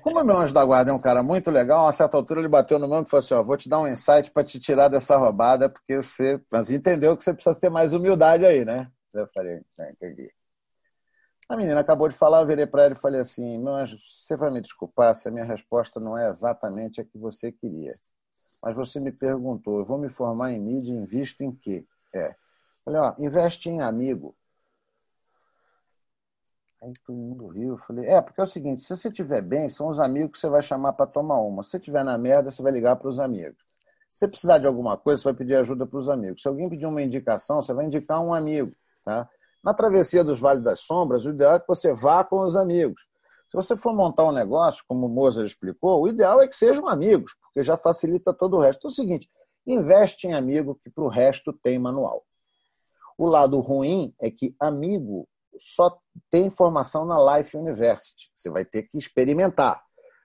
[0.00, 2.48] Como o meu anjo da guarda é um cara muito legal, a certa altura ele
[2.48, 4.88] bateu no mão e falou assim: ó, vou te dar um insight para te tirar
[4.88, 6.40] dessa roubada, porque você.
[6.50, 8.90] Mas entendeu que você precisa ter mais humildade aí, né?
[9.12, 9.60] Eu falei,
[9.90, 10.32] entendi.
[11.52, 14.34] A menina acabou de falar, eu virei para ela e falei assim: meu anjo, você
[14.34, 17.92] vai me desculpar se a minha resposta não é exatamente a que você queria.
[18.62, 21.84] Mas você me perguntou: eu vou me formar em mídia, invisto em quê?
[22.14, 22.34] É.
[22.82, 24.34] Falei: ó, investe em amigo.
[26.82, 27.76] Aí todo mundo riu.
[27.86, 30.48] Falei: é, porque é o seguinte: se você estiver bem, são os amigos que você
[30.48, 31.62] vai chamar para tomar uma.
[31.62, 33.62] Se você estiver na merda, você vai ligar para os amigos.
[34.10, 36.40] Se você precisar de alguma coisa, você vai pedir ajuda para os amigos.
[36.40, 38.74] Se alguém pedir uma indicação, você vai indicar um amigo.
[39.04, 39.28] Tá?
[39.62, 43.00] Na travessia dos Vales das Sombras, o ideal é que você vá com os amigos.
[43.46, 46.88] Se você for montar um negócio, como o Mozart explicou, o ideal é que sejam
[46.88, 48.78] amigos, porque já facilita todo o resto.
[48.78, 49.30] Então é o seguinte,
[49.66, 52.24] investe em amigo, que para o resto tem manual.
[53.16, 55.28] O lado ruim é que amigo
[55.60, 55.96] só
[56.30, 58.30] tem informação na Life University.
[58.34, 59.82] Você vai ter que experimentar.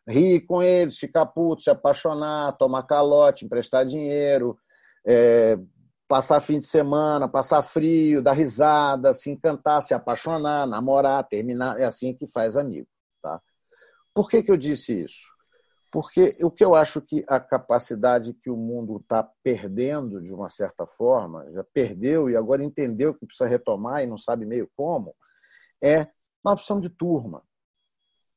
[0.08, 4.58] Rir com eles, ficar puto, se apaixonar, tomar calote, emprestar dinheiro,
[5.06, 5.60] é,
[6.08, 11.80] passar fim de semana, passar frio, dar risada, se encantar, se apaixonar, namorar, terminar.
[11.80, 12.88] É assim que faz amigo.
[13.22, 13.42] Tá?
[14.14, 15.36] Por que, que eu disse isso?
[15.92, 20.50] Porque o que eu acho que a capacidade que o mundo está perdendo, de uma
[20.50, 25.16] certa forma, já perdeu e agora entendeu que precisa retomar e não sabe meio como,
[25.82, 26.08] é
[26.44, 27.44] na opção de turma.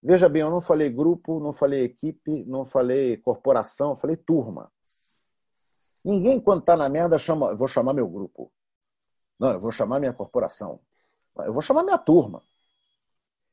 [0.02, 4.70] Veja bem, eu não falei grupo, não falei equipe, não falei corporação, falei turma.
[6.04, 8.50] Ninguém, quando está na merda, chama, vou chamar meu grupo.
[9.38, 10.80] Não, eu vou chamar minha corporação.
[11.38, 12.42] Eu vou chamar minha turma.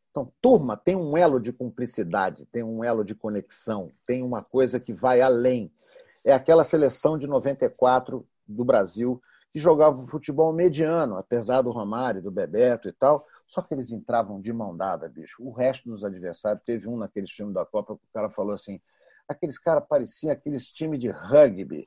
[0.09, 4.79] Então, turma tem um elo de cumplicidade, tem um elo de conexão, tem uma coisa
[4.79, 5.71] que vai além.
[6.23, 9.21] É aquela seleção de 94 do Brasil
[9.51, 14.41] que jogava futebol mediano, apesar do Romário, do Bebeto e tal, só que eles entravam
[14.41, 15.41] de mão dada, bicho.
[15.43, 18.81] O resto dos adversários, teve um naqueles times da Copa que o cara falou assim:
[19.27, 21.85] aqueles caras pareciam aqueles times de rugby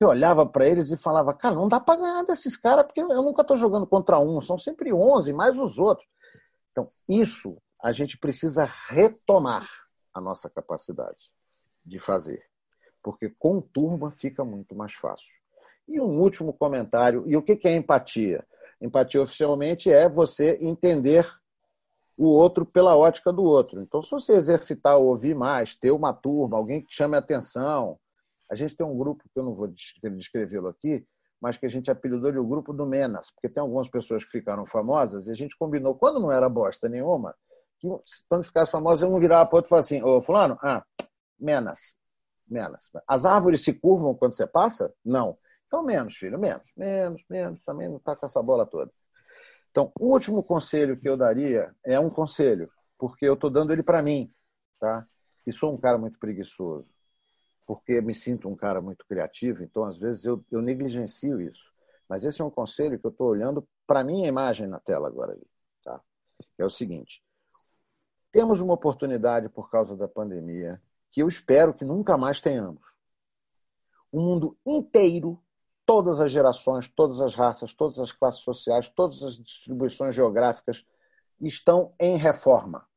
[0.00, 3.22] eu olhava para eles e falava, cara, não dá para ganhar desses caras, porque eu
[3.22, 6.06] nunca estou jogando contra um, são sempre 11, mais os outros.
[6.70, 9.68] Então, isso a gente precisa retomar
[10.14, 11.32] a nossa capacidade
[11.84, 12.44] de fazer,
[13.02, 15.34] porque com turma fica muito mais fácil.
[15.88, 18.46] E um último comentário, e o que é empatia?
[18.80, 21.26] Empatia oficialmente é você entender
[22.16, 23.80] o outro pela ótica do outro.
[23.80, 27.98] Então, se você exercitar ouvir mais, ter uma turma, alguém que chame a atenção.
[28.50, 31.06] A gente tem um grupo que eu não vou descrevê-lo aqui,
[31.40, 34.30] mas que a gente apelidou de o grupo do Menas, porque tem algumas pessoas que
[34.30, 37.34] ficaram famosas e a gente combinou, quando não era bosta nenhuma,
[37.78, 37.88] que
[38.28, 40.84] quando ficasse famosa, um virava para o outro e falava assim: Ô, Fulano, ah,
[41.38, 41.94] Menas,
[42.48, 42.90] menos.
[43.06, 44.92] As árvores se curvam quando você passa?
[45.04, 45.38] Não.
[45.66, 47.60] Então, menos, filho, menos, menos, menos.
[47.64, 48.90] Também não está com essa bola toda.
[49.70, 53.82] Então, o último conselho que eu daria é um conselho, porque eu estou dando ele
[53.82, 54.32] para mim,
[54.80, 55.06] tá?
[55.46, 56.92] E sou um cara muito preguiçoso,
[57.68, 61.70] porque me sinto um cara muito criativo, então, às vezes, eu, eu negligencio isso.
[62.08, 65.38] Mas esse é um conselho que eu estou olhando para minha imagem na tela agora.
[65.84, 66.00] Tá?
[66.56, 67.22] É o seguinte:
[68.32, 70.80] temos uma oportunidade por causa da pandemia
[71.10, 72.82] que eu espero que nunca mais tenhamos.
[74.10, 75.38] O mundo inteiro,
[75.84, 80.86] todas as gerações, todas as raças, todas as classes sociais, todas as distribuições geográficas
[81.38, 82.88] estão em reforma.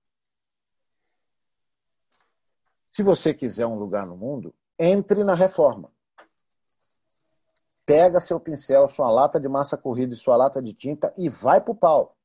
[2.89, 5.91] Se você quiser um lugar no mundo, entre na reforma.
[7.85, 11.61] Pega seu pincel, sua lata de massa corrida e sua lata de tinta e vai
[11.61, 12.17] para o pau.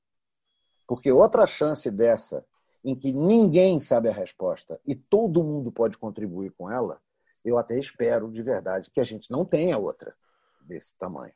[0.86, 2.46] Porque outra chance dessa
[2.82, 6.98] em que ninguém sabe a resposta e todo mundo pode contribuir com ela,
[7.44, 10.14] eu até espero de verdade que a gente não tenha outra
[10.62, 11.34] desse tamanho.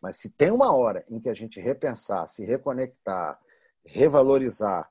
[0.00, 3.38] Mas se tem uma hora em que a gente repensar, se reconectar,
[3.84, 4.90] revalorizar,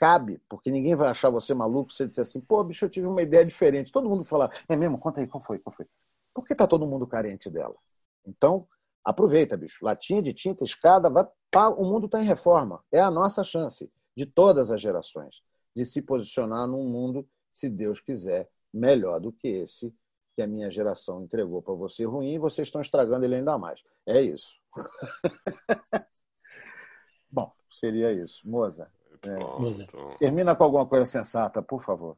[0.00, 3.06] cabe, porque ninguém vai achar você maluco se você disser assim, pô, bicho, eu tive
[3.06, 3.92] uma ideia diferente.
[3.92, 4.98] Todo mundo fala, é mesmo?
[4.98, 5.58] Conta aí, qual foi?
[5.58, 5.86] Qual foi?
[6.32, 7.76] Porque está todo mundo carente dela.
[8.26, 8.66] Então,
[9.04, 9.84] aproveita, bicho.
[9.84, 12.82] Latinha de tinta, escada, vai, tá, o mundo está em reforma.
[12.90, 15.42] É a nossa chance de todas as gerações,
[15.76, 19.94] de se posicionar num mundo, se Deus quiser, melhor do que esse
[20.34, 23.82] que a minha geração entregou para você ruim e vocês estão estragando ele ainda mais.
[24.06, 24.54] É isso.
[27.30, 28.48] Bom, seria isso.
[28.48, 28.90] Moza,
[29.28, 32.16] é, termina com alguma coisa sensata, por favor.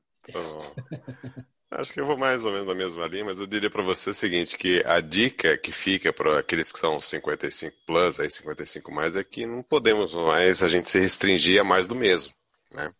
[1.71, 4.11] Acho que eu vou mais ou menos na mesma linha, mas eu diria para você
[4.11, 8.93] o seguinte, que a dica que fica para aqueles que são 55 plus, aí 55
[8.93, 12.35] mais, é que não podemos mais a gente se restringir a mais do mesmo,
[12.73, 12.93] né?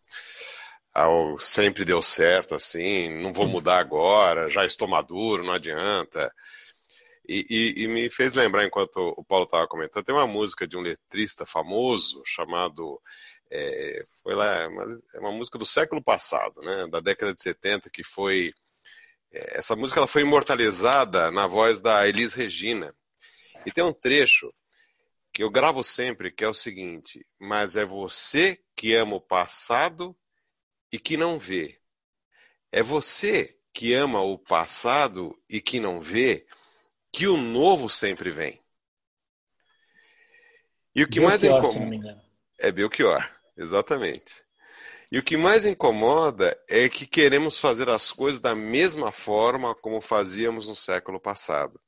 [0.91, 6.31] Ao, sempre deu certo assim, não vou mudar agora, já estou maduro, não adianta.
[7.27, 10.75] E, e, e me fez lembrar, enquanto o Paulo estava comentando, tem uma música de
[10.75, 12.99] um letrista famoso chamado
[13.55, 17.89] é, foi lá, uma, é uma música do século passado, né, da década de 70,
[17.89, 18.53] que foi
[19.33, 22.95] essa música ela foi imortalizada na voz da Elis Regina.
[23.65, 24.53] E tem um trecho
[25.33, 30.15] que eu gravo sempre, que é o seguinte: Mas é você que ama o passado
[30.91, 31.79] e que não vê.
[32.71, 36.45] É você que ama o passado e que não vê
[37.11, 38.61] que o novo sempre vem.
[40.95, 42.23] E o que Belchior, mais incomoda.
[42.59, 43.27] É Belchior,
[43.57, 44.43] exatamente.
[45.11, 50.01] E o que mais incomoda é que queremos fazer as coisas da mesma forma como
[50.01, 51.79] fazíamos no século passado.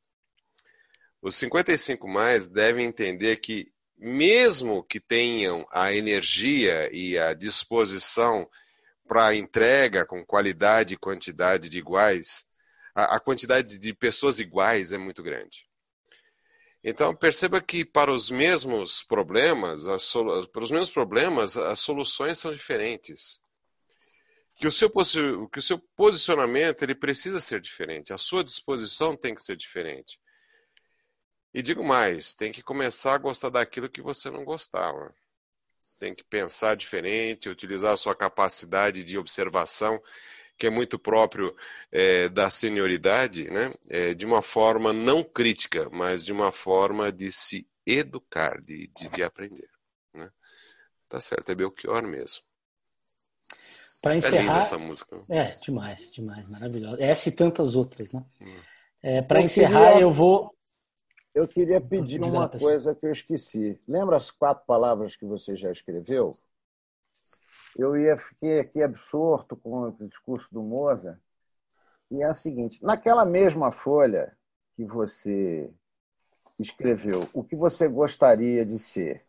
[1.22, 8.48] Os 55 mais devem entender que, mesmo que tenham a energia e a disposição
[9.08, 12.46] para entrega com qualidade e quantidade de iguais,
[12.94, 15.65] a quantidade de pessoas iguais é muito grande.
[16.88, 20.14] Então perceba que para os mesmos problemas, as,
[20.54, 23.42] para os mesmos problemas, as soluções são diferentes.
[24.56, 24.88] Que o, seu,
[25.50, 30.20] que o seu posicionamento ele precisa ser diferente, a sua disposição tem que ser diferente.
[31.52, 35.12] E digo mais, tem que começar a gostar daquilo que você não gostava.
[36.00, 40.00] Tem que pensar diferente, utilizar a sua capacidade de observação
[40.58, 41.56] que é muito próprio
[41.92, 43.74] é, da senioridade, né?
[43.90, 49.10] É, de uma forma não crítica, mas de uma forma de se educar, de, de,
[49.10, 49.70] de aprender.
[50.14, 50.30] Né?
[51.10, 52.44] Tá certo, é Belchior mesmo.
[54.02, 55.22] Para encerrar, é linda essa música.
[55.30, 57.04] É, demais, demais, maravilhosa.
[57.04, 58.24] Essa e tantas outras, né?
[58.42, 58.56] Hum.
[59.02, 60.56] É, Para encerrar, queria, eu vou.
[61.34, 63.80] Eu queria pedir uma coisa que eu esqueci.
[63.88, 66.28] Lembra as quatro palavras que você já escreveu?
[67.76, 71.20] Eu ia fiquei aqui absorto com o discurso do Moza.
[72.10, 74.36] E é o seguinte: naquela mesma folha
[74.76, 75.70] que você
[76.58, 79.26] escreveu, o que você gostaria de ser,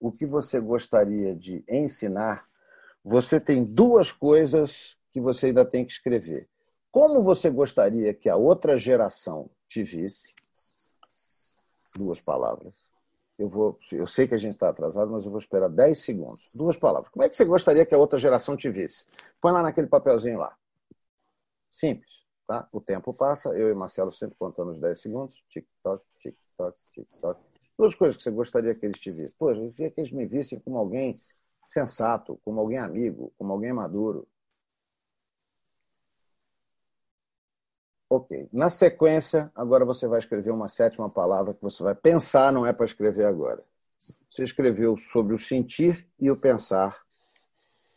[0.00, 2.48] o que você gostaria de ensinar,
[3.04, 6.48] você tem duas coisas que você ainda tem que escrever.
[6.90, 10.34] Como você gostaria que a outra geração te visse?
[11.94, 12.81] Duas palavras
[13.42, 16.54] eu vou, eu sei que a gente está atrasado, mas eu vou esperar 10 segundos.
[16.54, 17.10] Duas palavras.
[17.10, 19.04] Como é que você gostaria que a outra geração te visse?
[19.40, 20.56] Põe lá naquele papelzinho lá.
[21.72, 22.68] Simples, tá?
[22.70, 25.42] O tempo passa, eu e Marcelo sempre contando os 10 segundos.
[25.48, 27.40] Tic-toc, tic-toc, tic-toc,
[27.76, 29.36] Duas coisas que você gostaria que eles te vissem.
[29.36, 31.16] Pô, eu queria que eles me vissem como alguém
[31.66, 34.28] sensato, como alguém amigo, como alguém maduro.
[38.14, 38.46] Ok.
[38.52, 42.70] Na sequência, agora você vai escrever uma sétima palavra que você vai pensar, não é
[42.70, 43.64] para escrever agora.
[44.30, 46.94] Você escreveu sobre o sentir e o pensar,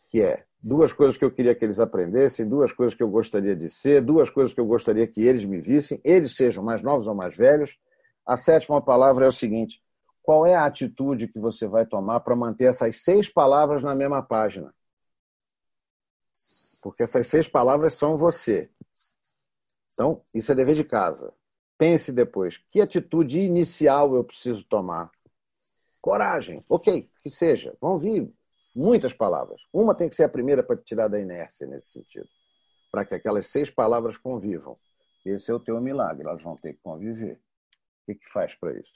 [0.08, 3.54] que é duas coisas que eu queria que eles aprendessem, duas coisas que eu gostaria
[3.54, 7.06] de ser, duas coisas que eu gostaria que eles me vissem, eles sejam mais novos
[7.06, 7.78] ou mais velhos.
[8.24, 9.82] A sétima palavra é o seguinte:
[10.22, 14.22] qual é a atitude que você vai tomar para manter essas seis palavras na mesma
[14.22, 14.74] página?
[16.82, 18.70] Porque essas seis palavras são você.
[19.96, 21.32] Então, isso é dever de casa.
[21.78, 25.10] Pense depois, que atitude inicial eu preciso tomar?
[26.02, 27.74] Coragem, ok, que seja.
[27.80, 28.30] Vão vir
[28.74, 29.62] muitas palavras.
[29.72, 32.28] Uma tem que ser a primeira para tirar da inércia nesse sentido,
[32.92, 34.78] para que aquelas seis palavras convivam.
[35.24, 37.40] Esse é o teu milagre, elas vão ter que conviver.
[38.02, 38.92] O que, que faz para isso?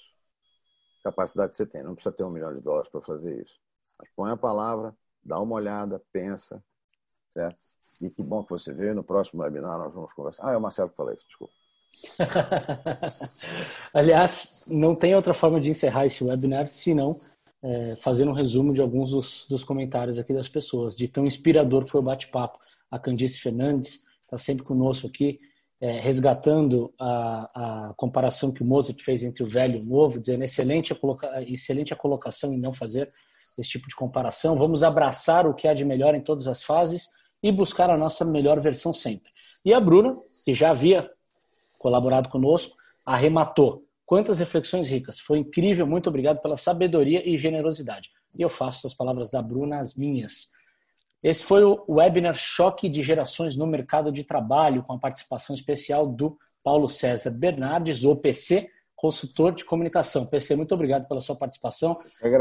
[1.02, 3.59] Capacidade que você tem, não precisa ter um milhão de dólares para fazer isso.
[3.98, 4.94] Mas põe a palavra,
[5.24, 6.62] dá uma olhada, pensa,
[7.32, 7.59] certo?
[8.01, 8.94] E que bom que você veio.
[8.94, 10.48] No próximo webinar nós vamos conversar.
[10.48, 11.52] Ah, é o Marcelo que falou isso, desculpa.
[13.93, 17.18] Aliás, não tem outra forma de encerrar esse webinar senão
[17.62, 21.85] é, fazendo um resumo de alguns dos, dos, comentários aqui das pessoas, de tão inspirador
[21.85, 22.59] que foi o bate-papo.
[22.90, 25.39] A Candice Fernandes está sempre conosco aqui,
[25.81, 30.18] é, resgatando a, a, comparação que o Mozart fez entre o velho e o novo,
[30.18, 33.10] dizendo excelente a, coloca, excelente a colocação em não fazer
[33.59, 34.56] esse tipo de comparação.
[34.56, 37.09] Vamos abraçar o que há de melhor em todas as fases
[37.43, 39.31] e buscar a nossa melhor versão sempre.
[39.65, 41.11] E a Bruna, que já havia
[41.79, 43.85] colaborado conosco, arrematou.
[44.05, 45.19] Quantas reflexões ricas.
[45.19, 45.87] Foi incrível.
[45.87, 48.11] Muito obrigado pela sabedoria e generosidade.
[48.39, 50.49] E eu faço essas palavras da Bruna as minhas.
[51.23, 56.07] Esse foi o webinar Choque de Gerações no Mercado de Trabalho, com a participação especial
[56.07, 60.27] do Paulo César Bernardes, o PC, consultor de comunicação.
[60.27, 61.94] PC, muito obrigado pela sua participação,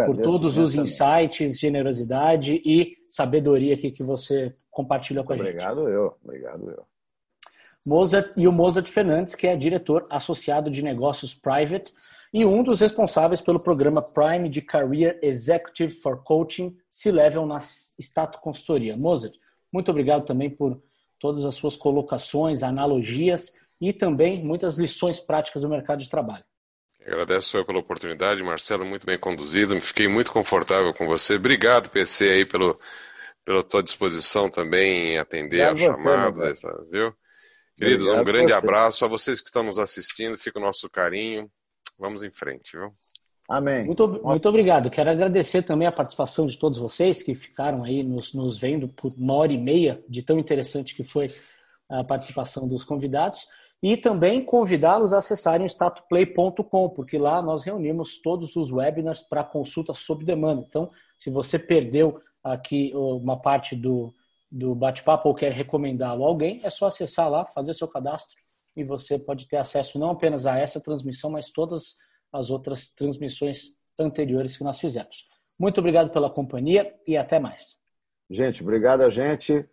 [0.06, 5.80] por todos os insights, generosidade e sabedoria aqui que você compartilha com a obrigado gente.
[5.80, 6.86] Obrigado eu, obrigado eu.
[7.86, 11.94] Mozart e o Mozart Fernandes, que é diretor associado de negócios private
[12.34, 18.38] e um dos responsáveis pelo programa Prime de Career Executive for Coaching C-Level na Stato
[18.42, 18.98] Consultoria.
[18.98, 19.34] Mozart,
[19.72, 20.78] muito obrigado também por
[21.18, 26.44] todas as suas colocações, analogias e também muitas lições práticas do mercado de trabalho.
[27.06, 31.36] Agradeço eu pela oportunidade, Marcelo, muito bem conduzido, fiquei muito confortável com você.
[31.36, 32.80] Obrigado, PC, aí, pelo,
[33.46, 36.54] pela tua disposição também em atender a chamada,
[36.92, 37.14] viu?
[37.78, 41.50] Queridos, Obrigado um grande abraço a vocês que estão nos assistindo, fica o nosso carinho.
[41.98, 42.92] Vamos em frente, viu?
[43.50, 43.86] Amém.
[43.86, 44.90] Muito, muito obrigado.
[44.92, 49.12] Quero agradecer também a participação de todos vocês que ficaram aí nos, nos vendo por
[49.18, 51.34] uma hora e meia, de tão interessante que foi
[51.90, 53.48] a participação dos convidados
[53.82, 59.44] e também convidá-los a acessarem o statuplay.com, porque lá nós reunimos todos os webinars para
[59.44, 60.64] consulta sob demanda.
[60.68, 60.88] Então,
[61.18, 64.14] se você perdeu aqui uma parte do,
[64.52, 68.38] do bate-papo ou quer recomendá-lo a alguém, é só acessar lá, fazer seu cadastro
[68.76, 71.98] e você pode ter acesso não apenas a essa transmissão, mas todas
[72.32, 75.28] as outras transmissões anteriores que nós fizemos.
[75.60, 77.78] Muito obrigado pela companhia e até mais.
[78.30, 79.68] Gente, obrigado a gente.